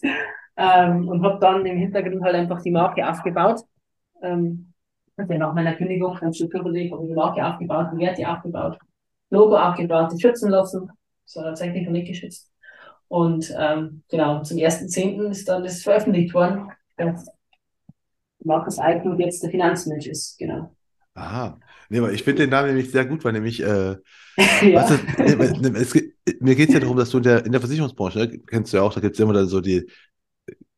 ähm, 0.57 1.09
und 1.09 1.23
habe 1.23 1.39
dann 1.41 1.65
im 1.67 1.77
Hintergrund 1.77 2.23
halt 2.23 2.35
einfach 2.35 2.63
die 2.63 2.71
Marke 2.71 3.09
aufgebaut. 3.09 3.61
Ähm, 4.23 4.70
also 5.21 5.35
nach 5.35 5.55
meiner 5.55 5.75
Kündigung 5.75 6.17
beim 6.21 6.33
Strukturbetrieb 6.33 6.93
habe 6.93 7.03
ich 7.03 7.09
die 7.09 7.15
Marke 7.15 7.45
aufgebaut, 7.45 7.89
die 7.93 7.99
Werte 7.99 8.29
aufgebaut, 8.29 8.79
Logo 9.31 9.57
aufgebaut, 9.57 10.13
die 10.13 10.21
schützen 10.21 10.51
lassen. 10.51 10.91
Das 11.25 11.37
war 11.37 11.45
tatsächlich 11.45 11.85
noch 11.85 11.93
nicht 11.93 12.09
geschützt. 12.09 12.51
Und 13.09 13.53
ähm, 13.59 14.03
genau, 14.09 14.43
zum 14.43 14.59
1.10. 14.59 15.31
ist 15.31 15.49
dann 15.49 15.65
das 15.65 15.83
veröffentlicht 15.83 16.33
worden, 16.33 16.71
dass 16.97 17.27
Markus 18.43 18.79
Eichel 18.79 19.19
jetzt 19.21 19.43
der 19.43 19.51
Finanzmensch 19.51 20.07
ist, 20.07 20.39
genau. 20.39 20.75
Aha. 21.15 21.59
Nee, 21.89 21.99
aber 21.99 22.13
ich 22.13 22.23
finde 22.23 22.43
den 22.43 22.51
Namen 22.51 22.69
nämlich 22.69 22.91
sehr 22.91 23.05
gut, 23.05 23.25
weil 23.25 23.33
nämlich, 23.33 23.61
äh, 23.61 23.97
ja. 24.63 24.75
weißt 24.75 24.91
du, 24.91 25.75
es, 25.75 25.95
mir 26.41 26.55
geht 26.55 26.69
es 26.69 26.75
ja 26.75 26.81
darum, 26.81 26.97
dass 26.97 27.11
du 27.11 27.19
in 27.19 27.25
der, 27.25 27.45
in 27.45 27.53
der 27.53 27.61
Versicherungsbranche, 27.61 28.19
ne, 28.19 28.39
kennst 28.47 28.73
du 28.73 28.77
ja 28.77 28.85
auch, 28.85 28.95
da 28.95 29.01
gibt 29.01 29.15
es 29.17 29.21
immer 29.21 29.33
dann 29.33 29.49
so 29.49 29.61
die 29.61 29.91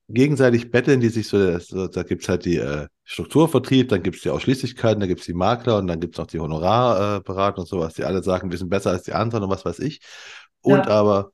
gegenseitig 0.09 0.71
betteln, 0.71 1.01
die 1.01 1.11
sich 1.11 1.29
so, 1.29 1.59
so 1.59 1.87
da 1.87 2.03
gibt 2.03 2.23
es 2.23 2.29
halt 2.29 2.45
die 2.45 2.57
äh, 2.57 2.89
Strukturvertrieb, 3.13 3.91
dann 3.91 4.03
gibt 4.03 4.17
es 4.17 4.23
die 4.23 4.31
Ausschließlichkeiten, 4.31 5.01
dann 5.01 5.09
gibt 5.09 5.21
es 5.21 5.27
die 5.27 5.35
Makler 5.35 5.77
und 5.77 5.87
dann 5.87 6.01
gibt 6.01 6.15
es 6.15 6.19
noch 6.19 6.27
die 6.27 6.41
Honorarberater 6.41 7.59
äh, 7.59 7.61
und 7.61 7.67
sowas, 7.67 7.93
die 7.93 8.05
alle 8.05 8.23
sagen, 8.23 8.51
wir 8.51 8.57
sind 8.57 8.71
besser 8.71 8.91
als 8.91 9.03
die 9.03 9.13
anderen 9.13 9.45
und 9.45 9.51
was 9.51 9.67
weiß 9.67 9.81
ich. 9.81 10.01
Und 10.63 10.87
ja. 10.87 10.89
aber 10.89 11.33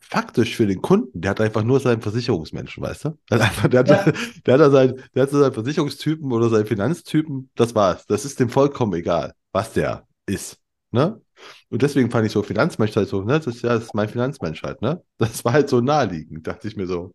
faktisch 0.00 0.56
für 0.56 0.66
den 0.66 0.82
Kunden, 0.82 1.20
der 1.20 1.30
hat 1.30 1.40
einfach 1.40 1.62
nur 1.62 1.78
seinen 1.78 2.02
Versicherungsmenschen, 2.02 2.82
weißt 2.82 3.04
du? 3.04 3.18
Der 3.30 3.38
hat, 3.38 3.46
einfach, 3.46 3.68
der, 3.68 3.84
ja. 3.84 4.04
hat, 4.04 4.14
der, 4.46 4.58
hat 4.58 4.72
sein, 4.72 5.02
der 5.14 5.22
hat 5.22 5.30
so 5.30 5.38
seinen 5.38 5.52
Versicherungstypen 5.52 6.32
oder 6.32 6.48
seinen 6.48 6.66
Finanztypen, 6.66 7.50
das 7.54 7.76
war's. 7.76 8.04
Das 8.06 8.24
ist 8.24 8.40
dem 8.40 8.48
vollkommen 8.48 8.94
egal, 8.94 9.32
was 9.52 9.74
der 9.74 10.08
ist. 10.26 10.58
Ne? 10.90 11.20
Und 11.68 11.82
deswegen 11.82 12.10
fand 12.10 12.26
ich 12.26 12.32
so 12.32 12.42
Finanzmensch 12.42 12.96
halt 12.96 13.08
so, 13.08 13.22
ne, 13.22 13.34
das 13.34 13.46
ist 13.46 13.62
ja 13.62 13.74
das 13.74 13.84
ist 13.84 13.94
mein 13.94 14.08
Finanzmensch 14.08 14.62
halt, 14.64 14.82
ne? 14.82 15.02
Das 15.18 15.44
war 15.44 15.52
halt 15.52 15.68
so 15.68 15.80
naheliegend, 15.80 16.46
dachte 16.46 16.66
ich 16.66 16.76
mir 16.76 16.88
so. 16.88 17.12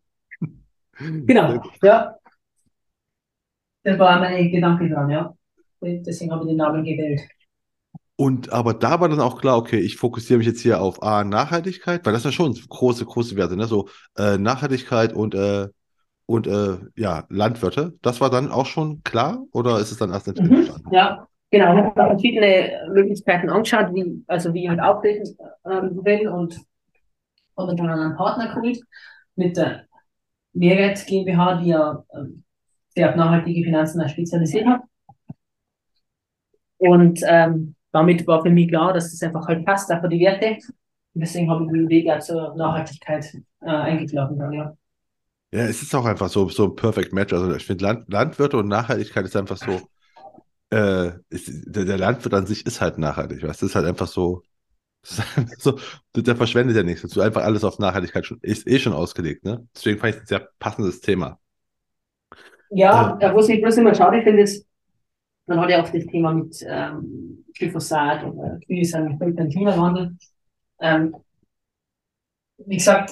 Genau, 0.98 1.62
ja. 1.84 2.16
Das 3.84 3.98
war 3.98 4.20
mein 4.20 4.52
Gedanke 4.52 4.90
dran, 4.90 5.10
ja. 5.10 5.34
Deswegen 5.82 6.32
habe 6.32 6.44
ich 6.44 6.50
den 6.50 6.58
Namen 6.58 6.84
gewählt. 6.84 7.22
Und 8.16 8.54
aber 8.54 8.76
da 8.76 9.00
war 9.00 9.10
dann 9.10 9.20
auch 9.20 9.42
klar, 9.42 9.58
okay, 9.58 9.80
ich 9.80 9.98
fokussiere 9.98 10.38
mich 10.38 10.46
jetzt 10.46 10.62
hier 10.62 10.80
auf 10.80 11.02
A, 11.02 11.24
Nachhaltigkeit, 11.24 12.06
weil 12.06 12.14
das 12.14 12.24
ja 12.24 12.32
schon 12.32 12.54
große, 12.54 13.04
große 13.04 13.36
Werte, 13.36 13.58
ne? 13.58 13.66
So 13.66 13.90
äh, 14.16 14.38
Nachhaltigkeit 14.38 15.12
und, 15.12 15.34
äh, 15.34 15.68
und 16.28 16.46
äh, 16.46 16.78
ja, 16.96 17.26
Landwirte. 17.30 17.94
Das 18.04 18.22
war 18.22 18.30
dann 18.30 18.52
auch 18.52 18.68
schon 18.68 19.02
klar 19.04 19.44
oder 19.54 19.80
ist 19.80 19.92
es 19.92 19.98
dann 19.98 20.12
erst? 20.12 20.28
Mhm, 20.40 20.68
ja, 20.92 21.28
genau. 21.50 21.74
Ich 21.74 21.84
habe 21.84 21.94
verschiedene 21.96 22.88
Möglichkeiten 22.94 23.50
angeschaut, 23.50 23.88
wie, 23.96 24.24
also 24.28 24.54
wie 24.54 24.66
ich 24.66 24.70
halt 24.70 24.82
auftreten 24.82 25.36
ähm, 25.66 26.00
will 26.06 26.28
und 26.28 26.60
habe 27.58 27.76
dann 27.76 27.90
einen 27.90 28.16
Partner 28.16 28.54
geholt 28.54 28.80
mit 29.36 29.58
der 29.58 29.86
Mehrwert 30.54 31.04
GmbH, 31.08 31.56
die 31.56 31.70
ja 31.70 32.04
ähm, 32.14 32.44
sehr 32.94 33.10
auf 33.10 33.16
nachhaltige 33.16 33.64
Finanzen 33.64 34.08
spezialisiert 34.10 34.66
hat. 34.66 34.82
Und 36.78 37.22
ähm, 37.28 37.76
damit 37.92 38.26
war 38.26 38.42
für 38.42 38.50
mich 38.50 38.70
klar, 38.70 38.94
dass 38.94 39.12
das 39.12 39.22
einfach 39.22 39.48
halt 39.48 39.66
passt, 39.66 39.92
auch 39.92 40.02
für 40.02 40.10
die 40.10 40.20
Werte. 40.20 40.58
Und 41.14 41.22
deswegen 41.22 41.50
habe 41.50 41.66
ich 41.66 41.72
den 41.72 41.90
Weg 41.90 42.10
auch 42.10 42.20
zur 42.20 42.56
Nachhaltigkeit 42.56 43.26
äh, 43.62 43.70
eingeschlagen. 43.70 44.40
Dann, 44.40 44.54
ja. 44.54 44.78
ja, 45.52 45.64
es 45.66 45.82
ist 45.82 45.94
auch 45.94 46.06
einfach 46.06 46.30
so, 46.30 46.50
so 46.50 46.66
ein 46.66 46.76
Perfect 46.76 47.14
Match. 47.14 47.34
Also 47.34 47.54
ich 47.54 47.66
finde 47.66 47.84
Land, 47.84 48.06
Landwirte 48.08 48.58
und 48.58 48.68
Nachhaltigkeit 48.68 49.26
ist 49.26 49.36
einfach 49.36 49.58
so, 49.58 49.82
äh, 50.72 51.12
ist, 51.30 51.50
der, 51.68 51.86
der, 51.86 51.98
Landwirt 51.98 52.34
an 52.34 52.48
sich 52.48 52.66
ist 52.66 52.80
halt 52.80 52.98
nachhaltig. 52.98 53.44
Weißt? 53.44 53.62
Das 53.62 53.70
ist 53.70 53.76
halt 53.76 53.86
einfach 53.86 54.08
so, 54.08 54.44
so, 55.04 55.78
der 56.16 56.36
verschwendet 56.36 56.78
ja 56.78 56.84
nichts. 56.84 57.02
Du 57.02 57.22
einfach 57.22 57.44
alles 57.44 57.64
auf 57.64 57.78
Nachhaltigkeit 57.78 58.26
schon, 58.26 58.40
ist 58.42 58.68
eh 58.68 58.80
schon 58.80 58.94
ausgelegt. 58.94 59.44
Ne? 59.44 59.68
Deswegen 59.76 60.00
fand 60.00 60.12
ich 60.12 60.16
es 60.16 60.22
ein 60.22 60.28
sehr 60.28 60.50
passendes 60.60 61.02
Thema. 61.02 61.41
Ja, 62.72 63.18
äh, 63.20 63.36
was 63.36 63.50
ich 63.50 63.62
bloß 63.62 63.78
immer 63.78 63.94
schade 63.94 64.22
finde, 64.22 64.44
ist, 64.44 64.66
man 65.46 65.60
hat 65.60 65.70
ja 65.70 65.82
auch 65.82 65.90
das 65.90 66.06
Thema 66.06 66.34
mit 66.34 66.66
ähm, 66.68 67.44
Glyphosat 67.58 68.24
oder 68.24 68.60
Kühe 68.66 68.86
sind 68.86 69.20
mit 69.20 69.38
dem 69.38 69.50
Klimawandel. 69.50 70.16
Ähm, 70.80 71.16
wie 72.58 72.78
gesagt, 72.78 73.12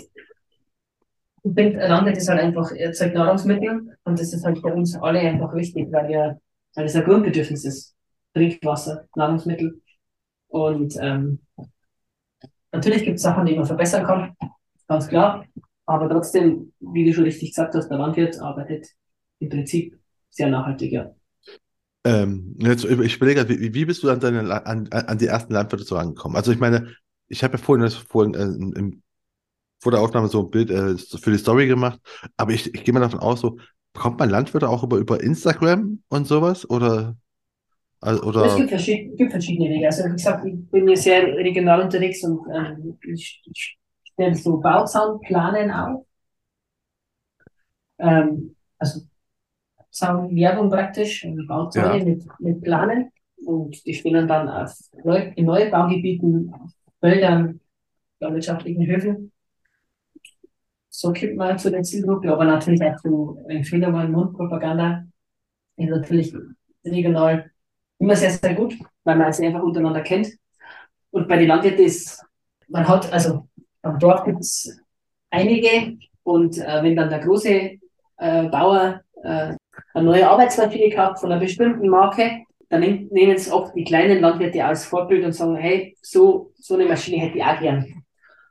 ich 1.44 1.54
finde, 1.54 1.88
Landwirt 1.88 2.18
ist 2.18 2.30
halt 2.30 2.40
einfach 2.42 2.72
erzeugt 2.72 3.16
Nahrungsmittel 3.16 3.98
und 4.04 4.20
das 4.20 4.34
ist 4.34 4.46
halt 4.46 4.60
für 4.60 4.74
uns 4.74 4.96
alle 4.96 5.20
einfach 5.20 5.54
wichtig, 5.54 5.92
weil 5.92 6.08
wir, 6.08 6.42
weil 6.76 6.86
es 6.86 6.96
ein 6.96 7.04
Grundbedürfnis 7.04 7.66
ist. 7.66 7.96
Trinkwasser, 8.34 9.08
Nahrungsmittel. 9.16 9.82
Und 10.48 10.96
ähm, 11.02 11.40
natürlich 12.72 13.04
gibt 13.04 13.18
es 13.18 13.24
Sachen, 13.24 13.46
die 13.46 13.56
man 13.56 13.66
verbessern 13.66 14.06
kann, 14.06 14.36
ganz 14.88 15.08
klar. 15.08 15.46
Aber 15.86 16.08
trotzdem, 16.10 16.72
wie 16.80 17.06
du 17.06 17.14
schon 17.14 17.24
richtig 17.26 17.50
gesagt 17.50 17.74
hast, 17.74 17.90
der 17.90 17.98
Landwirt 17.98 18.40
arbeitet 18.40 18.88
im 19.40 19.50
Prinzip 19.50 20.00
sehr 20.30 20.50
nachhaltig, 20.50 20.92
ja. 20.92 21.14
Ähm, 22.06 22.56
jetzt, 22.60 22.86
ich 22.86 23.18
überlege, 23.18 23.50
wie, 23.50 23.74
wie 23.74 23.86
bist 23.86 24.04
du 24.04 24.10
an, 24.10 24.20
deine, 24.20 24.66
an, 24.66 24.88
an 24.90 25.18
die 25.18 25.28
ersten 25.28 25.54
Landwirte 25.54 25.84
so 25.84 25.98
angekommen? 25.98 26.36
Also 26.36 26.52
ich 26.52 26.60
meine, 26.60 26.96
ich 27.28 27.44
habe 27.44 27.58
ja 27.58 27.64
vorhin, 27.64 27.84
das 27.84 27.96
vorhin 27.96 28.34
äh, 28.34 28.80
im, 28.80 29.04
vor 29.82 29.92
der 29.92 30.02
Aufnahme 30.02 30.28
so 30.28 30.44
ein 30.44 30.50
Bild 30.50 30.70
äh, 30.70 30.98
für 30.98 31.32
die 31.32 31.38
Story 31.38 31.68
gemacht, 31.68 32.00
aber 32.38 32.52
ich, 32.52 32.74
ich 32.74 32.84
gehe 32.84 32.94
mal 32.94 33.02
davon 33.02 33.20
aus, 33.20 33.42
so, 33.42 33.58
bekommt 33.94 34.20
man 34.20 34.30
Landwirte 34.30 34.70
auch 34.70 34.84
über, 34.84 34.98
über 34.98 35.22
Instagram 35.22 36.02
und 36.10 36.28
sowas? 36.28 36.70
Oder, 36.70 37.18
also, 38.02 38.24
oder? 38.24 38.46
Es 38.46 38.56
gibt, 38.56 38.70
verschied 38.70 39.18
gibt 39.18 39.32
verschiedene 39.32 39.70
Wege. 39.70 39.88
Also 39.88 40.06
wie 40.06 40.12
gesagt, 40.12 40.46
ich 40.46 40.72
bin 40.72 40.88
hier 40.88 40.98
sehr 40.98 41.24
regional 41.36 41.82
unterwegs 41.82 42.24
und 42.24 42.40
ähm, 42.54 42.98
ich, 43.04 43.42
ich 43.46 43.78
stelle 44.14 44.36
so 44.36 44.58
Bauzaunplanen 44.58 45.72
auf. 45.72 46.06
Ähm, 47.98 48.56
also 48.78 49.02
sagen 49.90 50.36
Werbung 50.36 50.70
praktisch 50.70 51.26
Bauzeuge 51.48 51.98
ja. 51.98 52.06
mit, 52.06 52.24
mit 52.40 52.62
Planen 52.62 53.12
und 53.46 53.86
die 53.86 53.94
stehen 53.94 54.28
dann 54.28 54.50
auf 54.50 54.74
Neu 55.04 55.32
in 55.36 55.46
Neubaugebieten, 55.46 56.54
auf 56.54 56.72
Wäldern, 57.02 57.60
landwirtschaftlichen 58.20 58.86
Höfen. 58.86 59.32
So 60.90 61.14
kommt 61.14 61.38
man 61.38 61.58
zu 61.58 61.72
der 61.72 61.84
Zielgruppe, 61.84 62.32
aber 62.32 62.46
natürlich 62.46 62.84
auch 62.84 62.98
zu 62.98 63.40
Empfehlungen, 63.48 64.12
Mundpropaganda 64.12 65.06
ist 65.78 65.90
natürlich 65.90 66.36
regional 66.84 67.50
immer 68.00 68.16
sehr, 68.16 68.32
sehr 68.32 68.54
gut, 68.56 68.76
weil 69.04 69.16
man 69.16 69.32
sie 69.32 69.46
einfach 69.46 69.64
untereinander 69.64 70.02
kennt. 70.02 70.30
Und 71.12 71.28
bei 71.28 71.38
den 71.38 71.48
Landwirten 71.48 71.86
ist, 71.86 72.24
man 72.68 72.88
hat, 72.88 73.12
also 73.12 73.48
am 73.82 73.98
Dorf 73.98 74.26
gibt 74.26 74.42
es 74.42 74.80
einige 75.30 75.98
und 76.24 76.58
äh, 76.58 76.84
wenn 76.84 76.96
dann 76.96 77.10
der 77.10 77.20
große 77.20 77.80
äh, 78.18 78.50
Bauer 78.50 79.02
äh, 79.24 79.56
eine 79.94 80.06
neue 80.06 80.30
Arbeitsmaschine 80.30 80.90
gekauft 80.90 81.20
von 81.20 81.32
einer 81.32 81.42
bestimmten 81.42 81.88
Marke, 81.90 82.44
dann 82.70 82.82
nehmen 82.82 83.32
es 83.32 83.52
oft 83.52 83.76
die 83.76 83.84
kleinen 83.84 84.22
Landwirte 84.22 84.64
als 84.64 84.86
Vorbild 84.86 85.26
und 85.26 85.34
sagen, 85.34 85.56
hey, 85.56 85.98
so, 86.02 86.52
so 86.56 86.76
eine 86.76 86.86
Maschine 86.86 87.18
hätte 87.18 87.38
ich 87.38 87.44
auch 87.44 87.60
gern. 87.60 88.04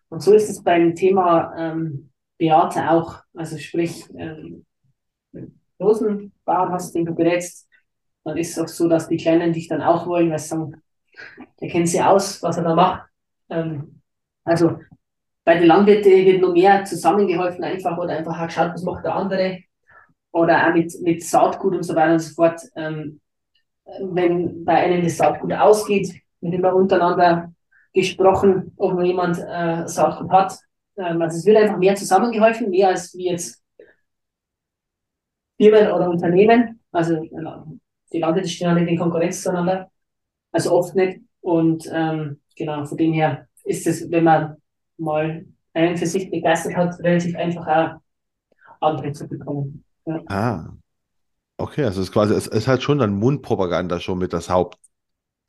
Und 0.09 0.23
so 0.23 0.33
ist 0.33 0.49
es 0.49 0.63
beim 0.63 0.95
Thema 0.95 1.55
ähm, 1.57 2.11
Beate 2.37 2.91
auch. 2.91 3.23
Also 3.35 3.59
sprich, 3.59 4.05
ähm, 4.17 4.65
großen 5.79 6.33
Bauern 6.45 6.73
hast, 6.73 6.95
den 6.95 7.05
du 7.05 7.15
berätst, 7.15 7.69
dann 8.25 8.37
ist 8.37 8.51
es 8.51 8.59
auch 8.59 8.69
so, 8.69 8.89
dass 8.89 9.09
die 9.09 9.17
Kleinen 9.17 9.53
dich 9.53 9.69
dann 9.69 9.83
auch 9.83 10.07
wollen, 10.07 10.31
weil 10.31 10.39
sie 10.39 10.49
sagen, 10.49 10.83
der 11.61 11.69
kennt 11.69 11.89
sie 11.89 12.03
aus, 12.03 12.43
was 12.43 12.57
er 12.57 12.65
da 12.65 12.75
macht. 12.75 13.09
Ähm, 13.51 14.01
also 14.45 14.79
bei 15.45 15.59
den 15.59 15.69
Landwirten 15.69 16.11
wird 16.11 16.43
noch 16.43 16.53
mehr 16.53 16.85
zusammengeholfen 16.85 17.63
einfach 17.63 17.97
oder 17.97 18.17
einfach 18.19 18.47
geschaut, 18.47 18.73
was 18.75 18.83
macht 18.83 19.05
der 19.05 19.15
andere 19.15 19.63
oder 20.33 20.69
auch 20.69 20.75
mit, 20.75 20.93
mit 21.03 21.25
Saatgut 21.25 21.75
und 21.75 21.83
so 21.83 21.95
weiter 21.95 22.15
und 22.15 22.21
so 22.21 22.35
fort. 22.35 22.61
Ähm, 22.77 23.21
wenn 24.01 24.65
bei 24.65 24.75
einem 24.75 25.03
das 25.03 25.17
Saatgut 25.17 25.53
ausgeht, 25.53 26.15
wird 26.41 26.55
immer 26.55 26.75
untereinander 26.75 27.53
gesprochen, 27.93 28.73
ob 28.77 28.95
noch 28.95 29.03
jemand 29.03 29.39
äh, 29.39 29.87
Saatgut 29.89 30.31
hat. 30.31 30.59
Ähm, 30.97 31.23
also 31.23 31.39
es 31.39 31.47
wird 31.47 31.57
einfach 31.57 31.79
mehr 31.79 31.95
zusammengeholfen, 31.95 32.71
mehr 32.71 32.89
als 32.89 33.15
wie 33.15 33.31
jetzt 33.31 33.63
Firmen 35.57 35.91
oder 35.93 36.11
Unternehmen. 36.11 36.81
Also 36.93 37.21
die 38.13 38.19
Landwirte 38.19 38.49
stehen 38.49 38.69
alle 38.69 38.89
in 38.89 38.99
Konkurrenz 38.99 39.43
zueinander. 39.43 39.91
Also 40.53 40.73
oft 40.73 40.95
nicht. 40.95 41.21
Und 41.41 41.89
ähm, 41.93 42.41
genau, 42.57 42.85
von 42.85 42.97
dem 42.97 43.13
her 43.13 43.49
ist 43.65 43.87
es, 43.87 44.11
wenn 44.11 44.25
man 44.25 44.57
mal 44.97 45.47
einen 45.75 45.97
für 45.97 46.07
sich 46.07 46.31
begeistert 46.31 46.77
hat, 46.77 46.99
relativ 47.01 47.37
einfach 47.37 47.67
auch 47.67 48.01
andere 48.81 49.13
zu 49.13 49.29
bekommen. 49.29 49.85
Ja. 50.09 50.23
Ah. 50.27 50.71
Okay, 51.59 51.85
also 51.85 52.01
es 52.01 52.09
ist 52.09 52.13
quasi, 52.13 52.35
es 52.35 52.47
ist 52.47 52.69
halt 52.69 52.83
schon 52.83 52.99
dann 52.99 53.15
Mundpropaganda 53.15 54.01
schon 54.01 54.19
mit 54.19 54.33
das 54.33 54.49
Haupt, 54.51 54.79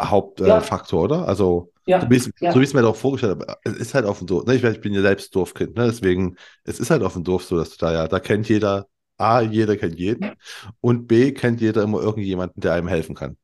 Hauptfaktor, 0.02 1.02
äh, 1.02 1.06
oder? 1.06 1.28
Also, 1.28 1.72
Ja, 1.86 2.02
so 2.02 2.10
wie 2.10 2.18
ja, 2.40 2.52
so 2.54 2.60
ich 2.62 2.70
es 2.70 2.74
mir 2.74 2.82
doch 2.82 2.96
vorgestellt 2.96 3.40
habe, 3.42 3.58
es 3.64 3.74
ist 3.76 3.94
halt 3.96 4.06
auf 4.06 4.20
dem 4.20 4.28
Dorf. 4.28 4.46
Ne? 4.46 4.56
Ich, 4.56 4.64
ich 4.64 4.82
bin 4.82 4.94
ja 4.94 5.02
selbst 5.02 5.36
Dorfkind, 5.36 5.76
ne? 5.76 5.88
Deswegen, 5.88 6.38
es 6.64 6.80
ist 6.80 6.92
halt 6.92 7.04
auf 7.04 7.14
dem 7.14 7.24
Dorf 7.24 7.46
so, 7.46 7.58
dass 7.58 7.72
du 7.72 7.78
da 7.86 7.94
ja, 7.94 8.08
da 8.08 8.20
kennt 8.20 8.50
jeder, 8.50 8.88
A, 9.18 9.42
jeder 9.42 9.78
kennt 9.78 10.00
jeden 10.00 10.36
und 10.82 11.08
B, 11.08 11.34
kennt 11.34 11.62
jeder 11.62 11.84
immer 11.84 12.02
irgendjemanden, 12.02 12.62
der 12.62 12.74
einem 12.74 12.88
helfen 12.88 13.16
kann. 13.16 13.38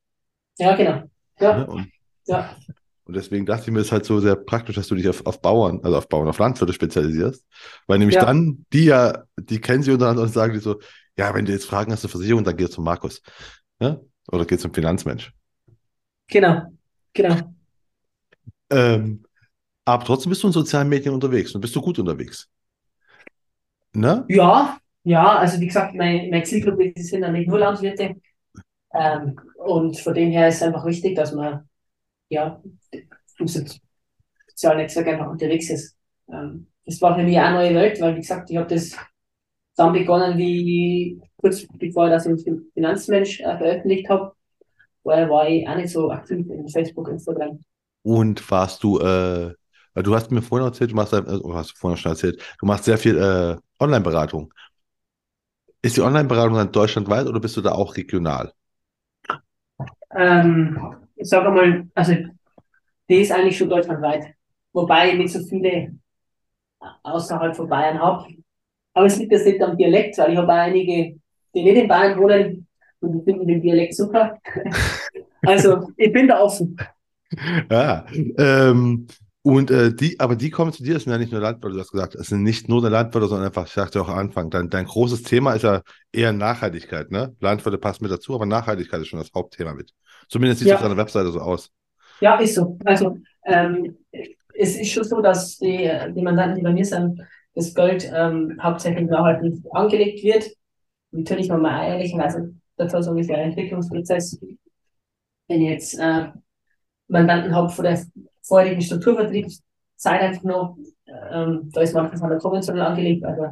ja, 0.58 0.76
genau. 0.76 0.92
Ne? 0.92 1.08
Ja, 1.40 1.62
Und, 1.66 1.92
ja, 2.26 2.56
und 3.04 3.14
deswegen 3.14 3.46
dachte 3.46 3.64
ich 3.66 3.70
mir, 3.72 3.80
es 3.80 3.86
ist 3.86 3.92
halt 3.92 4.04
so 4.04 4.18
sehr 4.18 4.34
praktisch, 4.34 4.74
dass 4.76 4.88
du 4.88 4.96
dich 4.96 5.08
auf, 5.08 5.24
auf 5.26 5.40
Bauern, 5.40 5.80
also 5.84 5.96
auf 5.96 6.08
Bauern, 6.08 6.28
auf 6.28 6.38
Landwirte 6.38 6.72
spezialisierst. 6.72 7.44
Weil 7.86 7.98
nämlich 8.00 8.16
ja, 8.16 8.24
dann, 8.24 8.66
die 8.72 8.86
ja, 8.86 9.24
die 9.38 9.60
kennen 9.60 9.82
sie 9.84 9.92
untereinander 9.92 10.24
und 10.24 10.32
sagen 10.32 10.54
die 10.54 10.58
so, 10.58 10.80
ja, 11.18 11.34
wenn 11.34 11.44
du 11.46 11.52
jetzt 11.52 11.66
Fragen 11.66 11.92
hast 11.92 12.02
zur 12.02 12.10
Versicherung, 12.10 12.44
dann 12.44 12.56
geh 12.56 12.68
zum 12.68 12.84
Markus. 12.84 13.22
Ne? 13.80 14.00
Oder 14.32 14.44
geh 14.46 14.58
zum 14.58 14.74
Finanzmensch. 14.74 15.32
genau, 16.28 16.72
genau. 17.14 17.54
Ähm, 18.70 19.24
aber 19.86 20.04
trotzdem 20.04 20.30
bist 20.30 20.42
du 20.42 20.48
in 20.48 20.52
sozialen 20.52 20.88
Medien 20.88 21.14
unterwegs 21.14 21.54
und 21.54 21.60
bist 21.60 21.76
du 21.76 21.80
gut 21.82 21.98
unterwegs. 21.98 22.48
Ne? 23.94 24.26
Ja, 24.28 24.78
ja, 25.04 25.36
also 25.38 25.60
wie 25.60 25.66
gesagt, 25.66 25.94
meine, 25.94 26.28
meine 26.30 26.42
Zielgruppe 26.42 26.92
sind 26.96 27.22
dann 27.22 27.32
nicht 27.32 27.48
nur 27.48 27.58
Landwirte. 27.58 28.16
Ähm, 28.94 29.40
und 29.58 29.98
von 30.00 30.14
dem 30.14 30.30
her 30.32 30.48
ist 30.48 30.56
es 30.56 30.62
einfach 30.62 30.86
wichtig, 30.86 31.16
dass 31.16 31.32
man 31.34 31.68
ja 32.30 32.62
im 33.38 33.48
so- 33.48 33.64
sozialen 34.48 34.78
Netzwerk 34.78 35.08
einfach 35.08 35.28
unterwegs 35.30 35.70
ist. 35.70 35.96
Ähm, 36.32 36.68
das 36.86 37.00
war 37.02 37.16
für 37.16 37.24
mich 37.24 37.38
auch 37.38 37.44
eine 37.44 37.54
neue 37.56 37.74
Welt, 37.74 38.00
weil 38.00 38.16
wie 38.16 38.20
gesagt, 38.20 38.50
ich 38.50 38.56
habe 38.56 38.68
das 38.68 38.96
dann 39.76 39.92
begonnen, 39.92 40.36
wie 40.38 41.20
kurz 41.36 41.66
bevor 41.78 42.06
ich 42.06 42.12
das 42.12 42.26
im 42.26 42.38
Fin- 42.38 42.66
Finanzmensch 42.74 43.40
äh, 43.40 43.56
veröffentlicht 43.58 44.08
habe. 44.08 44.32
Vorher 45.02 45.30
war 45.30 45.48
ich 45.48 45.68
auch 45.68 45.76
nicht 45.76 45.90
so 45.90 46.10
aktiv 46.10 46.46
in 46.50 46.68
Facebook, 46.68 47.08
Instagram. 47.08 47.60
Und 48.02 48.50
warst 48.50 48.82
du, 48.82 48.98
äh, 48.98 49.52
weil 49.94 50.02
du 50.02 50.14
hast 50.14 50.30
mir 50.30 50.42
vorhin 50.42 50.66
erzählt, 50.66 50.92
du 50.92 50.96
machst, 50.96 51.12
äh, 51.12 51.18
oder 51.18 51.58
hast 51.58 51.76
vorhin 51.78 51.96
schon 51.96 52.12
erzählt, 52.12 52.42
du 52.58 52.66
machst 52.66 52.84
sehr 52.84 52.98
viel 52.98 53.16
äh, 53.16 53.56
Online-Beratung. 53.82 54.52
Ist 55.82 55.96
die 55.96 56.02
Online-Beratung 56.02 56.54
dann 56.54 56.72
deutschlandweit 56.72 57.26
oder 57.26 57.40
bist 57.40 57.56
du 57.56 57.60
da 57.60 57.72
auch 57.72 57.96
regional? 57.96 58.52
Ähm, 60.16 60.78
ich 61.16 61.28
sage 61.28 61.50
mal, 61.50 61.86
also 61.94 62.14
die 63.08 63.16
ist 63.16 63.32
eigentlich 63.32 63.56
schon 63.56 63.68
deutschlandweit, 63.68 64.34
wobei 64.72 65.12
ich 65.12 65.18
nicht 65.18 65.32
so 65.32 65.40
viele 65.44 65.92
außerhalb 67.02 67.54
von 67.56 67.68
Bayern 67.68 68.00
habe. 68.00 68.26
Aber 68.96 69.06
es 69.06 69.18
liegt 69.18 69.32
jetzt 69.32 69.46
nicht 69.46 69.62
am 69.62 69.76
Dialekt, 69.78 70.18
weil 70.18 70.32
ich 70.32 70.38
habe 70.38 70.52
einige, 70.54 71.16
die 71.54 71.64
nicht 71.64 71.76
in 71.76 71.88
Bayern 71.88 72.18
wohnen 72.18 72.66
und 73.00 73.12
die 73.12 73.24
finden 73.24 73.46
den 73.48 73.62
Dialekt 73.62 73.96
super. 73.96 74.38
Also 75.44 75.90
ich 75.96 76.12
bin 76.12 76.28
da 76.28 76.40
offen. 76.40 76.76
Ja, 77.70 78.06
ähm, 78.38 79.06
und 79.42 79.70
äh, 79.70 79.94
die, 79.94 80.18
aber 80.20 80.36
die 80.36 80.50
kommen 80.50 80.72
zu 80.72 80.82
dir, 80.82 80.94
das 80.94 81.04
sind 81.04 81.12
ja 81.12 81.18
nicht 81.18 81.32
nur 81.32 81.40
Landwirte, 81.40 81.74
du 81.74 81.80
hast 81.80 81.92
gesagt, 81.92 82.14
es 82.16 82.28
sind 82.28 82.42
nicht 82.42 82.68
nur 82.68 82.80
der 82.80 82.90
Landwirte, 82.90 83.28
sondern 83.28 83.46
einfach, 83.48 83.66
ich 83.66 83.72
sagte 83.72 84.00
auch 84.00 84.08
am 84.08 84.18
Anfang, 84.18 84.50
dein, 84.50 84.70
dein 84.70 84.86
großes 84.86 85.22
Thema 85.22 85.52
ist 85.54 85.62
ja 85.62 85.82
eher 86.12 86.32
Nachhaltigkeit, 86.32 87.10
ne? 87.10 87.34
Landwirte 87.40 87.78
passen 87.78 88.04
mit 88.04 88.12
dazu, 88.12 88.34
aber 88.34 88.46
Nachhaltigkeit 88.46 89.00
ist 89.00 89.08
schon 89.08 89.18
das 89.20 89.30
Hauptthema 89.34 89.74
mit. 89.74 89.92
Zumindest 90.28 90.60
sieht 90.60 90.68
es 90.68 90.72
auf 90.74 90.80
Ja, 90.80 90.82
deiner 90.82 90.96
Webseite 90.96 91.30
so 91.30 91.40
aus. 91.40 91.70
ja, 92.20 92.36
ist 92.38 92.54
so. 92.54 92.78
Also 92.84 93.18
ähm, 93.44 93.96
es 94.54 94.76
ist 94.76 94.90
schon 94.92 95.04
so, 95.04 95.20
dass 95.20 95.58
die, 95.58 95.90
die 96.14 96.22
Mandanten, 96.22 96.56
die 96.56 96.62
bei 96.62 96.72
mir 96.72 96.84
sind, 96.84 97.20
das 97.56 97.74
Geld 97.74 98.08
ähm, 98.14 98.58
hauptsächlich 98.62 99.08
nachhaltig 99.08 99.64
angelegt 99.72 100.22
wird. 100.22 100.50
Natürlich 101.10 101.50
haben 101.50 101.62
wir 101.62 101.74
auch 101.74 101.88
ehrlicherweise 101.88 102.54
dazu 102.76 103.00
so 103.00 103.10
ungefähr 103.10 103.38
ein 103.38 103.50
Entwicklungsprozess. 103.50 104.38
Wenn 105.48 105.62
ich 105.62 105.70
jetzt 105.70 105.98
äh, 105.98 106.28
Mandanten 107.08 107.54
habe 107.54 107.70
von 107.70 107.84
der 107.84 108.04
vorherigen 108.42 108.82
Strukturvertriebszeit 108.82 110.20
einfach 110.20 110.42
noch, 110.42 110.76
ähm, 111.32 111.70
da 111.72 111.80
ist 111.80 111.94
manches 111.94 112.20
an 112.20 112.30
der 112.30 112.38
konventionell 112.38 112.82
angelegt, 112.82 113.24
also 113.24 113.46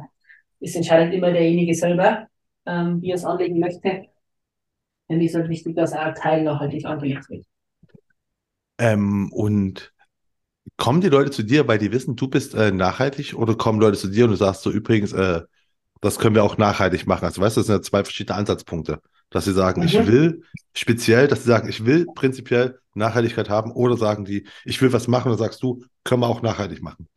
es 0.59 0.75
entscheidet 0.75 1.13
immer 1.13 1.31
derjenige 1.31 1.73
selber, 1.73 2.27
ähm, 2.65 3.01
wie 3.01 3.09
er 3.09 3.15
es 3.15 3.25
anlegen 3.25 3.59
möchte. 3.59 4.05
Mich 5.07 5.27
ist 5.27 5.35
halt 5.35 5.49
wichtig, 5.49 5.75
dass 5.75 5.93
auch 5.93 5.99
ein 5.99 6.15
Teil 6.15 6.43
nachhaltig 6.43 6.85
angelegt 6.85 7.27
wird. 7.29 7.45
Ähm, 8.77 9.31
und 9.31 9.94
kommen 10.77 11.01
die 11.01 11.09
Leute 11.09 11.31
zu 11.31 11.43
dir, 11.43 11.67
weil 11.67 11.77
die 11.77 11.91
wissen, 11.91 12.15
du 12.15 12.27
bist 12.27 12.53
äh, 12.53 12.71
nachhaltig, 12.71 13.33
oder 13.35 13.55
kommen 13.55 13.79
Leute 13.79 13.97
zu 13.97 14.07
dir 14.09 14.25
und 14.25 14.31
du 14.31 14.37
sagst 14.37 14.63
so, 14.63 14.71
übrigens, 14.71 15.13
äh, 15.13 15.41
das 16.01 16.19
können 16.19 16.35
wir 16.35 16.43
auch 16.43 16.57
nachhaltig 16.57 17.07
machen. 17.07 17.25
Also 17.25 17.41
weißt 17.41 17.57
du, 17.57 17.61
das 17.61 17.67
sind 17.67 17.75
ja 17.75 17.81
zwei 17.81 18.03
verschiedene 18.03 18.37
Ansatzpunkte. 18.37 18.99
Dass 19.31 19.45
sie 19.45 19.53
sagen, 19.53 19.81
ich 19.81 19.97
Mhm. 19.97 20.07
will 20.07 20.43
speziell, 20.73 21.27
dass 21.27 21.43
sie 21.43 21.49
sagen, 21.49 21.67
ich 21.67 21.85
will 21.85 22.05
prinzipiell 22.13 22.79
Nachhaltigkeit 22.93 23.49
haben, 23.49 23.71
oder 23.71 23.97
sagen 23.97 24.23
die, 24.25 24.45
ich 24.65 24.81
will 24.81 24.93
was 24.93 25.07
machen, 25.07 25.31
und 25.31 25.37
sagst 25.37 25.63
du, 25.63 25.83
können 26.03 26.21
wir 26.21 26.27
auch 26.27 26.41
nachhaltig 26.41 26.81
machen. 26.81 27.07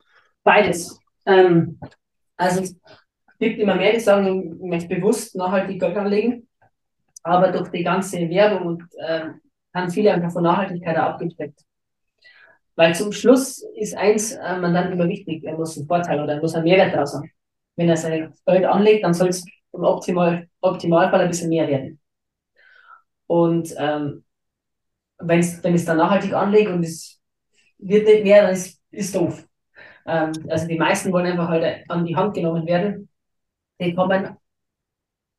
Beides. 0.42 0.98
Ähm, 1.26 1.78
also 2.36 2.62
es 2.62 2.76
gibt 3.38 3.58
immer 3.60 3.74
mehr, 3.74 3.92
die 3.92 4.00
sagen, 4.00 4.58
ich 4.60 4.68
möchte 4.68 4.94
bewusst 4.94 5.36
nachhaltig 5.36 5.80
Geld 5.80 5.96
anlegen, 5.96 6.48
aber 7.22 7.52
durch 7.52 7.68
die 7.68 7.84
ganze 7.84 8.18
Werbung 8.30 8.66
und 8.66 8.84
ähm, 9.06 9.40
haben 9.74 9.90
viele 9.90 10.12
einfach 10.12 10.32
von 10.32 10.42
Nachhaltigkeit 10.42 10.96
auch 10.96 11.10
abgedeckt. 11.10 11.60
Weil 12.78 12.94
zum 12.94 13.10
Schluss 13.10 13.64
ist 13.74 13.96
eins 13.96 14.34
äh, 14.34 14.56
Mandanten 14.56 14.92
immer 14.92 15.08
wichtig, 15.08 15.42
er 15.42 15.56
muss 15.56 15.76
einen 15.76 15.88
Vorteil 15.88 16.22
oder 16.22 16.34
er 16.34 16.40
muss 16.40 16.54
einen 16.54 16.62
Mehrwert 16.62 16.94
daraus 16.94 17.12
haben. 17.12 17.28
Wenn 17.74 17.88
er 17.88 17.96
sein 17.96 18.32
Geld 18.46 18.64
anlegt, 18.64 19.02
dann 19.02 19.14
soll 19.14 19.30
es 19.30 19.44
im 19.72 19.82
Optimal, 19.82 20.48
Optimalfall 20.60 21.22
ein 21.22 21.28
bisschen 21.28 21.48
mehr 21.48 21.66
werden. 21.66 21.98
Und 23.26 23.74
ähm, 23.78 24.22
wenn's, 25.18 25.60
wenn 25.64 25.74
es 25.74 25.86
dann 25.86 25.96
nachhaltig 25.96 26.32
anlege 26.32 26.72
und 26.72 26.84
es 26.84 27.20
wird 27.78 28.06
nicht 28.06 28.22
mehr, 28.22 28.42
dann 28.42 28.52
ist, 28.52 28.80
ist 28.92 29.12
doof. 29.12 29.44
Ähm, 30.06 30.30
also 30.48 30.68
die 30.68 30.78
meisten 30.78 31.12
wollen 31.12 31.26
einfach 31.26 31.48
halt 31.48 31.84
an 31.90 32.04
die 32.04 32.14
Hand 32.14 32.34
genommen 32.34 32.64
werden. 32.64 33.08
Die 33.80 33.92
kommen, 33.92 34.36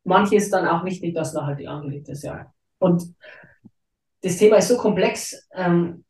manche 0.03 0.35
ist 0.35 0.51
dann 0.51 0.67
auch 0.67 0.83
wichtig, 0.83 1.15
dass 1.15 1.33
nachhaltig 1.33 1.69
angelegt 1.69 2.09
ist, 2.09 2.23
ja. 2.23 2.53
Und 2.79 3.15
das 4.23 4.35
Thema 4.35 4.57
ist 4.57 4.67
so 4.67 4.75
komplex, 4.75 5.47
ähm, 5.55 6.03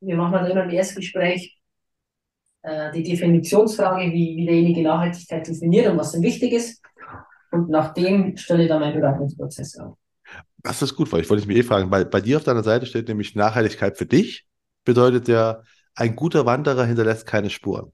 wir 0.00 0.16
machen 0.16 0.32
dann 0.32 0.46
immer 0.46 0.64
im 0.64 0.70
Erstgespräch 0.70 1.58
äh, 2.62 2.92
die 2.92 3.02
Definitionsfrage, 3.02 4.12
wie, 4.12 4.36
wie 4.36 4.46
derjenige 4.46 4.82
Nachhaltigkeit 4.82 5.46
definiert 5.46 5.90
und 5.90 5.98
was 5.98 6.14
ihm 6.14 6.22
wichtig 6.22 6.52
ist. 6.52 6.82
Und 7.50 7.70
nach 7.70 7.94
dem 7.94 8.36
stelle 8.36 8.64
ich 8.64 8.68
dann 8.68 8.80
meinen 8.80 9.00
Beratungsprozess 9.00 9.78
auf. 9.78 9.96
Das 10.58 10.82
ist 10.82 10.96
gut, 10.96 11.10
weil 11.12 11.20
ich 11.20 11.30
wollte 11.30 11.46
mich 11.46 11.56
eh 11.56 11.62
fragen, 11.62 11.90
weil 11.90 12.04
bei 12.04 12.20
dir 12.20 12.36
auf 12.36 12.44
deiner 12.44 12.62
Seite 12.62 12.86
steht 12.86 13.08
nämlich 13.08 13.34
Nachhaltigkeit 13.34 13.96
für 13.96 14.06
dich, 14.06 14.46
bedeutet 14.84 15.28
ja, 15.28 15.62
ein 15.94 16.14
guter 16.14 16.46
Wanderer 16.46 16.84
hinterlässt 16.84 17.26
keine 17.26 17.50
Spuren. 17.50 17.92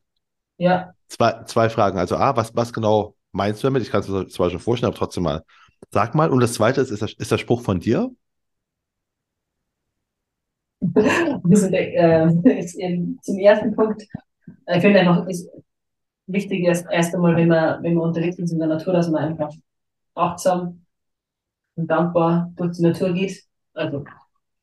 Ja, 0.57 0.95
Zwei, 1.09 1.45
zwei 1.45 1.69
Fragen. 1.69 1.99
Also 1.99 2.17
A, 2.17 2.37
was, 2.37 2.55
was 2.57 2.73
genau 2.73 3.17
meinst 3.33 3.63
du 3.63 3.69
damit? 3.69 3.83
Ich 3.83 3.91
kann 3.91 4.01
es 4.01 4.09
mir 4.09 4.27
zwar 4.29 4.51
schon 4.51 4.61
vorstellen, 4.61 4.89
aber 4.89 4.99
trotzdem 4.99 5.23
mal. 5.23 5.45
Sag 5.91 6.15
mal. 6.15 6.31
Und 6.31 6.41
das 6.41 6.55
zweite 6.55 6.81
ist, 6.81 6.91
ist 6.91 7.03
der, 7.03 7.09
ist 7.17 7.31
der 7.31 7.39
Spruch 7.39 7.63
von 7.63 7.81
dir? 7.81 8.11
also, 11.51 11.67
äh, 11.69 12.29
jetzt 12.45 12.79
zum 13.23 13.39
ersten 13.39 13.75
Punkt, 13.75 14.03
ich 14.67 14.81
finde 14.81 15.01
einfach, 15.01 15.27
ist 15.27 15.49
wichtig 16.27 16.67
ist 16.67 16.87
erst 16.91 17.15
einmal, 17.15 17.37
wenn 17.37 17.49
man, 17.49 17.83
wenn 17.83 17.95
man 17.95 18.09
unterwegs 18.09 18.39
ist 18.39 18.53
in 18.53 18.59
der 18.59 18.69
Natur, 18.69 18.93
dass 18.93 19.09
man 19.09 19.25
einfach 19.25 19.51
achtsam 20.15 20.85
und 21.77 21.89
dankbar 21.91 22.53
durch 22.57 22.77
die 22.77 22.83
Natur 22.83 23.13
geht. 23.13 23.43
Also, 23.75 24.05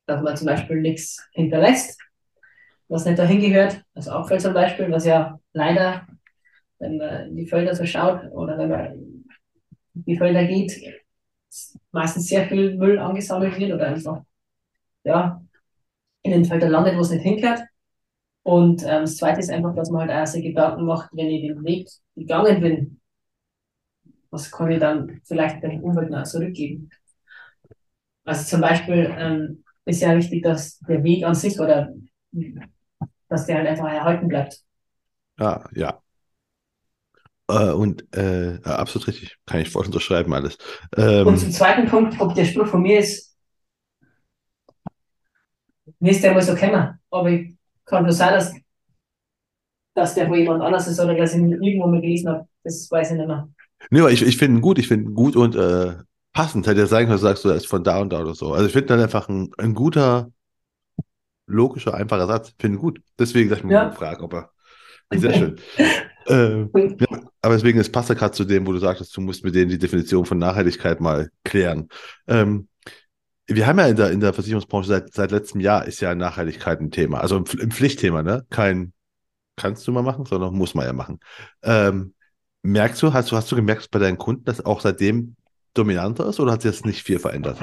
dass 0.06 0.22
man 0.22 0.38
zum 0.38 0.48
Beispiel 0.48 0.82
nichts 0.82 1.28
hinterlässt, 1.34 2.00
was 2.88 3.06
nicht 3.06 3.20
dahin 3.20 3.42
gehört, 3.42 3.84
also 3.94 4.12
Abfall 4.12 4.40
zum 4.40 4.54
Beispiel, 4.54 4.92
was 4.92 5.06
ja 5.06 5.40
leider, 5.54 6.08
wenn 6.80 6.98
man 6.98 7.30
in 7.30 7.36
die 7.36 7.48
Felder 7.48 7.76
so 7.76 7.86
schaut 7.86 8.32
oder 8.32 8.58
wenn 8.58 8.70
man 8.70 8.94
in 8.94 9.26
die 10.06 10.18
Felder 10.18 10.46
geht, 10.46 10.74
meistens 11.92 12.28
sehr 12.28 12.48
viel 12.48 12.76
Müll 12.78 13.00
angesammelt 13.00 13.58
wird 13.58 13.74
oder 13.74 13.88
einfach, 13.88 14.24
ja, 15.04 15.42
in 16.24 16.32
den 16.32 16.46
Feldern 16.46 16.72
landet, 16.72 16.96
wo 16.96 17.02
es 17.02 17.12
nicht 17.12 17.24
hingehört. 17.24 17.62
Und 18.44 18.82
ähm, 18.84 19.02
das 19.02 19.18
Zweite 19.18 19.40
ist 19.40 19.52
einfach, 19.52 19.76
dass 19.76 19.90
man 19.92 20.10
halt 20.10 20.24
auch 20.24 20.28
sich 20.32 20.44
Gedanken 20.44 20.86
macht, 20.86 21.10
wenn 21.14 21.28
ich 21.28 21.42
den 21.42 21.64
Weg 21.64 21.90
gegangen 22.16 22.60
bin, 22.62 23.02
was 24.30 24.52
kann 24.52 24.72
ich 24.72 24.80
dann 24.80 25.22
vielleicht 25.26 25.62
der 25.62 25.84
Umwelt 25.84 26.10
noch 26.10 26.24
zurückgeben. 26.24 26.90
Also 28.24 28.46
zum 28.46 28.62
Beispiel 28.62 29.14
ähm, 29.18 29.64
ist 29.86 30.02
ja 30.02 30.16
wichtig, 30.16 30.44
dass 30.44 30.80
der 30.80 31.04
Weg 31.04 31.24
an 31.24 31.36
sich 31.36 31.60
oder 31.60 31.94
dass 33.30 33.46
der 33.46 33.58
halt 33.58 33.68
einfach 33.68 33.92
erhalten 33.92 34.28
bleibt. 34.28 34.62
Ja, 35.38 35.68
ja. 35.74 36.02
Äh, 37.48 37.72
und 37.72 38.06
äh, 38.16 38.60
absolut 38.64 39.08
richtig. 39.08 39.38
Kann 39.46 39.60
ich 39.60 39.70
voll 39.70 39.86
unterschreiben 39.86 40.34
alles. 40.34 40.58
Und 40.96 41.04
Ähm, 41.04 41.38
zum 41.38 41.52
zweiten 41.52 41.88
Punkt, 41.88 42.20
ob 42.20 42.36
der 42.36 42.46
Spruch 42.46 42.68
von 42.68 42.82
mir 42.82 43.00
ist, 43.00 43.31
mir 46.02 46.12
ist 46.12 46.24
der 46.24 46.34
mal 46.34 46.42
so 46.42 46.54
gekommen, 46.56 47.00
aber 47.12 47.30
ich 47.32 47.54
kann 47.86 48.04
nur 48.04 48.14
sein, 48.14 48.34
dass, 48.34 48.54
dass 49.94 50.16
der 50.16 50.28
von 50.28 50.38
jemand 50.38 50.64
anders 50.64 50.88
ist 50.88 51.00
oder 51.00 51.16
dass 51.16 51.34
ich 51.34 51.40
ihn 51.40 51.52
irgendwo 51.52 51.88
mal 51.88 52.02
gelesen 52.02 52.30
habe. 52.30 52.48
Das 52.64 52.90
weiß 52.90 53.12
ich 53.12 53.18
nicht 53.18 53.28
mehr. 53.28 53.50
nee, 53.90 54.00
aber 54.00 54.12
ich, 54.12 54.22
ich 54.22 54.38
finde 54.38 54.60
ihn 54.60 54.62
gut, 54.62 54.80
ich 54.80 54.88
finde 54.88 55.10
ihn 55.10 55.16
gut 55.16 55.36
und 55.36 55.56
äh, 55.56 55.96
passend. 56.34 56.68
Hätte 56.68 56.82
ja 56.82 56.88
sein 56.88 57.06
können, 57.06 57.18
du 57.18 57.22
sagst, 57.22 57.44
du 57.46 57.50
er 57.50 57.56
ist 57.56 57.68
von 57.68 57.84
da 57.84 58.00
und 58.02 58.12
da 58.14 58.22
oder 58.22 58.36
so. 58.36 58.54
Also 58.54 58.68
ich 58.68 58.74
finde 58.74 58.88
dann 58.88 59.00
einfach 59.02 59.28
ein, 59.30 59.52
ein 59.58 59.74
guter, 59.74 60.32
logischer, 61.48 61.94
einfacher 61.94 62.28
Satz. 62.28 62.54
Finde 62.60 62.76
ich 62.78 62.82
gut. 62.82 63.02
Deswegen 63.20 63.50
gleich 63.50 63.64
mal 63.64 63.74
Ja. 63.74 63.90
gefragt, 63.90 64.22
ob 64.22 64.34
er. 64.34 64.52
Sehr 65.14 65.34
schön. 65.34 65.60
ähm, 66.28 66.76
ja, 67.00 67.08
aber 67.42 67.56
deswegen, 67.56 67.80
es 67.80 67.92
passt 67.92 68.10
ja 68.10 68.16
gerade 68.16 68.34
zu 68.34 68.46
dem, 68.46 68.68
wo 68.68 68.72
du 68.74 68.80
sagtest, 68.80 69.16
du 69.18 69.22
musst 69.22 69.44
mit 69.44 69.56
denen 69.56 69.70
die 69.70 69.80
Definition 69.80 70.26
von 70.26 70.38
Nachhaltigkeit 70.40 71.02
mal 71.02 71.30
klären. 71.44 71.90
Ähm, 72.28 72.68
wir 73.48 73.68
haben 73.68 73.80
ja 73.80 73.88
in 73.88 73.96
der, 73.96 74.12
in 74.12 74.20
der 74.20 74.34
Versicherungsbranche 74.34 74.88
seit, 74.88 75.14
seit 75.14 75.32
letztem 75.32 75.62
Jahr 75.62 75.86
ist 75.86 76.00
ja 76.00 76.16
Nachhaltigkeit 76.16 76.80
ein 76.80 76.92
Thema. 76.92 77.20
Also 77.20 77.38
im 77.38 77.46
Pflichtthema, 77.46 78.24
ne? 78.24 78.46
Kein 78.50 78.94
kannst 79.56 79.88
du 79.88 79.92
mal 79.92 80.04
machen, 80.04 80.26
sondern 80.26 80.56
muss 80.56 80.74
man 80.74 80.86
ja 80.86 80.94
machen. 80.94 81.20
Ähm, 81.64 82.14
merkst 82.64 83.02
du, 83.02 83.14
hast 83.14 83.32
du, 83.32 83.36
hast 83.36 83.52
du 83.52 83.56
gemerkt 83.56 83.92
bei 83.92 84.00
deinen 84.00 84.18
Kunden, 84.18 84.44
dass 84.46 84.66
auch 84.66 84.82
seitdem 84.82 85.36
dominanter 85.74 86.28
ist 86.28 86.40
oder 86.40 86.54
hat 86.54 86.62
sich 86.62 86.72
das 86.72 86.86
nicht 86.86 87.04
viel 87.04 87.20
verändert? 87.20 87.60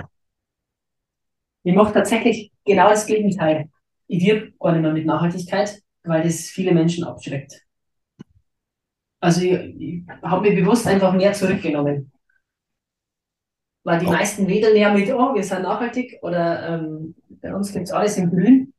Ich 1.64 1.74
mache 1.74 1.92
tatsächlich 1.92 2.52
genau 2.64 2.88
das 2.88 3.06
Gegenteil. 3.06 3.68
Ich 4.06 4.24
wirbe 4.24 4.52
gar 4.58 4.72
nicht 4.72 4.82
mehr 4.82 4.92
mit 4.92 5.06
Nachhaltigkeit, 5.06 5.82
weil 6.04 6.22
das 6.22 6.42
viele 6.42 6.72
Menschen 6.72 7.04
abschreckt. 7.04 7.62
Also 9.20 9.42
ich, 9.42 9.52
ich 9.52 10.02
habe 10.22 10.48
mich 10.48 10.58
bewusst 10.58 10.86
einfach 10.86 11.12
mehr 11.12 11.32
zurückgenommen. 11.32 12.12
Weil 13.84 14.00
die 14.00 14.06
Oh. 14.06 14.10
meisten 14.10 14.46
wedeln 14.48 14.76
ja 14.76 14.92
mit, 14.92 15.10
oh, 15.12 15.34
wir 15.34 15.42
sind 15.44 15.62
nachhaltig 15.62 16.18
oder 16.22 16.68
ähm, 16.68 17.14
bei 17.28 17.54
uns 17.54 17.72
gibt's 17.72 17.92
alles 17.92 18.16
in 18.18 18.30
Grün. 18.30 18.72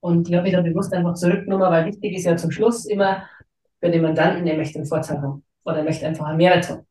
Und 0.00 0.28
ich 0.28 0.34
habe 0.34 0.44
mich 0.44 0.52
da 0.54 0.62
bewusst 0.62 0.92
einfach 0.94 1.14
zurückgenommen, 1.14 1.70
weil 1.70 1.86
wichtig 1.86 2.14
ist 2.16 2.24
ja 2.24 2.36
zum 2.36 2.50
Schluss 2.50 2.86
immer 2.86 3.28
für 3.80 3.90
den 3.90 4.02
Mandanten, 4.02 4.46
er 4.46 4.56
möchte 4.56 4.78
einen 4.78 4.86
Vorteil 4.88 5.20
haben 5.20 5.44
oder 5.64 5.78
er 5.78 5.84
möchte 5.84 6.06
einfach 6.06 6.26
einen 6.26 6.38
Mehrwert 6.38 6.70
haben. 6.70 6.86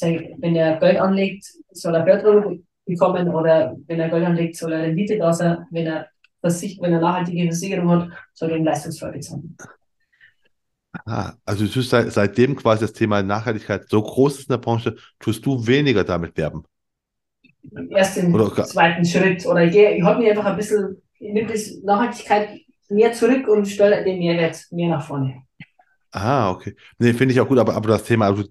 Wenn 0.00 0.54
er 0.56 0.78
Geld 0.78 0.98
anlegt, 1.00 1.46
soll 1.70 1.94
er 1.94 2.04
Förderung 2.04 2.66
bekommen 2.84 3.28
oder 3.34 3.76
wenn 3.86 4.00
er 4.00 4.10
Geld 4.10 4.24
anlegt, 4.26 4.56
soll 4.56 4.72
er 4.72 4.82
Rendite 4.82 5.18
da 5.18 5.32
sein. 5.32 5.66
Wenn 5.70 5.86
er, 5.86 6.08
Versich 6.40 6.78
wenn 6.80 6.92
er 6.92 7.00
nachhaltige 7.00 7.44
Versicherung 7.44 7.90
hat, 7.90 8.08
soll 8.34 8.50
er 8.50 8.56
ihm 8.58 8.64
Leistungsfolge 8.64 9.20
zahlen. 9.20 9.56
Ah, 11.06 11.34
also 11.44 11.64
du 11.66 11.70
tust 11.72 11.90
seit, 11.90 12.12
seitdem 12.12 12.56
quasi 12.56 12.80
das 12.82 12.92
Thema 12.92 13.22
Nachhaltigkeit 13.22 13.88
so 13.88 14.02
groß 14.02 14.38
ist 14.40 14.48
in 14.48 14.52
der 14.54 14.58
Branche, 14.58 14.96
tust 15.18 15.44
du 15.46 15.66
weniger 15.66 16.04
damit 16.04 16.36
werben. 16.36 16.64
Erst 17.90 18.16
im 18.18 18.34
Oder 18.34 18.50
zweiten 18.62 19.04
Schritt. 19.04 19.46
Oder 19.46 19.64
ich, 19.64 19.74
ich 19.74 20.02
habe 20.02 20.20
mich 20.20 20.30
einfach 20.30 20.44
ein 20.46 20.56
bisschen, 20.56 21.02
ich 21.18 21.32
nehme 21.32 21.48
das 21.52 21.70
Nachhaltigkeit 21.82 22.60
mehr 22.88 23.12
zurück 23.12 23.48
und 23.48 23.66
stelle 23.66 24.04
den 24.04 24.18
Mehrwert 24.18 24.64
mehr 24.70 24.88
nach 24.90 25.06
vorne. 25.06 25.42
Ah, 26.10 26.50
okay. 26.50 26.74
Nee, 26.98 27.12
finde 27.12 27.34
ich 27.34 27.40
auch 27.40 27.48
gut, 27.48 27.58
aber, 27.58 27.74
aber 27.74 27.88
das 27.88 28.04
Thema, 28.04 28.26
also, 28.26 28.44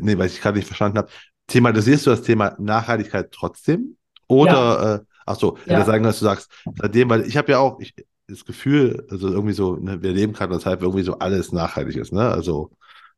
nee, 0.00 0.16
weil 0.16 0.26
ich 0.28 0.40
gerade 0.40 0.56
nicht 0.56 0.66
verstanden 0.66 0.98
habe, 0.98 1.10
thematisierst 1.48 2.06
du 2.06 2.10
das 2.10 2.22
Thema 2.22 2.54
Nachhaltigkeit 2.58 3.32
trotzdem? 3.32 3.96
Oder, 4.28 5.00
äh, 5.02 5.04
ach 5.26 5.36
so, 5.36 5.58
Ja. 5.66 5.84
sagen, 5.84 6.04
dass 6.04 6.20
du 6.20 6.24
sagst, 6.24 6.50
seitdem, 6.76 7.10
weil 7.10 7.26
ich 7.26 7.36
habe 7.36 7.50
ja 7.52 7.58
auch 7.58 7.80
ich, 7.80 7.92
das 8.32 8.44
Gefühl, 8.44 9.06
also 9.10 9.28
irgendwie 9.28 9.52
so, 9.54 9.76
ne, 9.76 10.02
wir 10.02 10.12
leben 10.12 10.32
gerade 10.32 10.50
in 10.50 10.54
einer 10.54 10.62
Zeit, 10.62 10.80
wo 10.80 10.86
irgendwie 10.86 11.04
so 11.04 11.18
alles 11.18 11.52
nachhaltig 11.52 11.96
ist, 11.96 12.12
ne? 12.12 12.28
Also, 12.28 12.70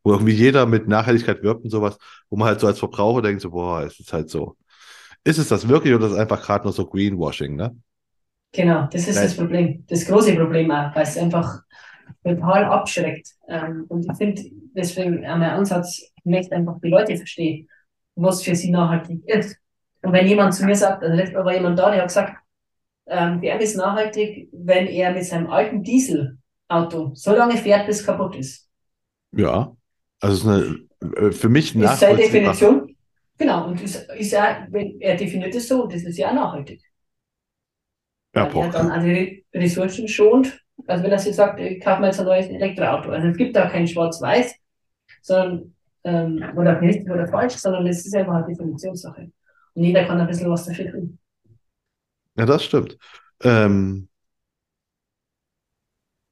wo 0.02 0.12
irgendwie 0.12 0.32
jeder 0.34 0.66
mit 0.66 0.88
Nachhaltigkeit 0.88 1.42
wirbt 1.42 1.64
und 1.64 1.70
sowas, 1.70 1.98
wo 2.30 2.36
man 2.36 2.48
halt 2.48 2.60
so 2.60 2.66
als 2.66 2.78
Verbraucher 2.78 3.22
denkt, 3.22 3.40
so, 3.42 3.50
boah, 3.50 3.82
es 3.82 3.98
ist 4.00 4.12
halt 4.12 4.28
so. 4.30 4.56
Ist 5.24 5.38
es 5.38 5.48
das 5.48 5.68
wirklich 5.68 5.94
oder 5.94 6.06
ist 6.06 6.12
es 6.12 6.18
einfach 6.18 6.42
gerade 6.42 6.64
nur 6.64 6.72
so 6.72 6.86
Greenwashing, 6.86 7.56
ne? 7.56 7.74
Genau, 8.52 8.86
das 8.90 9.08
ist 9.08 9.16
Nein. 9.16 9.24
das 9.24 9.36
Problem. 9.36 9.84
Das 9.88 10.06
große 10.06 10.34
Problem 10.36 10.70
auch, 10.70 10.94
weil 10.94 11.02
es 11.02 11.16
einfach 11.16 11.62
total 12.22 12.64
abschreckt. 12.66 13.28
Ähm, 13.48 13.84
und 13.88 14.06
ich 14.08 14.16
finde, 14.16 14.42
deswegen 14.74 15.26
auch 15.26 15.36
mein 15.36 15.50
Ansatz, 15.50 16.00
ich 16.16 16.24
möchte 16.24 16.54
einfach 16.54 16.78
die 16.82 16.88
Leute 16.88 17.16
verstehen, 17.16 17.68
was 18.14 18.42
für 18.42 18.54
sie 18.54 18.70
nachhaltig 18.70 19.26
ist. 19.26 19.56
Und 20.02 20.12
wenn 20.12 20.26
jemand 20.26 20.54
zu 20.54 20.64
mir 20.64 20.76
sagt, 20.76 21.02
also 21.02 21.16
letztes 21.16 21.34
Mal 21.34 21.44
war 21.44 21.54
jemand 21.54 21.78
da, 21.78 21.90
der 21.90 22.02
hat 22.02 22.08
gesagt, 22.08 22.36
ähm, 23.06 23.40
der 23.40 23.60
ist 23.60 23.76
nachhaltig, 23.76 24.48
wenn 24.52 24.86
er 24.86 25.12
mit 25.12 25.24
seinem 25.24 25.48
alten 25.48 25.82
Dieselauto 25.82 27.12
so 27.14 27.34
lange 27.34 27.56
fährt, 27.56 27.86
bis 27.86 28.00
es 28.00 28.06
kaputt 28.06 28.36
ist. 28.36 28.68
Ja. 29.32 29.74
Also, 30.20 30.36
ist 30.36 30.46
eine, 30.46 31.26
äh, 31.28 31.32
für 31.32 31.48
mich 31.48 31.74
Ist 31.74 32.00
seine. 32.00 32.16
Definition. 32.16 32.96
Genau, 33.36 33.66
und 33.66 33.82
ist, 33.82 34.08
ist 34.12 34.32
ja, 34.32 34.66
wenn 34.70 35.00
er 35.00 35.16
definiert 35.16 35.54
es 35.54 35.68
so, 35.68 35.86
das 35.86 36.02
ist 36.02 36.16
ja 36.16 36.30
auch 36.30 36.34
nachhaltig. 36.34 36.80
Ja, 38.34 38.46
boah. 38.46 38.64
er 38.64 38.70
dann 38.70 38.90
also 38.90 39.06
die 39.06 39.44
Ressourcen 39.52 40.08
schont. 40.08 40.60
Also 40.86 41.04
wenn 41.04 41.12
er 41.12 41.18
sich 41.18 41.34
sagt, 41.34 41.60
ich 41.60 41.82
kaufe 41.82 42.00
mir 42.00 42.08
jetzt 42.08 42.20
ein 42.20 42.26
neues 42.26 42.46
Elektroauto. 42.46 43.10
Also 43.10 43.28
es 43.28 43.36
gibt 43.36 43.54
da 43.56 43.68
kein 43.68 43.86
Schwarz-Weiß, 43.86 44.54
sondern 45.22 45.74
ähm, 46.04 46.44
oder 46.56 46.80
richtig 46.80 47.10
oder 47.10 47.26
falsch, 47.28 47.54
sondern 47.54 47.86
es 47.86 48.04
ist 48.04 48.14
einfach 48.14 48.34
eine 48.34 48.46
Definitionssache. 48.46 49.30
Und 49.74 49.82
jeder 49.82 50.04
kann 50.04 50.20
ein 50.20 50.26
bisschen 50.26 50.50
was 50.50 50.66
dafür 50.66 50.90
tun. 50.90 51.18
Ja, 52.36 52.46
das 52.46 52.64
stimmt. 52.64 52.98
Ähm, 53.42 54.08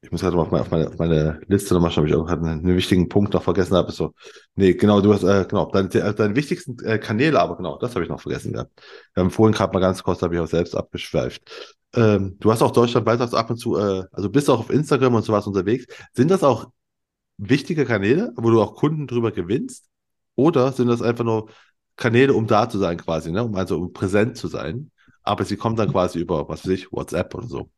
ich 0.05 0.11
muss 0.11 0.21
gerade 0.21 0.35
mal 0.37 0.43
auf 0.43 0.51
meine, 0.51 0.63
auf 0.65 0.71
meine, 0.71 0.89
auf 0.89 0.99
meine 0.99 1.41
Liste 1.47 1.75
nochmal 1.75 1.93
schauen, 1.93 2.05
ob 2.05 2.11
ich 2.11 2.17
auch 2.17 2.27
einen, 2.29 2.65
wichtigen 2.77 3.09
Punkt 3.09 3.33
noch 3.35 3.43
vergessen 3.45 3.77
habe. 3.77 3.93
So, 3.93 4.15
nee, 4.57 4.75
genau, 4.75 5.01
du 5.01 5.15
hast, 5.15 5.23
äh, 5.23 5.47
genau, 5.49 5.71
deine, 5.71 5.89
de- 5.89 6.13
deine 6.15 6.35
wichtigsten 6.35 6.77
äh, 6.85 6.99
Kanäle, 6.99 7.41
aber 7.41 7.57
genau, 7.57 7.79
das 7.79 7.95
habe 7.95 8.03
ich 8.05 8.11
noch 8.11 8.21
vergessen 8.21 8.53
gehabt. 8.53 8.73
Wir 9.15 9.23
haben 9.23 9.31
vorhin 9.31 9.55
gerade 9.55 9.73
mal 9.73 9.79
ganz 9.81 10.03
kurz, 10.03 10.21
habe 10.23 10.35
ich 10.35 10.41
auch 10.41 10.49
selbst 10.49 10.75
abgeschweift. 10.77 11.43
Ähm, 11.95 12.37
du 12.41 12.51
hast 12.51 12.63
auch 12.63 12.73
deutschlandweit 12.73 13.21
du 13.21 13.37
ab 13.37 13.51
und 13.51 13.59
zu, 13.59 13.77
äh, 13.79 14.05
also 14.13 14.29
bist 14.29 14.51
auch 14.51 14.59
auf 14.61 14.71
Instagram 14.71 15.15
und 15.15 15.23
sowas 15.25 15.47
unterwegs. 15.47 15.87
Sind 16.15 16.31
das 16.33 16.43
auch 16.43 16.71
wichtige 17.39 17.87
Kanäle, 17.87 18.33
wo 18.37 18.51
du 18.51 18.63
auch 18.63 18.77
Kunden 18.77 19.09
drüber 19.09 19.33
gewinnst? 19.33 19.87
Oder 20.37 20.73
sind 20.73 20.89
das 20.89 21.03
einfach 21.03 21.25
nur 21.25 21.51
Kanäle, 21.97 22.35
um 22.35 22.47
da 22.49 22.71
zu 22.71 22.79
sein 22.79 22.99
quasi, 22.99 23.33
ne? 23.33 23.45
Um 23.45 23.57
also 23.57 23.79
um 23.81 23.93
präsent 23.95 24.39
zu 24.39 24.49
sein? 24.49 24.92
Aber 25.25 25.45
sie 25.45 25.57
kommen 25.57 25.77
dann 25.77 25.91
quasi 25.91 26.21
über, 26.21 26.49
was 26.49 26.65
weiß 26.65 26.73
ich, 26.73 26.93
WhatsApp 26.93 27.35
oder 27.35 27.47
so. 27.49 27.71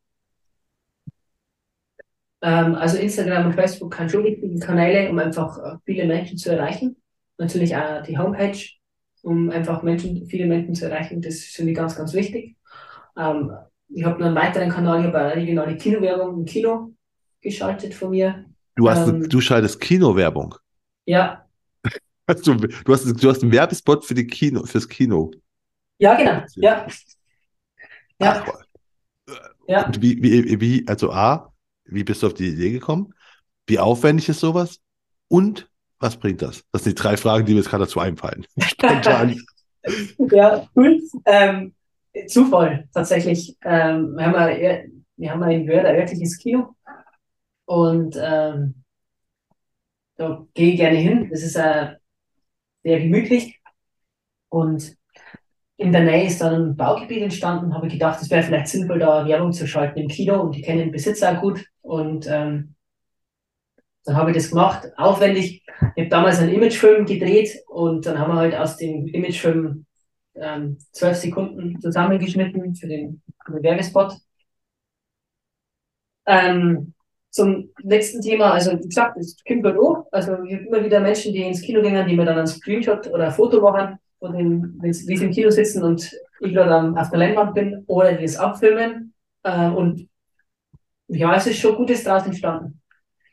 Ähm, 2.41 2.75
also 2.75 2.97
Instagram 2.97 3.47
und 3.47 3.53
Facebook 3.53 3.95
sind 3.95 4.11
schon 4.11 4.23
wichtige 4.23 4.59
Kanäle, 4.59 5.09
um 5.09 5.19
einfach 5.19 5.57
äh, 5.57 5.77
viele 5.85 6.05
Menschen 6.05 6.37
zu 6.37 6.51
erreichen. 6.51 6.95
Natürlich 7.37 7.75
auch 7.75 8.03
die 8.03 8.17
Homepage, 8.17 8.57
um 9.23 9.49
einfach 9.49 9.81
Menschen, 9.83 10.25
viele 10.27 10.45
Menschen 10.45 10.75
zu 10.75 10.85
erreichen. 10.85 11.21
Das 11.21 11.39
finde 11.39 11.71
ich 11.71 11.77
ganz, 11.77 11.95
ganz 11.95 12.13
wichtig. 12.13 12.55
Ähm, 13.17 13.51
ich 13.89 14.03
habe 14.03 14.19
noch 14.19 14.27
einen 14.27 14.35
weiteren 14.35 14.69
Kanal, 14.69 14.99
ich 15.01 15.07
habe 15.07 15.19
eine 15.19 15.35
regionale 15.35 15.77
Kinowerbung 15.77 16.39
im 16.39 16.45
Kino 16.45 16.93
geschaltet 17.41 17.93
von 17.93 18.11
mir. 18.11 18.45
Du 18.75 18.89
hast, 18.89 19.07
Ähm, 19.07 19.29
du 19.29 19.41
schaltest 19.41 19.79
Kinowerbung. 19.79 20.55
Ja, 21.05 21.45
du, 22.27 22.55
du 22.55 22.93
hast, 22.93 23.05
du 23.05 23.29
hast 23.29 23.43
einen 23.43 23.51
Werbespot 23.51 24.05
für 24.05 24.13
die 24.13 24.27
Kino, 24.27 24.65
fürs 24.65 24.87
Kino. 24.87 25.31
ja, 25.99 26.15
genau. 26.15 26.43
Ja, 26.55 26.87
ja, 28.19 28.43
Ach, 28.45 28.65
ja. 29.67 29.85
und 29.85 30.01
wie, 30.01 30.21
wie, 30.21 30.59
wie, 30.61 30.87
also 30.87 31.11
A, 31.11 31.53
wie 31.85 32.03
bist 32.03 32.23
du 32.23 32.27
auf 32.27 32.33
die 32.33 32.49
Idee 32.49 32.71
gekommen? 32.71 33.13
Wie 33.67 33.79
aufwendig 33.79 34.29
ist 34.29 34.39
sowas? 34.39 34.79
Und 35.27 35.69
was 35.99 36.17
bringt 36.17 36.41
das? 36.41 36.63
Das 36.71 36.83
sind 36.83 36.97
die 36.97 37.01
drei 37.01 37.17
Fragen, 37.17 37.45
die 37.45 37.53
mir 37.53 37.59
jetzt 37.59 37.69
gerade 37.69 37.85
dazu 37.85 37.99
einfallen. 37.99 38.45
Ja, 40.17 40.67
cool. 40.75 40.99
Ähm, 41.25 41.75
Zufall, 42.27 42.87
tatsächlich. 42.93 43.55
Ähm, 43.63 44.15
wir 44.15 44.25
haben 44.25 44.35
ein, 44.35 45.05
wir 45.17 45.31
haben 45.31 45.43
ein 45.43 45.67
Wörth, 45.67 45.85
ein 45.85 45.95
örtliches 45.95 46.37
Kino 46.39 46.75
und 47.65 48.17
ähm, 48.19 48.83
da 50.15 50.45
gehe 50.53 50.71
ich 50.71 50.77
gerne 50.77 50.97
hin. 50.97 51.29
Das 51.29 51.43
ist 51.43 51.55
äh, 51.55 51.95
sehr 52.83 52.99
gemütlich 52.99 53.59
und 54.49 54.95
in 55.77 55.91
der 55.91 56.03
Nähe 56.03 56.27
ist 56.27 56.41
dann 56.41 56.53
ein 56.53 56.75
Baugebiet 56.75 57.21
entstanden. 57.21 57.73
Habe 57.73 57.87
ich 57.87 57.93
gedacht, 57.93 58.21
es 58.21 58.29
wäre 58.29 58.43
vielleicht 58.43 58.67
sinnvoll, 58.67 58.99
da 58.99 59.25
Werbung 59.27 59.51
zu 59.51 59.67
schalten 59.67 59.99
im 59.99 60.07
Kino 60.07 60.41
und 60.41 60.55
die 60.55 60.61
kennen 60.61 60.79
den 60.79 60.91
Besitzer 60.91 61.35
gut 61.35 61.65
und 61.81 62.27
ähm, 62.29 62.75
dann 64.05 64.15
habe 64.15 64.31
ich 64.31 64.37
das 64.37 64.49
gemacht, 64.49 64.87
aufwendig. 64.97 65.63
Ich 65.95 66.03
habe 66.03 66.09
damals 66.09 66.39
einen 66.39 66.53
Imagefilm 66.53 67.05
gedreht 67.05 67.63
und 67.67 68.05
dann 68.05 68.19
haben 68.19 68.33
wir 68.33 68.39
halt 68.39 68.55
aus 68.55 68.77
dem 68.77 69.07
Imagefilm 69.07 69.85
ähm, 70.35 70.77
zwölf 70.91 71.17
Sekunden 71.17 71.79
zusammengeschnitten 71.81 72.75
für 72.75 72.87
den, 72.87 73.21
für 73.45 73.53
den 73.53 73.63
Werbespot. 73.63 74.13
Ähm, 76.27 76.93
zum 77.31 77.69
letzten 77.81 78.21
Thema, 78.21 78.51
also 78.51 78.71
wie 78.79 78.87
gesagt, 78.87 79.17
es 79.17 79.37
kommt 79.45 79.65
halt 79.65 79.77
auch. 79.77 80.05
Also 80.11 80.43
ich 80.43 80.53
habe 80.53 80.65
immer 80.65 80.83
wieder 80.83 80.99
Menschen, 80.99 81.33
die 81.33 81.41
ins 81.41 81.61
Kino 81.61 81.81
gehen, 81.81 82.07
die 82.07 82.15
mir 82.15 82.25
dann 82.25 82.37
einen 82.37 82.47
Screenshot 82.47 83.07
oder 83.07 83.25
ein 83.25 83.31
Foto 83.31 83.59
machen, 83.61 83.97
von 84.25 84.37
dem, 84.37 84.75
wenn 84.81 84.93
sie 84.93 85.07
wie 85.07 85.17
sie 85.17 85.25
im 85.25 85.31
Kino 85.31 85.49
sitzen 85.49 85.83
und 85.83 86.11
ich 86.41 86.53
gerade 86.53 86.99
auf 86.99 87.09
der 87.09 87.19
Leinwand 87.19 87.53
bin 87.55 87.83
oder 87.87 88.13
die 88.13 88.23
es 88.25 88.37
abfilmen. 88.37 89.13
Äh, 89.43 89.69
und 89.69 90.07
ja, 91.07 91.35
es 91.35 91.47
ist 91.47 91.59
schon 91.59 91.75
Gutes 91.75 92.03
daraus 92.03 92.25
entstanden. 92.25 92.81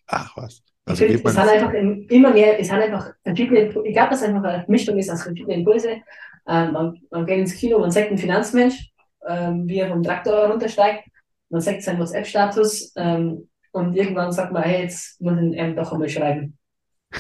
Ach 0.06 0.36
was. 0.36 0.62
Ich 0.86 0.92
Also 0.92 0.98
finde, 0.98 1.14
geht 1.14 1.24
es 1.24 1.34
sind 1.34 1.48
einfach 1.48 1.72
im- 1.72 2.06
immer 2.08 2.32
mehr, 2.32 2.58
es 2.58 2.68
sind 2.68 2.80
einfach 2.80 3.12
verschiedene, 3.24 3.60
ich 3.84 3.94
glaube, 3.94 4.10
dass 4.10 4.22
einfach 4.22 4.42
eine 4.42 4.64
Mischung 4.68 4.98
ist 4.98 5.10
aus 5.10 5.22
verschiedenen 5.22 5.60
Impulse. 5.60 6.02
Ähm, 6.48 6.72
man, 6.72 7.00
man 7.10 7.26
geht 7.26 7.38
ins 7.38 7.54
Kino, 7.54 7.78
man 7.78 7.90
sagt 7.90 8.08
einen 8.08 8.18
Finanzmensch, 8.18 8.90
ähm, 9.28 9.68
wie 9.68 9.78
er 9.78 9.88
vom 9.88 10.02
Traktor 10.02 10.48
runtersteigt, 10.50 11.04
man 11.50 11.60
sagt 11.60 11.82
seinen 11.82 12.00
WhatsApp-Status 12.00 12.92
ähm, 12.96 13.48
und 13.70 13.94
irgendwann 13.96 14.32
sagt 14.32 14.52
man, 14.52 14.64
hey, 14.64 14.82
jetzt 14.82 15.20
muss 15.20 15.38
ich 15.40 15.56
ihm 15.56 15.76
doch 15.76 15.92
einmal 15.92 16.08
schreiben. 16.08 16.58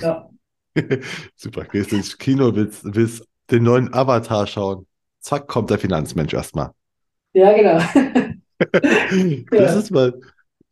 Ja, 0.00 0.30
super, 1.36 1.64
gehst 1.64 1.92
ins 1.92 2.16
Kino, 2.16 2.54
willst, 2.54 2.82
willst 2.84 3.26
den 3.50 3.62
neuen 3.62 3.92
Avatar 3.92 4.46
schauen. 4.46 4.86
Zack, 5.20 5.46
kommt 5.46 5.70
der 5.70 5.78
Finanzmensch 5.78 6.34
erstmal. 6.34 6.70
ja 7.32 7.52
genau. 7.52 8.34
das 9.50 9.76
ist 9.76 9.90
mal, 9.90 10.20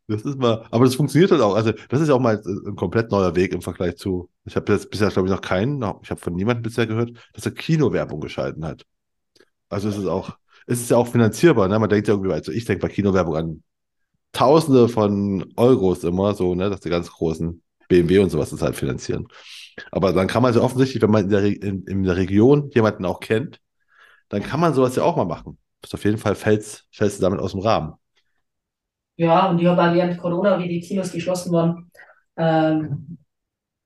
das 0.07 0.23
ist 0.23 0.37
mal, 0.37 0.65
aber 0.71 0.85
das 0.85 0.95
funktioniert 0.95 1.31
halt 1.31 1.41
auch. 1.41 1.55
Also, 1.55 1.71
das 1.89 2.01
ist 2.01 2.09
ja 2.09 2.15
auch 2.15 2.19
mal 2.19 2.41
ein 2.45 2.75
komplett 2.75 3.11
neuer 3.11 3.35
Weg 3.35 3.53
im 3.53 3.61
Vergleich 3.61 3.95
zu, 3.97 4.29
ich 4.45 4.55
habe 4.55 4.71
jetzt 4.73 4.89
bisher, 4.89 5.09
glaube 5.09 5.27
ich, 5.27 5.33
noch 5.33 5.41
keinen, 5.41 5.77
ich 6.03 6.11
habe 6.11 6.19
von 6.19 6.33
niemandem 6.33 6.63
bisher 6.63 6.87
gehört, 6.87 7.11
dass 7.33 7.45
er 7.45 7.53
Kinowerbung 7.53 8.19
geschalten 8.19 8.65
hat. 8.65 8.85
Also, 9.69 9.89
es 9.89 9.97
ist 9.97 10.07
auch, 10.07 10.37
es 10.67 10.81
ist 10.81 10.89
ja 10.89 10.97
auch 10.97 11.07
finanzierbar, 11.07 11.67
ne? 11.67 11.79
Man 11.79 11.89
denkt 11.89 12.07
ja 12.07 12.13
irgendwie, 12.13 12.33
also 12.33 12.51
ich 12.51 12.65
denke 12.65 12.85
bei 12.87 12.93
Kinowerbung 12.93 13.35
an 13.35 13.63
Tausende 14.33 14.87
von 14.87 15.51
Euros 15.57 16.03
immer, 16.05 16.33
so, 16.33 16.55
ne, 16.55 16.69
dass 16.69 16.79
die 16.79 16.89
ganz 16.89 17.11
großen 17.11 17.61
BMW 17.89 18.19
und 18.19 18.29
sowas 18.29 18.49
das 18.49 18.61
halt 18.61 18.77
finanzieren. 18.77 19.27
Aber 19.91 20.13
dann 20.13 20.27
kann 20.27 20.41
man 20.41 20.49
also 20.49 20.63
offensichtlich, 20.63 21.01
wenn 21.01 21.11
man 21.11 21.25
in 21.25 21.29
der, 21.29 21.43
in, 21.43 21.83
in 21.85 22.03
der 22.03 22.17
Region 22.17 22.69
jemanden 22.71 23.05
auch 23.05 23.19
kennt, 23.19 23.59
dann 24.29 24.43
kann 24.43 24.59
man 24.59 24.73
sowas 24.73 24.95
ja 24.95 25.03
auch 25.03 25.15
mal 25.15 25.25
machen. 25.25 25.57
Das 25.81 25.93
auf 25.93 26.05
jeden 26.05 26.17
Fall 26.17 26.35
fällst, 26.35 26.87
du 26.97 27.09
damit 27.21 27.39
aus 27.39 27.51
dem 27.51 27.61
Rahmen. 27.61 27.93
Ja, 29.15 29.49
und 29.49 29.59
ich 29.59 29.67
habe 29.67 29.81
auch 29.81 29.93
während 29.93 30.17
Corona, 30.17 30.57
wie 30.59 30.67
die 30.67 30.79
Kinos 30.79 31.11
geschlossen 31.11 31.51
waren, 31.51 31.91
ähm, 32.37 33.17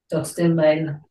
trotzdem 0.09 0.55
mein, 0.55 1.01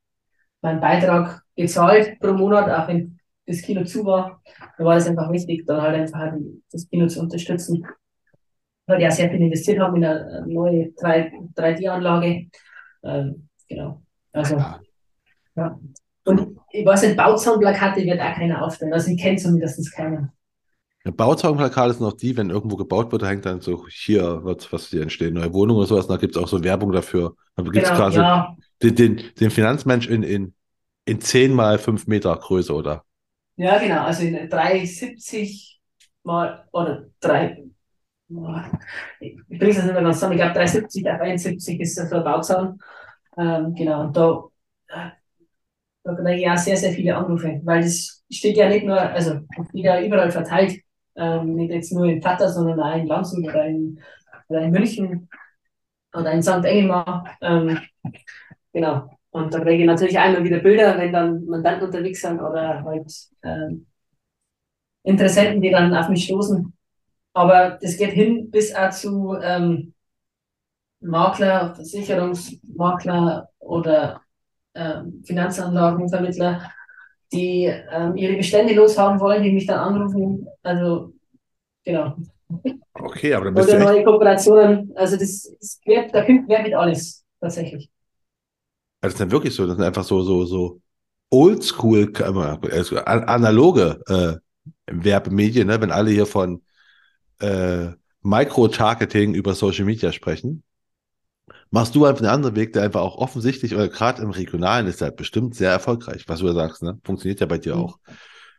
mein 0.62 0.80
Beitrag 0.80 1.42
gezahlt 1.56 2.18
pro 2.20 2.32
Monat, 2.32 2.70
auch 2.70 2.88
wenn 2.88 3.18
das 3.46 3.62
Kino 3.62 3.84
zu 3.84 4.04
war. 4.04 4.42
Da 4.78 4.84
war 4.84 4.96
es 4.96 5.06
einfach 5.06 5.30
wichtig, 5.30 5.66
dann 5.66 5.82
halt 5.82 5.96
einfach 5.96 6.32
das 6.70 6.88
Kino 6.88 7.06
zu 7.06 7.20
unterstützen. 7.20 7.86
Weil 8.86 8.98
die 8.98 9.06
auch 9.06 9.10
sehr 9.12 9.30
viel 9.30 9.40
investiert 9.40 9.80
haben 9.80 9.96
in 9.96 10.04
eine 10.04 10.44
neue 10.46 10.92
3D-Anlage. 10.94 12.48
Ähm, 13.02 13.48
genau. 13.68 14.03
Also, 14.34 14.56
ja. 15.56 15.78
Und 16.24 16.56
ich 16.72 16.84
weiß 16.84 17.02
nicht, 17.02 17.16
Bauzaunplakate 17.16 18.04
wird 18.04 18.20
auch 18.20 18.34
keiner 18.34 18.62
aufstellen. 18.62 18.92
Also 18.92 19.10
ich 19.10 19.20
kenne 19.20 19.36
zumindest 19.36 19.92
keinen. 19.94 20.32
Ja, 21.04 21.10
Bauzaunplakate 21.10 21.94
sind 21.94 22.06
auch 22.06 22.16
die, 22.16 22.36
wenn 22.36 22.50
irgendwo 22.50 22.76
gebaut 22.76 23.12
wird, 23.12 23.22
da 23.22 23.28
hängt 23.28 23.46
dann 23.46 23.60
so, 23.60 23.86
hier 23.88 24.42
wird 24.42 24.72
was 24.72 24.88
hier 24.88 25.02
entstehen, 25.02 25.34
neue 25.34 25.52
Wohnungen 25.52 25.78
oder 25.78 25.86
sowas, 25.86 26.06
da 26.06 26.16
gibt 26.16 26.34
es 26.34 26.42
auch 26.42 26.48
so 26.48 26.64
Werbung 26.64 26.92
dafür. 26.92 27.36
Da 27.54 27.62
gibt 27.62 27.76
es 27.76 27.84
genau, 27.84 27.96
quasi 27.96 28.18
ja. 28.18 28.56
den, 28.82 28.94
den, 28.94 29.22
den 29.38 29.50
Finanzmensch 29.50 30.08
in, 30.08 30.22
in, 30.22 30.54
in 31.04 31.20
10 31.20 31.52
mal 31.52 31.78
5 31.78 32.06
Meter 32.06 32.34
Größe, 32.34 32.74
oder? 32.74 33.04
Ja, 33.56 33.78
genau, 33.78 34.02
also 34.02 34.24
in 34.24 34.48
370 34.48 35.80
mal, 36.24 36.66
oder 36.72 37.04
3, 37.20 37.64
ich 39.20 39.36
bringe 39.46 39.70
es 39.70 39.84
nicht 39.84 39.92
mehr 39.92 40.02
ganz 40.02 40.16
zusammen, 40.16 40.32
ich 40.32 40.40
glaube 40.40 40.54
370 40.54 41.08
auf 41.08 41.20
71 41.20 41.80
ist 41.80 41.98
der 41.98 42.20
Bauzaun. 42.20 42.80
Ähm, 43.36 43.74
genau, 43.74 44.08
da, 44.08 44.44
da 46.04 46.14
kriege 46.14 46.40
ich 46.40 46.50
auch 46.50 46.56
sehr, 46.56 46.76
sehr 46.76 46.92
viele 46.92 47.16
Anrufe, 47.16 47.60
weil 47.64 47.82
das 47.82 48.22
steht 48.30 48.56
ja 48.56 48.68
nicht 48.68 48.84
nur, 48.84 49.00
also 49.00 49.40
wieder 49.72 50.04
überall 50.04 50.30
verteilt, 50.30 50.80
ähm, 51.16 51.54
nicht 51.54 51.70
jetzt 51.70 51.92
nur 51.92 52.06
in 52.06 52.20
Tata, 52.20 52.48
sondern 52.48 52.80
auch 52.80 52.96
in 52.96 53.06
Landshut 53.06 53.44
oder 53.44 53.66
in, 53.66 54.00
oder 54.48 54.62
in 54.62 54.70
München 54.70 55.28
oder 56.14 56.32
in 56.32 56.42
St. 56.42 56.64
Engelmar. 56.64 57.36
Ähm, 57.40 57.78
genau. 58.72 59.10
Und 59.30 59.52
da 59.52 59.60
kriege 59.60 59.82
ich 59.82 59.86
natürlich 59.86 60.18
einmal 60.18 60.44
wieder 60.44 60.60
Bilder, 60.60 60.96
wenn 60.98 61.12
dann 61.12 61.44
Mandanten 61.46 61.86
unterwegs 61.86 62.20
sind 62.20 62.40
oder 62.40 62.84
halt 62.84 63.12
ähm, 63.42 63.86
Interessenten, 65.02 65.60
die 65.60 65.70
dann 65.70 65.94
auf 65.94 66.08
mich 66.08 66.24
stoßen. 66.24 66.72
Aber 67.32 67.78
das 67.80 67.96
geht 67.96 68.12
hin 68.12 68.50
bis 68.50 68.74
auch 68.74 68.90
zu 68.90 69.36
ähm, 69.42 69.93
Makler, 71.04 71.74
Versicherungsmakler 71.74 73.48
oder 73.58 74.20
ähm, 74.74 75.22
Finanzanlagenvermittler, 75.24 76.70
die 77.32 77.64
ähm, 77.64 78.16
ihre 78.16 78.36
Bestände 78.36 78.74
loshaben 78.74 79.20
wollen, 79.20 79.42
die 79.42 79.52
mich 79.52 79.66
dann 79.66 79.78
anrufen. 79.78 80.46
Also, 80.62 81.12
genau. 81.84 82.16
Okay, 82.94 83.34
aber 83.34 83.46
dann 83.46 83.54
bist 83.54 83.68
Oder 83.68 83.78
du. 83.78 83.84
Oder 83.84 83.92
neue 83.92 84.04
Kooperationen. 84.04 84.92
Also, 84.96 85.16
das, 85.16 85.54
das 85.60 85.80
quer, 85.82 86.08
da 86.08 86.24
kommt 86.24 86.46
quer 86.46 86.62
mit 86.62 86.74
alles, 86.74 87.24
tatsächlich. 87.40 87.90
Also, 89.00 89.12
das 89.12 89.12
ist 89.12 89.20
dann 89.20 89.30
wirklich 89.30 89.54
so, 89.54 89.66
das 89.66 89.76
sind 89.76 89.84
einfach 89.84 90.04
so, 90.04 90.22
so, 90.22 90.44
so 90.44 90.80
oldschool, 91.30 92.12
also 92.70 92.98
analoge 92.98 94.00
äh, 94.06 94.36
Werbemedien, 94.86 95.66
ne? 95.66 95.80
wenn 95.80 95.90
alle 95.90 96.10
hier 96.10 96.26
von 96.26 96.62
äh, 97.40 97.88
Micro-Targeting 98.22 99.34
über 99.34 99.54
Social 99.54 99.84
Media 99.84 100.12
sprechen 100.12 100.62
machst 101.70 101.94
du 101.94 102.04
einfach 102.04 102.22
einen 102.22 102.30
anderen 102.30 102.56
Weg, 102.56 102.72
der 102.72 102.82
einfach 102.82 103.00
auch 103.00 103.16
offensichtlich 103.16 103.74
oder 103.74 103.88
gerade 103.88 104.22
im 104.22 104.30
Regionalen 104.30 104.86
ist 104.86 105.00
halt 105.02 105.16
bestimmt 105.16 105.54
sehr 105.54 105.70
erfolgreich, 105.70 106.24
was 106.28 106.40
du 106.40 106.46
da 106.46 106.54
sagst, 106.54 106.82
ne? 106.82 106.98
Funktioniert 107.04 107.40
ja 107.40 107.46
bei 107.46 107.58
dir 107.58 107.76
auch. 107.76 107.98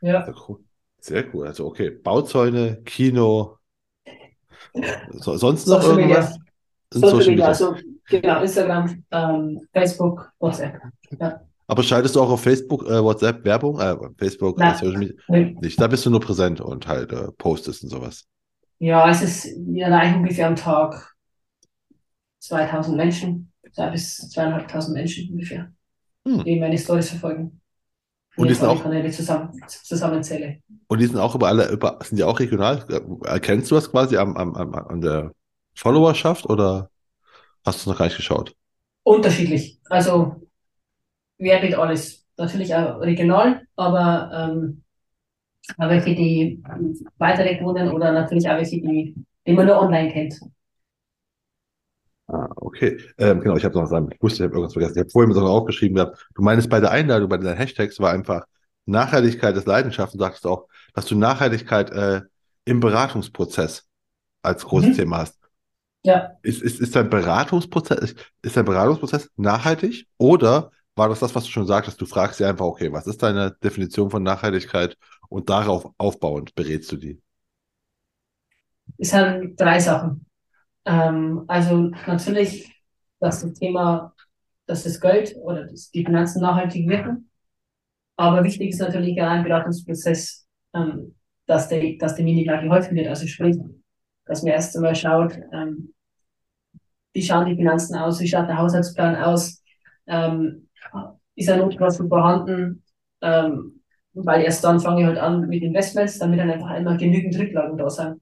Ja. 0.02 0.28
Sehr 1.00 1.26
cool. 1.34 1.48
Also 1.48 1.66
okay, 1.66 1.92
Bauzäune, 1.92 2.82
Kino. 2.84 3.58
So, 5.12 5.38
sonst 5.38 5.68
noch 5.68 5.82
Social 5.82 6.00
irgendwas? 6.00 6.32
Media. 6.32 6.46
Social, 6.92 7.10
Social 7.10 7.30
Media, 7.30 7.48
also 7.48 7.76
genau, 8.10 8.42
Instagram, 8.42 9.04
ähm, 9.12 9.68
Facebook, 9.74 10.32
WhatsApp. 10.40 10.82
Ja. 11.20 11.42
Aber 11.68 11.84
schaltest 11.84 12.16
du 12.16 12.22
auch 12.22 12.30
auf 12.30 12.42
Facebook, 12.42 12.86
äh, 12.88 13.04
WhatsApp 13.04 13.44
Werbung, 13.44 13.80
äh, 13.80 13.96
Facebook, 14.18 14.62
äh, 14.62 14.74
Social 14.76 14.98
Media? 14.98 15.16
Nee. 15.28 15.56
Nicht. 15.60 15.80
Da 15.82 15.88
bist 15.88 16.06
du 16.06 16.10
nur 16.10 16.22
präsent 16.22 16.62
und 16.62 16.88
halt 16.88 17.12
äh, 17.12 17.32
postest 17.38 17.84
und 17.84 17.90
sowas. 17.90 18.26
Ja, 18.80 19.10
es 19.10 19.22
ist, 19.22 19.46
erreichen 19.76 20.18
ungefähr 20.18 20.48
am 20.48 20.56
Tag 20.56 21.15
2000 22.48 22.98
Menschen, 22.98 23.52
zwei 23.72 23.90
bis 23.90 24.30
zweieinhalbtausend 24.30 24.96
Menschen 24.96 25.30
ungefähr, 25.32 25.72
hm. 26.28 26.44
die 26.44 26.60
meine 26.60 26.78
Stories 26.78 27.10
verfolgen. 27.10 27.62
Und 28.38 28.50
die 28.50 28.54
sind 28.54 28.68
auch 28.68 28.82
Kanäle 28.82 29.10
zusammen, 29.12 29.52
zusammenzähle. 29.68 30.58
Und 30.88 31.00
die 31.00 31.06
sind 31.06 31.18
auch 31.18 31.36
über 31.36 31.48
alle, 31.48 31.70
über, 31.70 32.00
sind 32.04 32.18
die 32.18 32.24
auch 32.24 32.40
regional? 32.40 32.86
Erkennst 33.24 33.72
du 33.72 33.76
das 33.76 33.90
quasi 33.90 34.18
am, 34.18 34.36
am, 34.36 34.54
am, 34.56 34.74
an 34.74 35.02
der 35.02 35.32
Followerschaft 35.74 36.50
oder 36.50 36.90
hast 37.66 37.78
du 37.78 37.82
es 37.82 37.86
noch 37.88 37.98
gar 37.98 38.06
nicht 38.06 38.18
geschaut? 38.18 38.54
Unterschiedlich. 39.04 39.80
Also 39.90 40.48
wer 41.38 41.60
geht 41.62 41.76
alles. 41.76 42.26
Natürlich 42.38 42.76
auch 42.76 43.00
regional, 43.00 43.62
aber 43.78 44.30
ähm, 44.34 44.84
auch 45.78 45.88
welche, 45.88 46.14
die 46.16 46.62
weiter 47.18 47.46
weg 47.46 47.62
wohnen 47.64 47.90
oder 47.90 48.12
natürlich 48.12 48.50
auch 48.50 48.58
welche, 48.58 48.82
die, 48.82 49.16
die 49.48 49.54
man 49.54 49.68
nur 49.68 49.80
online 49.80 50.12
kennt. 50.12 50.42
Ah, 52.28 52.50
okay. 52.56 53.00
Ähm, 53.18 53.40
genau, 53.40 53.56
ich 53.56 53.66
habe 53.66 53.78
noch 53.78 53.86
sagen, 53.86 54.10
ich 54.12 54.22
wusste, 54.22 54.38
ich 54.38 54.44
habe 54.44 54.56
irgendwas 54.56 54.74
vergessen. 54.74 54.94
Ich 54.96 55.00
habe 55.02 55.10
vorhin 55.10 55.32
noch 55.32 55.50
aufgeschrieben 55.50 55.96
gehabt. 55.96 56.28
Du 56.34 56.42
meinst 56.42 56.70
bei 56.70 56.80
der 56.80 56.92
Einladung, 56.92 57.30
bei 57.30 57.38
deinen 57.38 57.56
Hashtags 57.56 58.00
war 58.00 58.12
einfach 58.12 58.46
Nachhaltigkeit 58.86 59.56
des 59.56 59.66
Leidenschaften, 59.66 60.20
sagst 60.20 60.46
du 60.46 60.50
auch, 60.50 60.68
dass 60.94 61.06
du 61.06 61.16
Nachhaltigkeit 61.16 61.92
äh, 61.92 62.22
im 62.66 62.80
Beratungsprozess 62.80 63.88
als 64.42 64.66
großes 64.66 64.92
mhm. 64.92 64.94
Thema 64.94 65.18
hast. 65.20 65.40
Ja. 66.04 66.32
Ist, 66.44 66.62
ist, 66.62 66.80
ist 66.80 66.96
dein 66.96 67.10
Beratungsprozess, 67.10 68.00
ist, 68.00 68.32
ist 68.42 68.58
dein 68.58 68.66
Beratungsprozess 68.66 69.30
nachhaltig 69.38 70.08
oder 70.18 70.72
war 70.96 71.10
das 71.10 71.20
das, 71.20 71.36
was 71.36 71.46
du 71.46 71.52
schon 71.52 71.68
sagtest? 71.68 72.00
Du 72.00 72.06
fragst 72.06 72.38
sie 72.38 72.46
einfach, 72.46 72.66
okay, 72.66 72.92
was 72.92 73.08
ist 73.08 73.22
deine 73.22 73.52
Definition 73.64 74.10
von 74.10 74.24
Nachhaltigkeit 74.24 74.98
und 75.30 75.50
darauf 75.50 75.90
aufbauend 75.98 76.56
berätst 76.56 76.92
du 76.92 76.98
die? 76.98 77.22
Es 78.98 79.10
sind 79.10 79.60
drei 79.60 79.80
Sachen. 79.80 80.26
Ähm, 80.86 81.44
also 81.48 81.92
natürlich, 82.08 82.72
dass 83.20 83.42
das 83.42 83.54
Thema, 83.54 84.14
dass 84.68 84.84
das 84.84 85.00
Geld 85.00 85.36
oder 85.42 85.66
das, 85.66 85.90
die 85.92 86.06
Finanzen 86.06 86.42
nachhaltig 86.42 86.88
wirken. 86.88 87.30
Aber 88.18 88.44
wichtig 88.44 88.70
ist 88.70 88.80
natürlich 88.80 89.22
ein 89.22 89.44
Beratungsprozess, 89.44 90.48
ähm, 90.74 91.16
dass, 91.48 91.68
der, 91.68 91.98
dass 91.98 92.16
demjenigen 92.16 92.54
auch 92.54 92.62
geholfen 92.62 92.96
wird. 92.96 93.08
Also 93.08 93.28
sprich, 93.28 93.58
dass 94.26 94.44
man 94.44 94.54
erst 94.54 94.76
einmal 94.76 94.96
schaut, 94.96 95.38
ähm, 95.54 95.94
wie 97.14 97.22
schauen 97.22 97.46
die 97.46 97.56
Finanzen 97.56 97.96
aus, 97.96 98.20
wie 98.20 98.28
schaut 98.28 98.48
der 98.48 98.58
Haushaltsplan 98.58 99.16
aus, 99.16 99.64
ähm, 100.08 100.68
ist 101.36 101.50
ein 101.50 101.60
Notgroschen 101.60 102.10
vorhanden, 102.10 102.84
ähm, 103.22 103.82
weil 104.14 104.44
erst 104.44 104.64
dann 104.64 104.80
fange 104.80 105.02
ich 105.02 105.08
halt 105.08 105.18
an 105.18 105.48
mit 105.48 105.64
Investments, 105.64 106.20
damit 106.20 106.40
dann 106.40 106.50
einfach 106.50 106.70
einmal 106.70 106.98
genügend 106.98 107.38
Rücklagen 107.38 107.78
da 107.78 107.90
sind. 107.90 108.22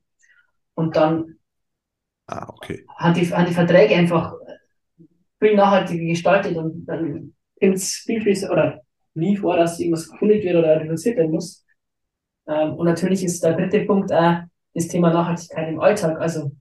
Und 0.75 0.95
dann 0.95 1.37
Ah, 2.33 2.49
okay. 2.49 2.83
Hat 2.97 3.15
die, 3.15 3.31
hat 3.31 3.47
die 3.47 3.53
Verträge 3.53 3.93
einfach 3.95 4.33
viel 5.39 5.55
nachhaltiger 5.55 6.05
gestaltet 6.05 6.57
und 6.57 6.83
dann 6.85 7.33
gibt 7.59 7.75
es 7.75 7.93
viel, 7.93 8.21
viel, 8.21 8.49
oder 8.49 8.81
nie 9.13 9.37
vor, 9.37 9.55
dass 9.55 9.79
irgendwas 9.79 10.09
gekündigt 10.09 10.43
wird 10.43 10.55
oder 10.55 10.79
reduziert 10.79 11.17
werden 11.17 11.31
muss. 11.31 11.63
Ähm, 12.47 12.73
und 12.73 12.87
natürlich 12.87 13.23
ist 13.23 13.43
der 13.43 13.53
dritte 13.53 13.85
Punkt 13.85 14.11
auch 14.11 14.37
das 14.73 14.87
Thema 14.87 15.13
Nachhaltigkeit 15.13 15.69
im 15.69 15.79
Alltag. 15.79 16.19
Also, 16.19 16.51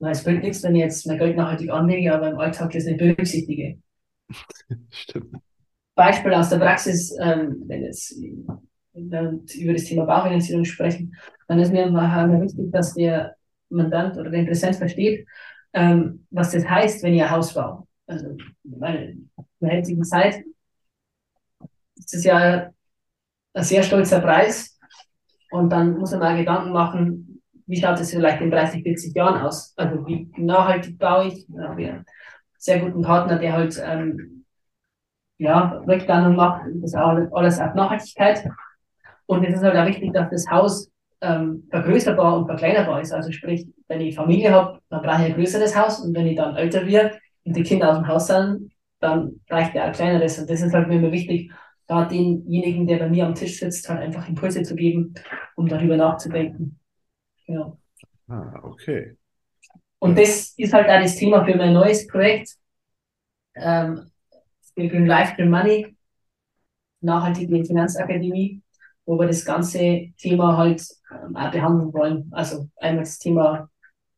na, 0.00 0.10
es 0.10 0.24
bringt 0.24 0.42
nichts, 0.42 0.64
wenn 0.64 0.74
ich 0.74 0.82
jetzt 0.82 1.06
mein 1.06 1.18
Geld 1.18 1.36
nachhaltig 1.36 1.70
anlege, 1.70 2.12
aber 2.12 2.28
im 2.28 2.38
Alltag 2.38 2.72
das 2.72 2.84
nicht 2.84 2.98
berücksichtige. 2.98 3.78
Stimmt. 4.90 5.36
Beispiel 5.94 6.34
aus 6.34 6.48
der 6.48 6.58
Praxis, 6.58 7.16
ähm, 7.20 7.62
wenn 7.66 7.84
jetzt 7.84 8.20
wenn 8.92 9.10
wir 9.10 9.40
über 9.60 9.72
das 9.72 9.84
Thema 9.84 10.04
Baufinanzierung 10.04 10.64
sprechen, 10.64 11.14
dann 11.46 11.60
ist 11.60 11.72
mir 11.72 11.84
immer 11.84 12.42
wichtig, 12.42 12.72
dass 12.72 12.94
der 12.94 13.36
Mandant 13.70 14.16
oder 14.16 14.30
der 14.30 14.40
Interessent 14.40 14.76
versteht, 14.76 15.26
ähm, 15.72 16.26
was 16.30 16.52
das 16.52 16.68
heißt, 16.68 17.02
wenn 17.02 17.14
ihr 17.14 17.30
Haus 17.30 17.54
baut. 17.54 17.86
Also 18.06 18.36
meine, 18.64 19.10
in 19.10 19.30
der 19.60 19.76
jetzigen 19.76 20.04
Zeit 20.04 20.42
ist 21.96 22.14
das 22.14 22.24
ja 22.24 22.70
ein 23.54 23.64
sehr 23.64 23.82
stolzer 23.82 24.20
Preis. 24.20 24.78
Und 25.50 25.70
dann 25.70 25.98
muss 25.98 26.12
man 26.12 26.20
mal 26.20 26.36
Gedanken 26.36 26.72
machen, 26.72 27.42
wie 27.66 27.80
schaut 27.80 28.00
es 28.00 28.10
vielleicht 28.10 28.40
in 28.40 28.50
30, 28.50 28.82
40 28.82 29.14
Jahren 29.14 29.40
aus? 29.42 29.72
Also 29.76 30.06
wie 30.06 30.28
nachhaltig 30.36 30.98
baue 30.98 31.28
ich? 31.28 31.46
Da 31.48 31.68
habe 31.68 31.82
ich 31.82 31.88
einen 31.88 32.04
sehr 32.58 32.80
guten 32.80 33.02
Partner, 33.02 33.38
der 33.38 33.52
halt 33.52 33.80
ähm, 33.84 34.44
ja, 35.38 35.82
Rückplanung 35.86 36.36
macht, 36.36 36.62
das 36.74 36.94
alles 36.94 37.60
auf 37.60 37.74
Nachhaltigkeit. 37.74 38.44
Und 39.26 39.44
es 39.44 39.54
ist 39.54 39.62
halt 39.62 39.76
auch 39.76 39.86
wichtig, 39.86 40.12
dass 40.12 40.30
das 40.30 40.50
Haus 40.50 40.89
ähm, 41.20 41.66
vergrößerbar 41.70 42.38
und 42.38 42.46
verkleinerbar 42.46 43.00
ist. 43.00 43.12
Also 43.12 43.30
sprich, 43.32 43.66
wenn 43.88 44.00
ich 44.00 44.14
Familie 44.14 44.52
habe, 44.52 44.80
dann 44.88 45.02
brauche 45.02 45.22
ich 45.22 45.28
ein 45.28 45.34
größeres 45.34 45.76
Haus 45.76 46.00
und 46.00 46.14
wenn 46.14 46.26
ich 46.26 46.36
dann 46.36 46.56
älter 46.56 46.86
werde 46.86 47.18
und 47.44 47.56
die 47.56 47.62
Kinder 47.62 47.90
aus 47.90 47.98
dem 47.98 48.08
Haus 48.08 48.26
sind, 48.26 48.72
dann 49.00 49.40
reicht 49.48 49.74
ja 49.74 49.84
ein 49.84 49.92
kleineres. 49.92 50.38
Und 50.38 50.48
das 50.48 50.60
ist 50.60 50.72
halt 50.72 50.88
mir 50.88 50.96
immer 50.96 51.12
wichtig, 51.12 51.52
da 51.86 52.04
denjenigen, 52.04 52.86
der 52.86 52.98
bei 52.98 53.08
mir 53.08 53.26
am 53.26 53.34
Tisch 53.34 53.58
sitzt, 53.58 53.88
halt 53.88 54.00
einfach 54.00 54.28
Impulse 54.28 54.62
zu 54.62 54.76
geben, 54.76 55.14
um 55.56 55.66
darüber 55.66 55.96
nachzudenken. 55.96 56.78
Genau. 57.46 57.78
Ah, 58.28 58.60
okay. 58.62 59.16
Und 59.98 60.16
das 60.16 60.54
ist 60.56 60.72
halt 60.72 60.88
auch 60.88 61.02
das 61.02 61.16
Thema 61.16 61.44
für 61.44 61.56
mein 61.56 61.72
neues 61.72 62.06
Projekt. 62.06 62.56
Ähm, 63.56 64.10
Green 64.76 65.06
Life, 65.06 65.34
Green 65.36 65.50
Money, 65.50 65.96
nachhaltige 67.00 67.64
Finanzakademie, 67.64 68.62
wo 69.06 69.18
wir 69.18 69.26
das 69.26 69.44
ganze 69.44 70.12
Thema 70.18 70.56
halt 70.56 70.82
ähm, 71.10 71.36
auch 71.36 71.50
behandeln 71.50 71.92
wollen. 71.92 72.30
Also 72.32 72.68
einmal 72.76 73.04
das 73.04 73.18
Thema, 73.18 73.68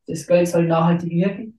das 0.07 0.27
Geld 0.27 0.49
soll 0.49 0.67
nachhaltig 0.67 1.11
wirken, 1.11 1.59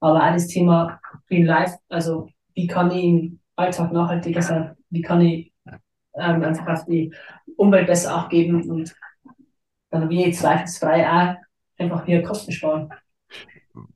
aber 0.00 0.24
auch 0.24 0.32
das 0.32 0.48
Thema 0.48 1.00
Green 1.28 1.46
Life, 1.46 1.76
also 1.88 2.28
wie 2.54 2.66
kann 2.66 2.90
ich 2.90 3.04
im 3.04 3.40
Alltag 3.56 3.92
nachhaltiger 3.92 4.42
sein, 4.42 4.76
wie 4.90 5.02
kann 5.02 5.20
ich 5.20 5.52
ähm, 6.14 6.42
einfach 6.42 6.66
auf 6.66 6.84
die 6.86 7.12
Umwelt 7.56 7.86
besser 7.86 8.14
abgeben 8.14 8.68
und 8.70 8.94
dann 9.90 10.08
wie 10.10 10.30
zweifelsfrei 10.32 11.08
auch 11.08 11.36
einfach 11.78 12.06
wieder 12.06 12.22
Kosten 12.22 12.52
sparen. 12.52 12.90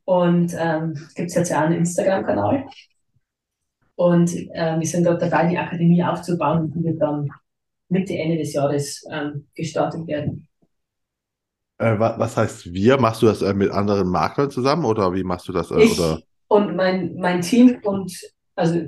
Und 0.05 0.55
ähm, 0.57 0.95
gibt 1.15 1.30
es 1.30 1.36
jetzt 1.36 1.49
ja 1.49 1.61
einen 1.61 1.78
Instagram-Kanal. 1.80 2.65
Und 3.95 4.34
ähm, 4.53 4.80
wir 4.80 4.88
sind 4.88 5.05
dort 5.05 5.22
dabei, 5.22 5.47
die 5.47 5.57
Akademie 5.57 6.03
aufzubauen 6.03 6.61
und 6.61 6.74
die 6.76 6.84
wird 6.84 7.01
dann 7.01 7.30
Mitte, 7.89 8.18
Ende 8.18 8.38
des 8.38 8.53
Jahres 8.53 9.03
ähm, 9.11 9.47
gestartet 9.55 10.07
werden. 10.07 10.47
Äh, 11.80 12.00
was 12.00 12.38
heißt 12.38 12.74
wir? 12.74 13.00
Machst 13.00 13.22
du 13.22 13.28
das 13.28 13.42
äh, 13.42 13.54
mit 13.54 13.72
anderen 13.72 14.10
Maklern 14.10 14.50
zusammen 14.50 14.86
oder 14.86 15.14
wie 15.14 15.24
machst 15.24 15.48
du 15.48 15.54
das? 15.54 15.70
Äh, 15.72 15.84
ich 15.84 16.00
oder? 16.00 16.20
Und 16.48 16.76
mein, 16.76 17.16
mein 17.16 17.42
Team 17.42 17.80
und 17.84 18.12
also 18.56 18.82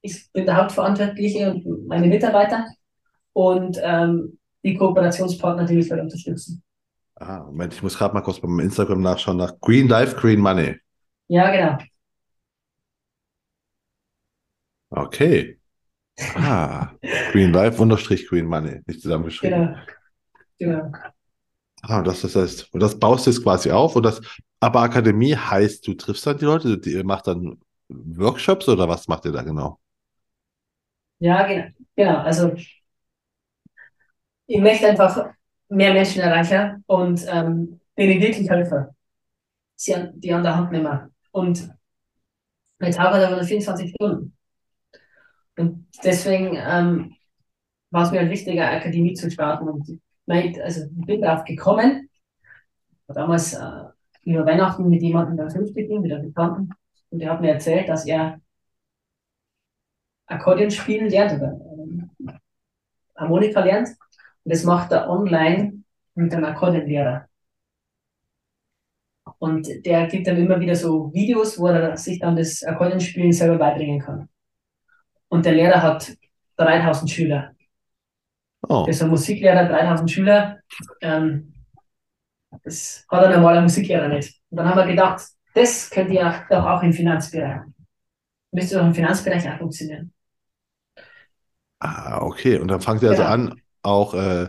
ich 0.00 0.32
bin 0.32 0.46
der 0.46 0.56
Hauptverantwortliche 0.56 1.52
und 1.52 1.86
meine 1.86 2.08
Mitarbeiter 2.08 2.66
und 3.32 3.78
ähm, 3.82 4.38
die 4.64 4.74
Kooperationspartner, 4.74 5.64
die 5.64 5.76
mich 5.76 5.90
halt 5.90 6.00
unterstützen. 6.00 6.62
Ah, 7.16 7.44
Moment, 7.44 7.74
ich 7.74 7.82
muss 7.82 7.96
gerade 7.96 8.14
mal 8.14 8.22
kurz 8.22 8.40
beim 8.40 8.58
Instagram 8.58 9.00
nachschauen 9.00 9.36
nach 9.36 9.60
Green 9.60 9.88
Life, 9.88 10.16
Green 10.16 10.40
Money. 10.40 10.76
Ja, 11.28 11.50
genau. 11.50 11.78
Okay. 14.90 15.58
Ah, 16.34 16.90
Green 17.30 17.52
Life 17.52 17.80
unterstrich 17.80 18.26
Green 18.28 18.46
Money, 18.46 18.80
nicht 18.86 19.00
zusammengeschrieben. 19.00 19.76
Genau. 20.58 20.90
Genau. 20.90 20.92
Ah, 21.82 22.02
das, 22.02 22.22
das 22.22 22.36
heißt, 22.36 22.72
und 22.72 22.80
das 22.80 22.98
baust 22.98 23.26
du 23.26 23.30
jetzt 23.30 23.42
quasi 23.42 23.70
auf 23.70 23.96
und 23.96 24.04
das, 24.04 24.20
aber 24.60 24.80
Akademie 24.82 25.34
heißt, 25.34 25.86
du 25.86 25.94
triffst 25.94 26.24
dann 26.26 26.38
die 26.38 26.44
Leute, 26.44 26.78
die, 26.78 27.02
macht 27.02 27.26
dann 27.26 27.60
Workshops 27.88 28.68
oder 28.68 28.88
was 28.88 29.08
macht 29.08 29.24
ihr 29.24 29.32
da 29.32 29.42
genau? 29.42 29.80
Ja, 31.18 31.46
genau. 31.46 31.66
genau. 31.96 32.18
Also, 32.18 32.54
ich 34.46 34.60
möchte 34.60 34.88
einfach 34.88 35.32
mehr 35.68 35.92
Menschen 35.92 36.20
erreichen 36.20 36.84
und 36.86 37.24
ähm, 37.28 37.80
denen 37.96 38.20
wirklich 38.20 38.48
helfen. 38.48 38.86
Sie 39.76 39.94
an, 39.94 40.12
die 40.20 40.32
an 40.32 40.42
der 40.42 40.56
Hand 40.56 40.72
nehmen. 40.72 41.10
Und 41.32 41.68
arbeite 42.80 43.24
ich 43.24 43.30
aber 43.30 43.44
24 43.44 43.90
Stunden. 43.90 44.36
Und 45.56 45.86
deswegen 46.04 46.56
ähm, 46.56 47.14
war 47.90 48.04
es 48.04 48.10
mir 48.10 48.20
halt 48.20 48.30
wichtig, 48.30 48.60
eine 48.60 48.70
Akademie 48.78 49.14
zu 49.14 49.30
starten. 49.30 49.68
Und 49.68 50.00
ich, 50.26 50.62
also 50.62 50.86
bin 50.90 51.20
darauf 51.20 51.44
gekommen, 51.44 52.08
damals 53.08 53.54
äh, 53.54 53.84
über 54.24 54.46
Weihnachten 54.46 54.88
mit 54.88 55.02
jemandem 55.02 55.36
da 55.36 55.50
Frühstücken, 55.50 56.00
mit 56.00 56.12
einem 56.12 56.26
Bekannten, 56.28 56.70
und 57.10 57.18
der 57.18 57.30
hat 57.30 57.40
mir 57.42 57.52
erzählt, 57.52 57.88
dass 57.88 58.06
er 58.06 58.40
Akkordeon 60.26 60.70
spielen 60.70 61.10
lernt 61.10 61.34
oder 61.34 61.52
äh, 61.52 62.32
Harmonika 63.16 63.60
lernt. 63.60 63.88
Und 63.88 64.52
das 64.52 64.64
macht 64.64 64.92
er 64.92 65.10
online 65.10 65.84
mit 66.14 66.32
einem 66.32 66.44
Akkordeonlehrer. 66.44 67.28
Und 69.38 69.68
der 69.84 70.06
gibt 70.06 70.26
dann 70.26 70.36
immer 70.36 70.58
wieder 70.58 70.74
so 70.74 71.12
Videos, 71.12 71.58
wo 71.58 71.66
er 71.66 71.96
sich 71.96 72.18
dann 72.18 72.36
das 72.36 72.62
Akkordeonspielen 72.62 73.32
selber 73.32 73.58
beibringen 73.58 74.00
kann. 74.00 74.28
Und 75.28 75.44
der 75.44 75.52
Lehrer 75.52 75.82
hat 75.82 76.16
3000 76.56 77.10
Schüler. 77.10 77.54
Oh. 78.68 78.84
Das 78.86 78.96
ist 78.96 79.02
ein 79.02 79.10
Musiklehrer, 79.10 79.68
3000 79.68 80.10
Schüler. 80.10 80.58
Ähm, 81.00 81.52
das 82.64 83.04
hat 83.10 83.24
ein 83.24 83.32
normaler 83.32 83.62
Musiklehrer 83.62 84.08
nicht. 84.08 84.40
Und 84.50 84.58
dann 84.58 84.68
haben 84.68 84.76
wir 84.76 84.86
gedacht, 84.86 85.22
das 85.54 85.90
könnte 85.90 86.14
ja 86.14 86.44
doch 86.48 86.64
auch 86.64 86.82
im 86.82 86.92
Finanzbereich. 86.92 87.62
Müsste 88.52 88.76
doch 88.76 88.86
im 88.86 88.94
Finanzbereich 88.94 89.48
auch 89.48 89.58
funktionieren. 89.58 90.12
Ah, 91.78 92.22
okay. 92.22 92.58
Und 92.58 92.68
dann 92.68 92.80
fangt 92.80 93.02
ihr 93.02 93.10
also 93.10 93.22
genau. 93.22 93.32
also 93.32 93.50
an, 93.50 93.60
auch, 93.82 94.14
äh, 94.14 94.48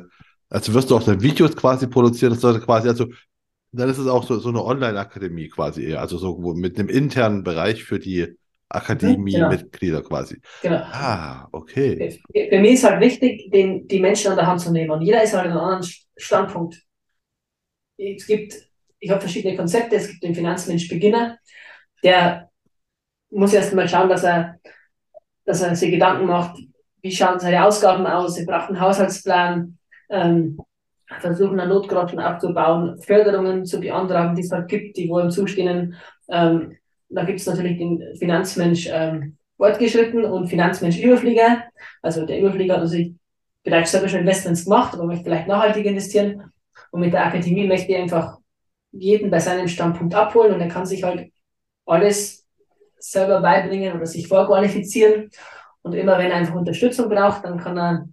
also 0.50 0.74
wirst 0.74 0.92
du 0.92 0.98
auch 0.98 1.04
dann 1.04 1.22
Videos 1.22 1.56
quasi 1.56 1.88
produzieren, 1.88 2.34
das 2.34 2.42
sollte 2.42 2.64
quasi, 2.64 2.88
also 2.88 3.08
dann 3.72 3.90
ist 3.90 3.98
es 3.98 4.08
auch 4.08 4.24
so, 4.24 4.38
so 4.38 4.50
eine 4.50 4.64
Online-Akademie 4.64 5.50
quasi 5.50 5.84
eher, 5.84 6.00
also 6.00 6.18
so 6.18 6.54
mit 6.54 6.78
einem 6.78 6.90
internen 6.90 7.44
Bereich 7.44 7.84
für 7.84 7.98
die 7.98 8.38
Akademie-Mitglieder 8.74 9.98
genau. 9.98 10.10
quasi. 10.10 10.42
Genau. 10.62 10.78
Ah, 10.78 11.48
okay. 11.52 12.20
Für, 12.34 12.50
für 12.50 12.60
mich 12.60 12.74
ist 12.74 12.84
halt 12.84 13.02
wichtig, 13.02 13.52
den, 13.52 13.88
die 13.88 14.00
Menschen 14.00 14.32
an 14.32 14.38
der 14.38 14.48
Hand 14.48 14.62
zu 14.62 14.72
nehmen. 14.72 14.92
Und 14.92 15.02
jeder 15.02 15.24
ist 15.24 15.34
halt 15.34 15.46
an 15.46 15.52
einem 15.52 15.60
anderen 15.60 15.94
Standpunkt. 16.18 16.82
Es 17.98 18.26
gibt, 18.26 18.56
ich 19.00 19.10
habe 19.10 19.22
verschiedene 19.22 19.56
Konzepte. 19.56 19.96
Es 19.96 20.08
gibt 20.08 20.24
den 20.24 20.36
Finanzmensch-Beginner, 20.36 21.38
der 22.04 22.50
muss 23.30 23.54
erst 23.54 23.74
mal 23.74 23.88
schauen, 23.88 24.10
dass 24.10 24.24
er, 24.24 24.60
dass 25.46 25.62
er 25.62 25.76
sich 25.76 25.92
Gedanken 25.92 26.26
macht, 26.26 26.60
wie 27.02 27.12
schauen 27.12 27.40
seine 27.40 27.66
Ausgaben 27.66 28.06
aus, 28.06 28.38
er 28.38 28.46
braucht 28.46 28.70
einen 28.70 28.80
Haushaltsplan, 28.80 29.78
ähm, 30.10 30.58
versuchen 31.20 31.60
einen 31.60 31.70
Notgroschen 31.70 32.20
aufzubauen, 32.20 33.00
Förderungen 33.02 33.66
zu 33.66 33.80
beantragen, 33.80 34.36
die 34.36 34.42
es 34.42 34.52
halt 34.52 34.68
gibt, 34.68 34.98
die 34.98 35.10
wo 35.10 35.20
ihm 35.20 35.30
zustehen, 35.30 35.96
ähm, 36.30 36.78
da 37.16 37.24
gibt 37.24 37.40
es 37.40 37.46
natürlich 37.46 37.78
den 37.78 38.16
Finanzmensch 38.18 38.88
ähm, 38.92 39.38
fortgeschritten 39.58 40.26
und 40.26 40.48
Finanzmensch 40.48 41.00
Überflieger. 41.00 41.64
Also 42.02 42.26
der 42.26 42.40
Überflieger 42.40 42.76
hat 42.76 42.84
natürlich 42.84 43.14
vielleicht 43.64 43.88
selber 43.88 44.10
schon 44.10 44.22
Investments 44.22 44.66
gemacht, 44.66 44.94
aber 44.94 45.06
möchte 45.06 45.24
vielleicht 45.24 45.48
nachhaltig 45.48 45.86
investieren. 45.86 46.52
Und 46.92 47.02
mit 47.02 47.14
der 47.14 47.26
Akademie 47.26 47.68
möchte 47.68 47.92
ich 47.92 47.98
einfach 47.98 48.38
jeden 48.92 49.32
bei 49.32 49.40
seinem 49.40 49.68
Standpunkt 49.68 50.14
abholen 50.14 50.54
und 50.54 50.62
er 50.62 50.68
kann 50.68 50.86
sich 50.86 51.04
halt 51.04 51.32
alles 51.86 52.46
selber 52.98 53.42
beibringen 53.42 53.96
oder 53.96 54.06
sich 54.06 54.28
vorqualifizieren. 54.28 55.30
Und 55.82 55.94
immer 55.94 56.18
wenn 56.18 56.32
er 56.32 56.38
einfach 56.38 56.56
Unterstützung 56.56 57.10
braucht, 57.10 57.44
dann 57.44 57.58
kann 57.58 57.78
er 57.78 58.08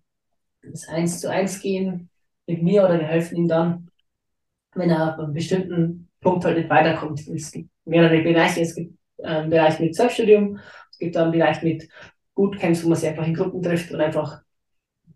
das 0.62 0.88
eins 0.88 1.20
zu 1.20 1.30
eins 1.30 1.60
gehen 1.60 2.10
mit 2.46 2.62
mir 2.62 2.84
oder 2.84 2.98
wir 2.98 3.06
helfen 3.06 3.36
ihm 3.36 3.48
dann, 3.48 3.88
wenn 4.74 4.90
er 4.90 5.14
auf 5.14 5.18
einem 5.20 5.32
bestimmten 5.32 6.08
Punkt 6.20 6.44
halt 6.44 6.58
nicht 6.58 6.70
weiterkommt. 6.70 7.26
Es 7.28 7.52
gibt 7.52 7.69
mehrere 7.84 8.22
Bereiche. 8.22 8.60
Es 8.60 8.74
gibt 8.74 8.94
einen 9.22 9.44
ähm, 9.44 9.50
Bereich 9.50 9.78
mit 9.80 9.94
Selbststudium, 9.94 10.58
es 10.90 10.98
gibt 10.98 11.16
einen 11.16 11.32
Bereich 11.32 11.62
mit 11.62 11.88
Bootcamps, 12.34 12.84
wo 12.84 12.88
man 12.88 12.98
sich 12.98 13.08
einfach 13.08 13.26
in 13.26 13.34
Gruppen 13.34 13.62
trifft 13.62 13.92
und 13.92 14.00
einfach 14.00 14.40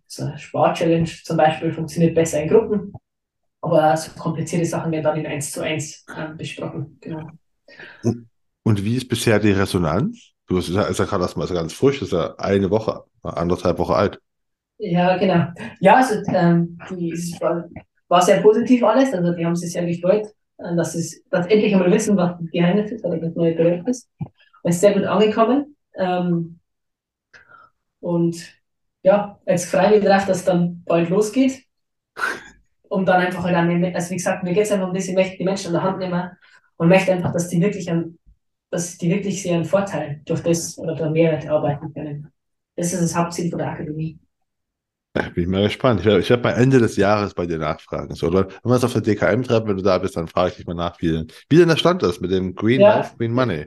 so 0.07 0.25
eine 0.25 0.39
Sport-Challenge 0.39 1.09
zum 1.25 1.37
Beispiel 1.37 1.73
funktioniert 1.73 2.15
besser 2.15 2.43
in 2.43 2.49
Gruppen. 2.49 2.93
Aber 3.61 3.97
so 3.97 4.13
komplizierte 4.13 4.67
Sachen 4.67 4.93
werden 4.93 5.05
dann 5.05 5.19
in 5.19 5.27
1 5.27 5.53
zu 5.53 5.63
1 5.63 6.05
äh, 6.15 6.35
besprochen. 6.37 6.99
Genau. 7.01 7.31
Und 8.63 8.85
wie 8.85 8.97
ist 8.97 9.09
bisher 9.09 9.39
die 9.39 9.53
Resonanz? 9.53 10.33
Du 10.47 10.59
hast 10.59 10.69
ja 10.69 11.05
gerade 11.05 11.23
das 11.23 11.37
mal 11.37 11.47
ganz 11.49 11.73
frisch, 11.73 12.01
das 12.01 12.09
ist 12.09 12.13
ja 12.13 12.35
eine 12.37 12.71
Woche, 12.71 13.05
anderthalb 13.23 13.79
Wochen 13.79 13.93
alt. 13.93 14.21
Ja, 14.77 15.17
genau. 15.17 15.47
Ja, 15.81 15.97
also 15.97 16.23
ähm, 16.29 16.79
die 16.91 17.13
war, 17.41 17.65
war 18.09 18.21
sehr 18.21 18.43
positiv 18.43 18.83
alles, 18.85 19.15
also 19.15 19.33
die 19.33 19.47
haben 19.47 19.57
sich 19.57 19.73
sehr 19.73 19.87
gefreut. 19.87 20.27
Äh, 20.59 20.77
dass, 20.77 20.95
es, 20.95 21.23
dass 21.31 21.47
endlich 21.47 21.73
einmal 21.75 21.91
wissen, 21.93 22.17
was 22.17 22.39
das 22.39 22.51
Geheimnis 22.51 22.93
ist 22.93 23.05
oder 23.05 23.19
das 23.19 23.35
neue 23.35 23.55
Projekt 23.55 23.89
ist. 23.89 24.09
Es 24.63 24.77
ist 24.77 24.81
sehr 24.81 24.95
gut 24.95 25.05
angekommen. 25.05 25.77
Ähm, 25.97 26.61
und 28.01 28.55
ja, 29.03 29.39
jetzt 29.47 29.71
freue 29.71 29.87
ich 29.87 30.03
mich 30.03 30.09
drauf, 30.09 30.27
dass 30.27 30.39
es 30.39 30.45
dann 30.45 30.83
bald 30.85 31.11
losgeht. 31.11 31.65
Um 32.89 33.05
dann 33.05 33.23
einfach 33.23 33.43
halt 33.43 33.57
an, 33.57 33.85
also 33.95 34.11
wie 34.11 34.17
gesagt, 34.17 34.45
mir 34.45 34.55
geht 34.55 34.65
es 34.65 34.73
einfach 34.73 34.87
um 34.87 34.95
das, 34.95 35.09
ich 35.09 35.15
möchte 35.15 35.37
die 35.37 35.45
Menschen 35.45 35.69
an 35.69 35.73
der 35.73 35.83
Hand 35.83 35.99
nehmen 35.99 36.31
und 36.77 36.89
möchte 36.89 37.13
einfach, 37.13 37.33
dass 37.33 37.49
die 37.49 37.61
wirklich 37.61 37.91
an, 37.91 38.19
dass 38.71 38.99
die 38.99 39.11
wirklich 39.11 39.43
sehr 39.43 39.57
einen 39.57 39.65
Vorteil 39.65 40.21
durch 40.25 40.43
das 40.43 40.79
oder 40.79 40.95
durch 40.95 41.11
Mehrwert 41.11 41.49
arbeiten 41.49 41.93
können. 41.93 42.33
Das 42.77 42.93
ist 42.93 43.03
das 43.03 43.17
Hauptziel 43.17 43.51
von 43.51 43.59
der 43.59 43.71
Akademie. 43.71 44.19
Ja, 45.17 45.29
bin 45.29 45.45
ich 45.45 45.49
mal 45.49 45.63
gespannt. 45.63 46.01
Ich 46.01 46.07
werde, 46.07 46.21
ich 46.21 46.29
werde 46.31 46.43
bei 46.43 46.51
Ende 46.53 46.79
des 46.81 46.97
Jahres 46.97 47.35
bei 47.35 47.47
dir 47.47 47.59
nachfragen. 47.59 48.15
So, 48.17 48.27
oder 48.27 48.49
wenn 48.49 48.71
wir 48.73 48.75
es 48.77 48.85
auf 48.85 48.93
der 48.95 49.03
DKM 49.03 49.43
treffen, 49.45 49.69
wenn 49.69 49.77
du 49.77 49.83
da 49.83 49.99
bist, 49.99 50.17
dann 50.17 50.27
frage 50.27 50.51
ich 50.51 50.57
dich 50.57 50.67
mal 50.67 50.75
nach, 50.75 51.01
wie, 51.01 51.25
wie 51.49 51.57
denn 51.57 51.69
der 51.69 51.77
Stand 51.77 52.03
ist 52.03 52.21
mit 52.21 52.33
dem 52.33 52.55
Green 52.55 52.81
Ja. 52.81 52.97
Life, 52.99 53.17
Green 53.17 53.33
Money. 53.33 53.67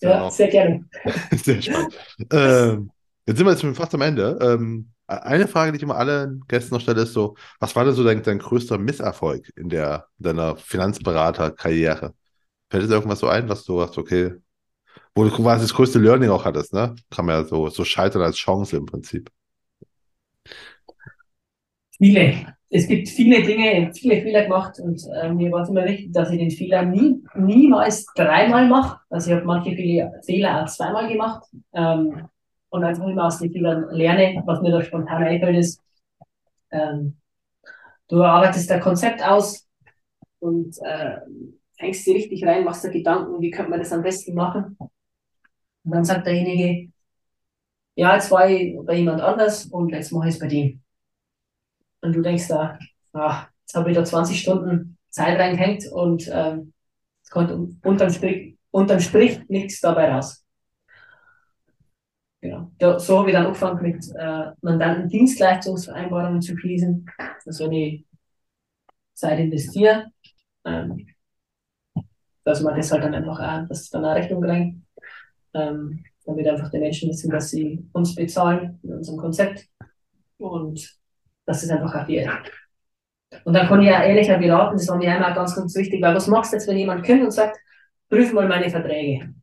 Ja, 0.00 0.12
Genau. 0.14 0.30
sehr 0.30 0.48
gerne. 0.48 0.88
Sehr 1.32 1.60
spannend. 1.60 1.94
ähm, 2.32 2.90
jetzt 3.26 3.36
sind 3.36 3.46
wir 3.46 3.52
jetzt 3.52 3.76
fast 3.76 3.94
am 3.94 4.00
Ende. 4.00 4.38
Ähm, 4.40 4.90
eine 5.08 5.48
Frage, 5.48 5.72
die 5.72 5.76
ich 5.76 5.82
immer 5.82 5.96
allen 5.96 6.44
Gästen 6.48 6.74
noch 6.74 6.80
stelle, 6.80 7.02
ist 7.02 7.12
so, 7.14 7.36
was 7.60 7.74
war 7.74 7.84
denn 7.84 7.94
so 7.94 8.04
dein, 8.04 8.22
dein 8.22 8.38
größter 8.38 8.78
Misserfolg 8.78 9.50
in 9.56 9.68
der, 9.68 10.06
deiner 10.18 10.56
Finanzberaterkarriere? 10.56 12.14
Fällt 12.70 12.84
dir 12.90 12.94
irgendwas 12.94 13.20
so 13.20 13.28
ein, 13.28 13.48
was 13.48 13.64
du 13.64 13.80
hast, 13.82 13.98
okay, 13.98 14.34
wo 15.14 15.24
du 15.24 15.30
quasi 15.30 15.64
das 15.64 15.74
größte 15.74 15.98
Learning 16.00 16.30
auch 16.30 16.44
hattest, 16.44 16.72
ne? 16.74 16.94
Kann 17.10 17.26
man 17.26 17.42
ja 17.42 17.48
so, 17.48 17.68
so 17.70 17.84
scheitern 17.84 18.22
als 18.22 18.36
Chance 18.36 18.76
im 18.76 18.86
Prinzip. 18.86 19.30
Viele. 21.98 22.54
Es 22.70 22.86
gibt 22.86 23.08
viele 23.08 23.42
Dinge, 23.42 23.92
viele 23.94 24.20
Fehler 24.20 24.42
gemacht 24.44 24.78
und 24.78 25.02
äh, 25.22 25.32
mir 25.32 25.50
war 25.50 25.62
es 25.62 25.70
immer 25.70 25.84
wichtig, 25.86 26.12
dass 26.12 26.30
ich 26.30 26.38
den 26.38 26.50
Fehler 26.50 26.82
nie, 26.84 27.22
niemals 27.34 28.04
dreimal 28.14 28.68
mache. 28.68 29.00
Also 29.08 29.30
ich 29.30 29.36
habe 29.36 29.46
manche 29.46 29.74
Fehler 29.74 30.62
auch 30.62 30.66
zweimal 30.68 31.08
gemacht 31.08 31.44
ähm, 31.72 32.28
und 32.68 32.84
einfach 32.84 33.06
immer 33.06 33.26
aus 33.26 33.38
den 33.38 33.50
Fehlern 33.52 33.86
lerne, 33.90 34.42
was 34.44 34.60
mir 34.60 34.70
da 34.70 34.82
spontan 34.82 35.22
einfällt 35.22 35.56
ist. 35.56 35.80
Ähm, 36.70 37.16
du 38.08 38.22
arbeitest 38.22 38.70
ein 38.72 38.80
Konzept 38.80 39.22
aus 39.24 39.66
und 40.40 40.76
äh, 40.82 41.18
hängst 41.78 42.06
dir 42.06 42.16
richtig 42.16 42.44
rein, 42.46 42.64
machst 42.64 42.84
dir 42.84 42.90
Gedanken, 42.90 43.40
wie 43.40 43.50
könnte 43.50 43.70
man 43.70 43.80
das 43.80 43.92
am 43.92 44.02
besten 44.02 44.34
machen. 44.34 44.76
Und 45.84 45.92
dann 45.92 46.04
sagt 46.04 46.26
derjenige, 46.26 46.92
ja, 47.96 48.14
jetzt 48.14 48.30
war 48.30 48.48
ich 48.48 48.76
bei 48.84 48.94
jemand 48.96 49.20
anders 49.20 49.66
und 49.66 49.90
jetzt 49.90 50.12
mache 50.12 50.28
ich 50.28 50.34
es 50.34 50.40
bei 50.40 50.46
dem. 50.48 50.82
Und 52.00 52.14
du 52.14 52.22
denkst 52.22 52.48
da, 52.48 52.78
ah, 53.12 53.46
jetzt 53.62 53.74
habe 53.74 53.90
ich 53.90 53.96
da 53.96 54.04
20 54.04 54.40
Stunden 54.40 54.98
Zeit 55.10 55.38
reingehängt 55.38 55.86
und 55.92 56.28
ähm, 56.32 56.72
es 57.24 57.30
kommt 57.30 57.50
un- 57.50 57.80
unterm 57.84 58.10
Strich, 58.10 58.56
unterm 58.70 59.00
Strich 59.00 59.40
nichts 59.48 59.80
dabei 59.80 60.12
raus. 60.12 60.44
Genau. 62.40 62.70
So 62.98 63.18
habe 63.18 63.30
ich 63.30 63.34
dann 63.34 63.46
angefangen 63.46 63.82
mit 63.82 64.04
äh, 64.16 64.52
Mandanten-Dienstleistungsvereinbarungen 64.62 66.40
zu 66.40 66.56
schließen. 66.56 67.06
Also 67.44 67.64
wenn 67.64 67.72
ich 67.72 68.06
Zeit 69.14 69.38
investiere, 69.40 70.10
ähm, 70.64 71.08
dass 72.44 72.62
man 72.62 72.76
das 72.76 72.90
halt 72.92 73.04
dann 73.04 73.14
einfach 73.14 73.38
auch, 73.40 73.68
dass 73.68 73.90
dann 73.90 74.04
eine 74.04 74.14
Rechnung 74.20 74.42
kriegt, 74.42 74.76
ähm, 75.54 76.04
damit 76.26 76.48
einfach 76.48 76.70
die 76.70 76.78
Menschen 76.78 77.10
wissen, 77.10 77.30
dass 77.30 77.50
sie 77.50 77.86
uns 77.92 78.14
bezahlen 78.14 78.78
mit 78.82 78.92
unserem 78.98 79.18
Konzept 79.18 79.68
und 80.38 80.97
dass 81.48 81.62
es 81.62 81.70
einfach 81.70 81.94
auch 81.94 82.08
ist. 82.08 82.28
Und 83.44 83.54
dann 83.54 83.66
kann 83.66 83.82
ich 83.82 83.90
auch 83.90 84.00
ehrlicher 84.00 84.38
beraten, 84.38 84.76
das 84.76 84.88
war 84.88 84.96
mir 84.96 85.12
einmal 85.12 85.34
ganz, 85.34 85.54
ganz 85.54 85.74
wichtig, 85.74 86.02
weil 86.02 86.14
was 86.14 86.28
machst 86.28 86.52
du 86.52 86.56
jetzt, 86.56 86.68
wenn 86.68 86.76
jemand 86.78 87.06
kommt 87.06 87.22
und 87.22 87.30
sagt, 87.30 87.58
prüf 88.08 88.32
mal 88.32 88.48
meine 88.48 88.70
Verträge? 88.70 89.34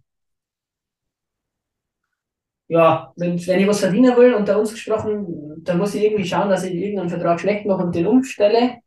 Ja, 2.68 3.14
wenn, 3.16 3.38
wenn 3.46 3.60
ich 3.60 3.68
was 3.68 3.80
verdienen 3.80 4.18
will, 4.18 4.34
unter 4.34 4.60
uns 4.60 4.72
gesprochen, 4.72 5.64
dann 5.64 5.78
muss 5.78 5.94
ich 5.94 6.04
irgendwie 6.04 6.26
schauen, 6.26 6.50
dass 6.50 6.64
ich 6.64 6.74
irgendeinen 6.74 7.10
Vertrag 7.10 7.40
schlecht 7.40 7.66
mache 7.66 7.84
und 7.84 7.96
den 7.96 8.08
umstelle. 8.08 8.80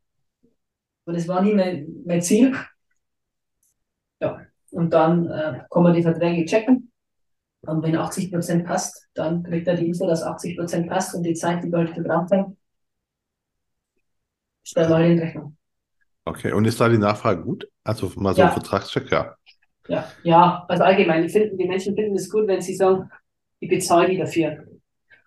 Aber 1.05 1.13
das 1.15 1.27
war 1.27 1.41
nie 1.41 1.53
mein, 1.53 1.87
mein 2.05 2.21
Ziel. 2.21 2.55
Ja, 4.21 4.41
und 4.71 4.93
dann 4.93 5.27
äh, 5.29 5.61
kann 5.69 5.83
man 5.83 5.93
die 5.93 6.03
Verträge 6.03 6.45
checken. 6.45 6.91
Und 7.61 7.83
wenn 7.83 7.97
80% 7.97 8.65
passt, 8.65 9.07
dann 9.13 9.43
kriegt 9.43 9.67
er 9.67 9.75
die 9.75 9.87
Info, 9.87 10.07
dass 10.07 10.23
80% 10.23 10.87
passt 10.87 11.15
und 11.15 11.23
die 11.23 11.33
Zeit, 11.33 11.63
die 11.63 11.71
wir 11.71 11.79
halt 11.79 11.95
gebraucht 11.95 12.31
haben, 12.31 12.57
stellen 14.69 14.89
wir 14.89 14.95
halt 14.97 15.11
in 15.11 15.19
Rechnung. 15.19 15.57
Okay, 16.25 16.51
und 16.51 16.65
ist 16.65 16.79
da 16.79 16.89
die 16.89 16.97
Nachfrage 16.97 17.41
gut? 17.41 17.67
Also 17.83 18.11
mal 18.15 18.33
so 18.35 18.41
Ja. 18.41 18.47
ein 18.47 18.53
Vertragscheck, 18.53 19.11
ja. 19.11 19.35
Ja, 19.87 20.05
ja, 20.23 20.65
also 20.67 20.83
allgemein, 20.83 21.23
die, 21.23 21.29
finden, 21.29 21.57
die 21.57 21.67
Menschen 21.67 21.95
finden 21.95 22.15
es 22.15 22.29
gut, 22.29 22.47
wenn 22.47 22.61
sie 22.61 22.75
sagen, 22.75 23.09
ich 23.59 23.69
bezahle 23.69 24.09
die 24.09 24.17
dafür. 24.17 24.65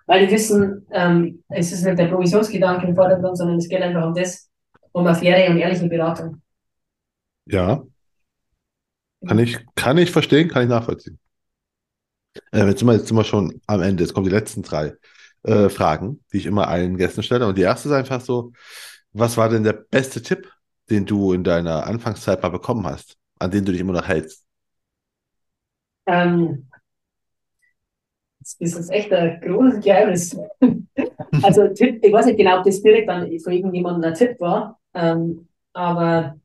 Weil 0.07 0.27
die 0.27 0.33
wissen, 0.33 0.87
ähm, 0.93 1.43
es 1.49 1.73
ist 1.73 1.85
nicht 1.85 1.99
der 1.99 2.07
Provisionsgedanke 2.07 2.87
im 2.87 2.95
Vordergrund, 2.95 3.37
sondern 3.37 3.59
es 3.59 3.69
geht 3.69 3.83
einfach 3.83 4.07
um 4.07 4.15
das, 4.15 4.49
um 4.93 5.07
eine 5.07 5.17
faire 5.17 5.51
und 5.51 5.59
ehrliche 5.59 5.89
Beratung. 5.89 6.41
Ja. 7.47 7.83
Kann 9.27 9.39
ich, 9.39 9.59
kann 9.75 9.99
ich 9.99 10.11
verstehen, 10.11 10.49
kann 10.49 10.65
ich 10.65 10.69
nachvollziehen. 10.69 11.19
Äh, 12.53 12.67
jetzt, 12.67 12.79
sind 12.79 12.89
wir, 12.89 12.95
jetzt 12.95 13.09
sind 13.09 13.17
wir 13.17 13.25
schon 13.25 13.61
am 13.67 13.83
Ende. 13.83 14.03
Jetzt 14.03 14.15
kommen 14.15 14.27
die 14.27 14.35
letzten 14.35 14.63
drei 14.63 14.95
äh, 15.45 15.69
Fragen, 15.69 16.23
die 16.33 16.39
ich 16.39 16.47
immer 16.47 16.69
allen 16.69 16.97
Gästen 16.97 17.23
stelle. 17.23 17.47
Und 17.47 17.59
die 17.59 17.63
erste 17.63 17.89
ist 17.89 17.95
einfach 17.95 18.21
so, 18.21 18.53
was 19.13 19.37
war 19.37 19.49
denn 19.49 19.65
der 19.65 19.73
beste 19.73 20.23
Tipp, 20.23 20.51
den 20.91 21.07
du 21.07 21.33
in 21.33 21.45
deiner 21.45 21.87
Anfangszeit 21.87 22.43
mal 22.43 22.49
bekommen 22.51 22.87
hast, 22.87 23.17
an 23.39 23.51
den 23.51 23.65
du 23.65 23.73
dich 23.73 23.81
immer 23.81 23.93
noch 23.93 24.09
hältst? 24.09 24.45
Ähm, 26.07 26.67
das 28.41 28.57
ist 28.59 28.75
jetzt 28.75 28.91
echt 28.91 29.13
ein 29.13 29.41
großes 29.41 29.83
Geheimnis. 29.85 30.37
Also 31.43 31.69
Tipp, 31.69 31.99
ich 32.05 32.13
weiß 32.13 32.27
nicht 32.27 32.37
genau, 32.37 32.59
ob 32.59 32.65
das 32.65 32.83
direkt 32.83 33.09
dann 33.09 33.23
von 33.41 33.53
irgendjemandem 33.55 34.11
ein 34.11 34.15
Tipp 34.15 34.39
war, 34.39 34.79
ähm, 34.93 35.49
aber 35.73 36.37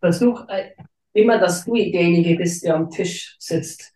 versuch 0.00 0.46
äh, 0.48 0.70
immer, 1.12 1.38
dass 1.38 1.64
du 1.64 1.74
derjenige 1.74 2.36
bist, 2.36 2.64
der 2.64 2.76
am 2.76 2.90
Tisch 2.90 3.36
sitzt. 3.38 3.94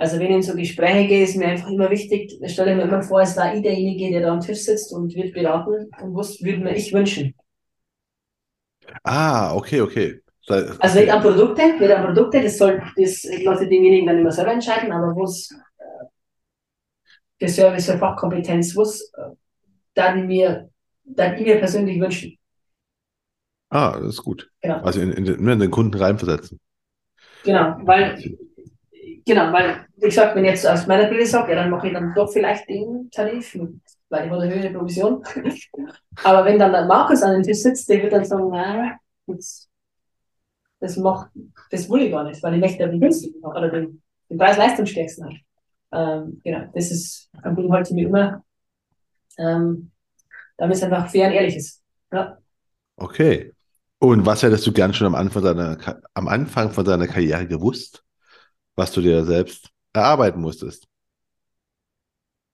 Also 0.00 0.18
wenn 0.18 0.30
ich 0.30 0.36
in 0.36 0.42
so 0.42 0.54
Gespräche 0.54 1.08
gehe, 1.08 1.24
ist 1.24 1.36
mir 1.36 1.48
einfach 1.48 1.68
immer 1.68 1.90
wichtig, 1.90 2.32
ich 2.40 2.52
stelle 2.54 2.74
mir 2.74 2.84
immer 2.84 3.02
vor, 3.02 3.20
es 3.20 3.36
war 3.36 3.54
ich 3.54 3.60
derjenige, 3.60 4.10
der 4.10 4.22
da 4.22 4.32
am 4.32 4.40
Tisch 4.40 4.64
sitzt 4.64 4.94
und 4.94 5.14
wird 5.14 5.34
beraten 5.34 5.90
und 6.00 6.16
was 6.16 6.42
würde 6.42 6.64
mir 6.64 6.74
ich 6.74 6.90
wünschen. 6.94 7.34
Ah, 9.04 9.54
okay, 9.54 9.82
okay. 9.82 10.22
Also 10.48 11.00
nicht 11.00 11.12
an 11.12 11.20
Produkte, 11.20 11.76
nicht 11.78 11.92
an 11.92 12.06
Produkte, 12.06 12.42
das 12.42 12.56
soll, 12.56 12.82
das 12.96 13.28
lasse 13.44 13.68
denjenigen 13.68 14.06
dann 14.06 14.18
immer 14.18 14.32
selber 14.32 14.52
entscheiden, 14.52 14.90
aber 14.90 15.14
was 15.14 15.50
äh, 15.78 16.06
für 17.38 17.48
Service, 17.52 17.84
für 17.84 17.98
Fachkompetenz, 17.98 18.74
was 18.74 19.02
äh, 19.18 19.34
dann 19.92 20.26
mir, 20.26 20.70
dann 21.04 21.34
ich 21.34 21.42
mir 21.42 21.58
persönlich 21.58 22.00
wünschen. 22.00 22.38
Ah, 23.68 23.98
das 24.00 24.14
ist 24.14 24.22
gut. 24.24 24.50
Genau. 24.62 24.80
Also 24.80 25.02
in, 25.02 25.12
in, 25.12 25.26
in 25.26 25.58
den 25.58 25.70
Kunden 25.70 25.98
reinversetzen. 25.98 26.58
Genau, 27.44 27.76
weil, 27.82 28.18
genau, 29.24 29.52
weil, 29.52 29.86
wie 29.96 30.06
gesagt, 30.06 30.34
wenn 30.34 30.44
ich 30.44 30.50
jetzt 30.50 30.66
aus 30.66 30.86
meiner 30.86 31.08
Brille 31.08 31.26
sage, 31.26 31.52
ja, 31.52 31.62
dann 31.62 31.70
mache 31.70 31.88
ich 31.88 31.92
dann 31.92 32.14
doch 32.14 32.30
vielleicht 32.30 32.68
den 32.68 33.10
Tarif 33.10 33.56
weil 34.10 34.26
ich 34.26 34.32
eine 34.32 34.54
höhere 34.54 34.70
Provision. 34.70 35.24
Aber 36.24 36.44
wenn 36.44 36.58
dann 36.58 36.72
der 36.72 36.84
Markus 36.84 37.22
an 37.22 37.34
den 37.34 37.42
Tisch 37.42 37.58
sitzt, 37.62 37.88
der 37.88 38.02
wird 38.02 38.12
dann 38.12 38.24
sagen, 38.24 38.50
na, 38.50 38.98
das, 39.26 39.68
das 40.80 40.96
macht, 40.96 41.30
das 41.70 41.88
will 41.88 42.02
ich 42.02 42.10
gar 42.10 42.24
nicht, 42.24 42.42
weil 42.42 42.54
ich 42.54 42.60
möchte 42.60 42.88
den 42.88 43.00
günstigen 43.00 43.42
oder 43.44 43.70
den, 43.70 44.02
den 44.28 44.38
Preis-Leistungsstärksten 44.38 45.24
haben. 45.24 45.40
Ähm, 45.92 46.40
genau, 46.44 46.70
das 46.74 46.90
ist 46.90 47.30
ein 47.42 47.54
Problem 47.54 47.72
heute 47.72 47.94
mir 47.94 48.08
immer, 48.08 48.44
ähm, 49.38 49.90
damit 50.56 50.76
es 50.76 50.82
einfach 50.82 51.08
fair 51.08 51.28
und 51.28 51.34
ehrlich 51.34 51.56
ist. 51.56 51.82
Ja. 52.12 52.38
Okay. 52.96 53.52
Und 53.98 54.24
was 54.24 54.42
hättest 54.42 54.66
du 54.66 54.72
gern 54.72 54.94
schon 54.94 55.06
am 55.06 55.14
Anfang 55.14 55.42
deiner, 55.42 55.76
am 56.14 56.28
Anfang 56.28 56.70
von 56.70 56.84
deiner 56.84 57.06
Karriere 57.06 57.46
gewusst, 57.46 58.04
was 58.80 58.92
du 58.92 59.02
dir 59.02 59.22
selbst 59.26 59.70
erarbeiten 59.92 60.40
musstest? 60.40 60.88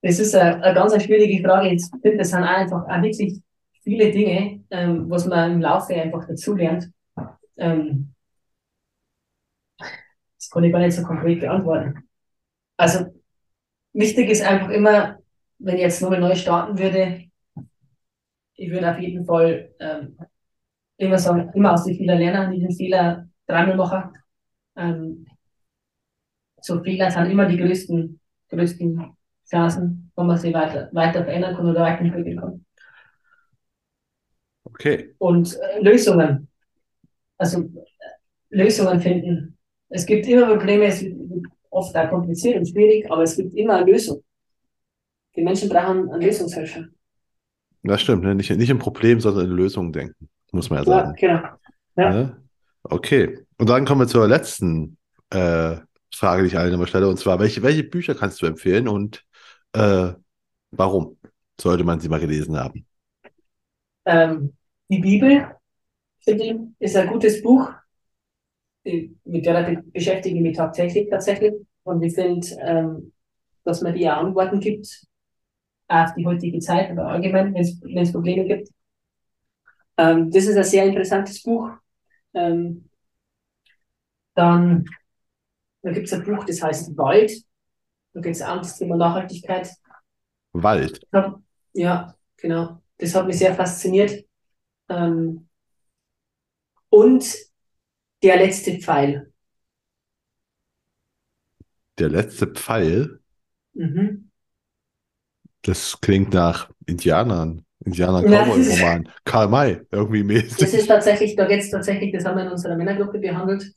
Das 0.01 0.19
ist 0.19 0.35
eine, 0.35 0.61
eine 0.61 0.73
ganz 0.75 1.01
schwierige 1.01 1.41
Frage. 1.41 1.69
Ich 1.69 1.85
finde, 2.01 2.17
das 2.17 2.31
sind 2.31 2.43
einfach 2.43 2.85
auch 2.85 3.01
wirklich 3.01 3.41
viele 3.81 4.11
Dinge, 4.11 4.61
ähm, 4.69 5.09
was 5.09 5.25
man 5.25 5.53
im 5.53 5.61
Laufe 5.61 5.95
einfach 5.95 6.27
dazulernt. 6.27 6.91
Ähm, 7.55 8.13
das 10.37 10.49
kann 10.49 10.65
ich 10.65 10.73
gar 10.73 10.79
nicht 10.79 10.95
so 10.95 11.03
konkret 11.03 11.39
beantworten. 11.39 12.03
Also, 12.75 13.05
wichtig 13.93 14.29
ist 14.29 14.43
einfach 14.43 14.69
immer, 14.69 15.19
wenn 15.59 15.75
ich 15.75 15.81
jetzt 15.83 16.01
nochmal 16.01 16.19
neu 16.19 16.35
starten 16.35 16.77
würde, 16.77 17.23
ich 18.55 18.69
würde 18.69 18.91
auf 18.91 18.99
jeden 18.99 19.25
Fall 19.25 19.73
ähm, 19.79 20.17
immer 20.97 21.17
sagen, 21.19 21.51
immer 21.53 21.73
aus 21.73 21.85
den 21.85 21.95
Fehlern 21.95 22.19
lernen, 22.19 22.49
nicht 22.49 22.63
den 22.63 22.75
Fehler 22.75 23.29
dreimal 23.47 23.77
machen. 23.77 24.13
Ähm, 24.75 25.25
so 26.67 26.83
Fehler 26.83 27.09
sind 27.09 27.31
immer 27.31 27.45
die 27.45 27.57
größten, 27.57 28.19
größten 28.49 29.17
Chancen, 29.49 30.11
wo 30.15 30.23
man 30.23 30.37
sich 30.37 30.53
weiter, 30.53 30.89
weiter 30.91 31.23
verändern 31.23 31.55
kann 31.55 31.67
oder 31.67 31.81
weiterentwickeln 31.81 32.39
kann. 32.39 32.65
Okay. 34.65 35.15
Und 35.17 35.57
äh, 35.59 35.81
Lösungen, 35.81 36.49
also 37.37 37.61
äh, 37.61 37.69
Lösungen 38.49 38.99
finden. 38.99 39.57
Es 39.89 40.05
gibt 40.05 40.27
immer 40.27 40.47
Probleme, 40.47 40.85
es 40.85 41.01
wird 41.01 41.45
oft 41.69 41.95
auch 41.95 42.09
kompliziert 42.09 42.57
und 42.57 42.67
schwierig, 42.67 43.09
aber 43.09 43.23
es 43.23 43.37
gibt 43.37 43.55
immer 43.55 43.77
eine 43.77 43.89
Lösung. 43.89 44.21
Die 45.35 45.41
Menschen 45.41 45.69
brauchen 45.69 46.11
einen 46.11 46.21
Lösungshelfer. 46.21 46.85
Das 47.83 48.01
stimmt, 48.01 48.23
ne? 48.23 48.35
nicht, 48.35 48.49
nicht 48.49 48.69
im 48.69 48.79
Problem, 48.79 49.21
sondern 49.21 49.45
in 49.45 49.51
Lösungen 49.51 49.93
denken, 49.93 50.27
muss 50.51 50.69
man 50.69 50.79
ja 50.79 50.85
sagen. 50.85 51.15
Ja, 51.19 51.57
genau. 51.95 52.09
Ja. 52.09 52.13
Ne? 52.13 52.41
Okay, 52.83 53.39
und 53.57 53.69
dann 53.69 53.85
kommen 53.85 54.01
wir 54.01 54.07
zur 54.07 54.27
letzten 54.27 54.97
äh, 55.29 55.77
Frage, 56.13 56.43
die 56.43 56.47
ich 56.49 56.57
allen 56.57 56.73
immer 56.73 56.87
stelle, 56.87 57.07
und 57.07 57.17
zwar, 57.17 57.39
welche, 57.39 57.61
welche 57.63 57.83
Bücher 57.83 58.15
kannst 58.15 58.41
du 58.41 58.45
empfehlen 58.45 58.87
und 58.87 59.25
äh, 59.73 60.13
warum 60.71 61.17
sollte 61.59 61.83
man 61.83 61.99
sie 61.99 62.09
mal 62.09 62.19
gelesen 62.19 62.57
haben? 62.57 62.85
Ähm, 64.05 64.53
die 64.89 64.99
Bibel, 64.99 65.47
finde 66.19 66.43
ich, 66.43 66.55
ist 66.79 66.95
ein 66.95 67.07
gutes 67.07 67.41
Buch. 67.41 67.69
Mit 68.83 69.45
der 69.45 69.83
beschäftige 69.91 70.37
ich 70.37 70.41
mich 70.41 70.55
tagtäglich 70.55 71.09
tatsächlich. 71.09 71.53
Und 71.83 72.01
ich 72.03 72.13
finde, 72.15 72.47
ähm, 72.61 73.13
dass 73.65 73.81
man 73.81 73.93
die 73.93 74.07
Antworten 74.07 74.59
gibt 74.59 75.05
auf 75.89 76.13
die 76.15 76.25
heutige 76.25 76.59
Zeit 76.59 76.91
oder 76.91 77.07
allgemein, 77.07 77.53
wenn 77.53 77.97
es 77.97 78.11
Probleme 78.11 78.45
gibt. 78.45 78.69
Ähm, 79.97 80.31
das 80.31 80.45
ist 80.45 80.57
ein 80.57 80.63
sehr 80.63 80.85
interessantes 80.85 81.41
Buch. 81.43 81.69
Ähm, 82.33 82.89
dann 84.35 84.85
da 85.87 85.93
gibt 85.93 86.07
es 86.07 86.13
ein 86.13 86.25
Buch, 86.25 86.43
das 86.43 86.61
heißt 86.61 86.97
Wald. 86.97 87.31
Da 88.11 88.19
geht 88.19 88.35
es 88.35 88.41
auch 88.41 88.55
um 88.55 88.57
das 88.57 88.77
Thema 88.77 88.97
Nachhaltigkeit. 88.97 89.69
Wald. 90.51 90.99
Ja, 91.71 92.13
genau. 92.35 92.81
Das 92.97 93.15
hat 93.15 93.25
mich 93.25 93.37
sehr 93.37 93.55
fasziniert. 93.55 94.25
Ähm, 94.89 95.47
und 96.89 97.33
der 98.21 98.35
letzte 98.35 98.77
Pfeil. 98.79 99.31
Der 101.97 102.09
letzte 102.09 102.47
Pfeil? 102.47 103.21
Mhm. 103.73 104.29
Das 105.61 106.01
klingt 106.01 106.33
nach 106.33 106.69
Indianern. 106.85 107.63
Indianer 107.85 108.23
Cowboy 108.23 108.67
Roman. 108.67 109.09
Karl 109.23 109.47
May, 109.47 109.79
irgendwie 109.91 110.23
mäßig. 110.23 110.57
Das 110.57 110.73
ist 110.73 110.87
tatsächlich, 110.87 111.37
da 111.37 111.45
geht 111.45 111.61
es 111.61 111.69
tatsächlich, 111.69 112.11
das 112.11 112.25
haben 112.25 112.35
wir 112.35 112.43
in 112.43 112.51
unserer 112.51 112.75
Männergruppe 112.75 113.19
behandelt. 113.19 113.73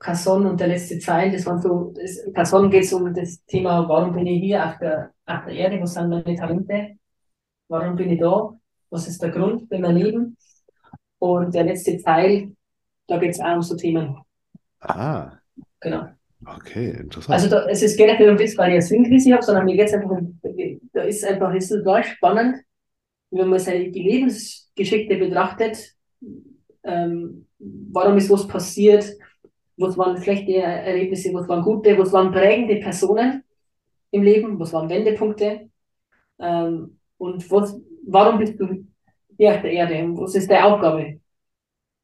Casson 0.00 0.46
und 0.46 0.58
der 0.58 0.68
letzte 0.68 0.98
Pfeil, 0.98 1.30
das 1.30 1.44
waren 1.44 1.60
so, 1.60 1.92
das, 1.94 2.18
Casson 2.34 2.70
geht 2.70 2.84
es 2.84 2.92
um 2.92 3.12
das 3.12 3.44
Thema, 3.44 3.86
warum 3.86 4.14
bin 4.14 4.26
ich 4.26 4.42
hier 4.42 4.66
auf 4.66 4.78
der, 4.78 5.12
auf 5.26 5.44
der 5.44 5.54
Erde, 5.54 5.80
was 5.80 5.92
sind 5.92 6.08
meine 6.08 6.34
Talente, 6.34 6.96
warum 7.68 7.96
bin 7.96 8.10
ich 8.10 8.18
da, 8.18 8.58
was 8.88 9.06
ist 9.06 9.22
der 9.22 9.30
Grund 9.30 9.68
für 9.68 9.78
mein 9.78 9.96
Leben. 9.96 10.36
Und 11.18 11.54
der 11.54 11.64
letzte 11.64 11.98
Pfeil, 11.98 12.56
da 13.06 13.18
geht 13.18 13.32
es 13.32 13.40
auch 13.40 13.56
um 13.56 13.62
so 13.62 13.76
Themen. 13.76 14.16
Ah. 14.80 15.32
Genau. 15.80 16.08
Okay, 16.46 16.92
interessant. 16.92 17.34
Also 17.34 17.50
da, 17.50 17.66
es 17.66 17.82
ist 17.82 17.98
nicht 17.98 18.20
um 18.22 18.38
das, 18.38 18.56
weil 18.56 18.70
ich 18.70 18.74
eine 18.74 18.82
Swing-Krise 18.82 19.34
habe, 19.34 19.42
sondern 19.42 19.66
mir 19.66 19.76
geht 19.76 19.88
es 19.88 19.94
einfach 19.94 20.10
um, 20.10 20.40
da 20.94 21.02
ist 21.02 21.24
einfach, 21.26 21.54
es 21.54 21.70
ist 21.70 21.84
total 21.84 22.02
spannend, 22.04 22.56
wenn 23.30 23.48
man 23.48 23.58
seine 23.58 23.84
Lebensgeschichte 23.84 25.18
betrachtet, 25.18 25.94
ähm, 26.84 27.46
warum 27.58 28.16
ist 28.16 28.30
was 28.30 28.48
passiert, 28.48 29.04
was 29.80 29.96
waren 29.96 30.22
schlechte 30.22 30.52
Erlebnisse, 30.56 31.32
was 31.32 31.48
waren 31.48 31.62
gute, 31.62 31.96
was 31.98 32.12
waren 32.12 32.32
prägende 32.32 32.76
Personen 32.76 33.42
im 34.10 34.22
Leben, 34.22 34.58
was 34.60 34.72
waren 34.72 34.88
Wendepunkte 34.88 35.70
ähm, 36.38 36.98
und 37.18 37.50
was, 37.50 37.80
warum 38.06 38.38
bist 38.38 38.60
du 38.60 38.86
hier 39.36 39.54
auf 39.54 39.62
der 39.62 39.72
Erde 39.72 40.04
und 40.04 40.20
was 40.20 40.34
ist 40.34 40.50
deine 40.50 40.66
Aufgabe 40.66 41.20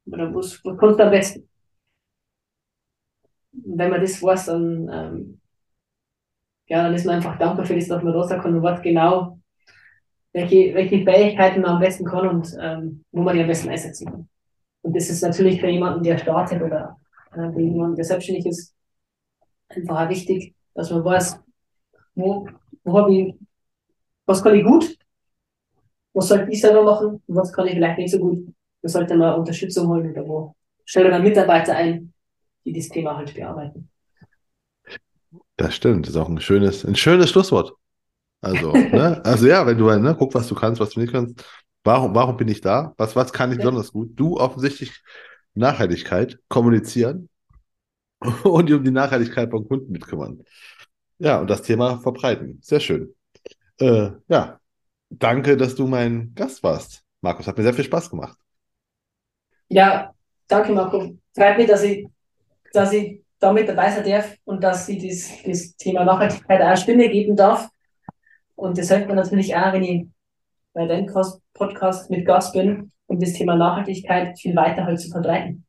oder 0.07 0.33
was, 0.33 0.63
was 0.63 0.77
kannst 0.77 0.99
du 0.99 1.03
am 1.03 1.11
besten. 1.11 1.49
Wenn 3.51 3.89
man 3.89 4.01
das 4.01 4.21
weiß, 4.21 4.45
dann, 4.47 4.89
ähm, 4.91 5.41
ja, 6.67 6.83
dann 6.83 6.93
ist 6.93 7.05
man 7.05 7.15
einfach 7.15 7.37
dankbar 7.37 7.65
für 7.65 7.75
das, 7.75 7.87
dass 7.87 8.03
man 8.03 8.13
da 8.13 8.23
sagen 8.23 8.41
kann, 8.41 8.63
was 8.63 8.81
genau, 8.81 9.39
welche, 10.33 10.73
welche 10.73 11.03
Fähigkeiten 11.03 11.61
man 11.61 11.75
am 11.75 11.79
besten 11.79 12.05
kann 12.05 12.27
und 12.27 12.55
ähm, 12.59 13.03
wo 13.11 13.21
man 13.21 13.35
die 13.35 13.41
am 13.41 13.47
besten 13.47 13.69
einsetzen 13.69 14.07
kann. 14.07 14.29
Und 14.81 14.95
das 14.95 15.09
ist 15.09 15.21
natürlich 15.21 15.59
für 15.59 15.67
jemanden, 15.67 16.03
der 16.03 16.17
startet 16.17 16.61
oder 16.61 16.97
äh, 17.37 17.51
für 17.51 17.61
jemanden, 17.61 17.95
der 17.95 18.05
selbstständig 18.05 18.45
ist, 18.45 18.73
einfach 19.69 20.05
auch 20.05 20.09
wichtig, 20.09 20.55
dass 20.73 20.91
man 20.91 21.03
weiß, 21.03 21.39
wo, 22.15 22.47
wo 22.83 22.97
habe 22.97 23.13
ich, 23.13 23.35
was 24.25 24.43
kann 24.43 24.55
ich 24.55 24.65
gut, 24.65 24.97
was 26.13 26.27
sollte 26.29 26.51
ich 26.51 26.61
selber 26.61 26.83
machen 26.83 27.21
was 27.27 27.53
kann 27.53 27.67
ich 27.67 27.73
vielleicht 27.73 27.99
nicht 27.99 28.11
so 28.11 28.19
gut. 28.19 28.47
Da 28.81 28.89
sollte 28.89 29.15
man 29.15 29.35
Unterstützung 29.35 29.87
holen 29.87 30.11
oder 30.11 30.27
wo. 30.27 30.55
Stelle 30.85 31.09
man 31.09 31.21
Mitarbeiter 31.21 31.75
ein, 31.75 32.13
die 32.65 32.73
das 32.73 32.89
Thema 32.89 33.17
halt 33.17 33.33
bearbeiten. 33.33 33.89
Das 35.57 35.75
stimmt, 35.75 36.05
das 36.05 36.15
ist 36.15 36.21
auch 36.21 36.29
ein 36.29 36.39
schönes, 36.39 36.85
ein 36.85 36.95
schönes 36.95 37.29
Schlusswort. 37.29 37.73
Also, 38.41 38.71
ne? 38.71 39.21
also 39.25 39.47
ja, 39.47 39.65
wenn 39.65 39.77
du 39.77 39.85
ne, 39.85 40.15
guck, 40.17 40.33
was 40.33 40.47
du 40.47 40.55
kannst, 40.55 40.79
was 40.79 40.91
du 40.91 40.99
nicht 40.99 41.11
kannst. 41.11 41.43
Warum, 41.83 42.13
warum 42.13 42.37
bin 42.37 42.47
ich 42.47 42.61
da? 42.61 42.93
Was, 42.97 43.15
was 43.15 43.31
kann 43.31 43.51
ich 43.51 43.57
besonders 43.57 43.91
gut? 43.91 44.11
Du 44.15 44.37
offensichtlich 44.37 44.91
Nachhaltigkeit, 45.57 46.39
kommunizieren 46.47 47.29
und 48.43 48.71
um 48.71 48.83
die 48.83 48.91
Nachhaltigkeit 48.91 49.49
beim 49.49 49.67
Kunden 49.67 49.91
mitkümmern. 49.91 50.43
Ja, 51.19 51.39
und 51.39 51.49
das 51.49 51.61
Thema 51.61 51.99
verbreiten. 51.99 52.59
Sehr 52.61 52.79
schön. 52.79 53.13
Äh, 53.79 54.11
ja, 54.27 54.59
danke, 55.09 55.57
dass 55.57 55.75
du 55.75 55.87
mein 55.87 56.33
Gast 56.35 56.63
warst. 56.63 57.03
Markus, 57.21 57.47
hat 57.47 57.57
mir 57.57 57.63
sehr 57.63 57.73
viel 57.73 57.85
Spaß 57.85 58.09
gemacht. 58.09 58.37
Ja, 59.69 60.13
danke, 60.47 60.71
Marco. 60.71 61.17
Freut 61.35 61.57
mich, 61.57 61.67
dass 61.67 61.83
ich, 61.83 62.07
dass 62.71 62.93
ich 62.93 63.21
da 63.39 63.51
mit 63.53 63.67
dabei 63.67 63.91
sein 63.91 64.09
darf 64.09 64.35
und 64.45 64.63
dass 64.63 64.87
ich 64.89 65.05
das, 65.07 65.43
das 65.43 65.75
Thema 65.75 66.05
Nachhaltigkeit 66.05 66.61
auch 66.61 66.77
Stimme 66.77 67.09
geben 67.09 67.35
darf. 67.35 67.69
Und 68.55 68.77
das 68.77 68.89
hilft 68.89 69.07
mir 69.07 69.15
natürlich 69.15 69.55
auch, 69.55 69.73
wenn 69.73 69.83
ich 69.83 70.07
bei 70.73 70.85
deinem 70.85 71.11
Podcast 71.53 72.09
mit 72.09 72.25
Gast 72.25 72.53
bin, 72.53 72.91
um 73.07 73.19
das 73.19 73.33
Thema 73.33 73.55
Nachhaltigkeit 73.55 74.37
viel 74.39 74.55
weiter 74.55 74.85
halt 74.85 74.99
zu 74.99 75.09
verbreiten. 75.09 75.65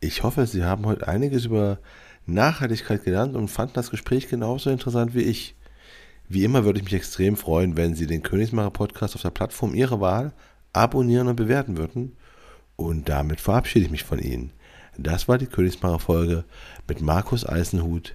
Ich 0.00 0.22
hoffe, 0.22 0.46
Sie 0.46 0.64
haben 0.64 0.86
heute 0.86 1.06
einiges 1.06 1.44
über 1.44 1.78
Nachhaltigkeit 2.26 3.04
gelernt 3.04 3.36
und 3.36 3.48
fanden 3.48 3.74
das 3.74 3.90
Gespräch 3.90 4.28
genauso 4.28 4.70
interessant 4.70 5.14
wie 5.14 5.22
ich. 5.22 5.56
Wie 6.28 6.44
immer 6.44 6.64
würde 6.64 6.78
ich 6.78 6.84
mich 6.84 6.94
extrem 6.94 7.36
freuen, 7.36 7.76
wenn 7.76 7.94
Sie 7.94 8.06
den 8.06 8.22
Königsmacher 8.22 8.70
Podcast 8.70 9.14
auf 9.14 9.22
der 9.22 9.30
Plattform 9.30 9.74
Ihrer 9.74 10.00
Wahl 10.00 10.32
abonnieren 10.72 11.28
und 11.28 11.36
bewerten 11.36 11.76
würden. 11.76 12.16
Und 12.76 13.08
damit 13.08 13.40
verabschiede 13.40 13.84
ich 13.84 13.90
mich 13.90 14.04
von 14.04 14.18
Ihnen. 14.18 14.52
Das 14.96 15.28
war 15.28 15.38
die 15.38 15.46
Königsmacher 15.46 15.98
Folge 15.98 16.44
mit 16.88 17.00
Markus 17.00 17.46
Eisenhut. 17.46 18.14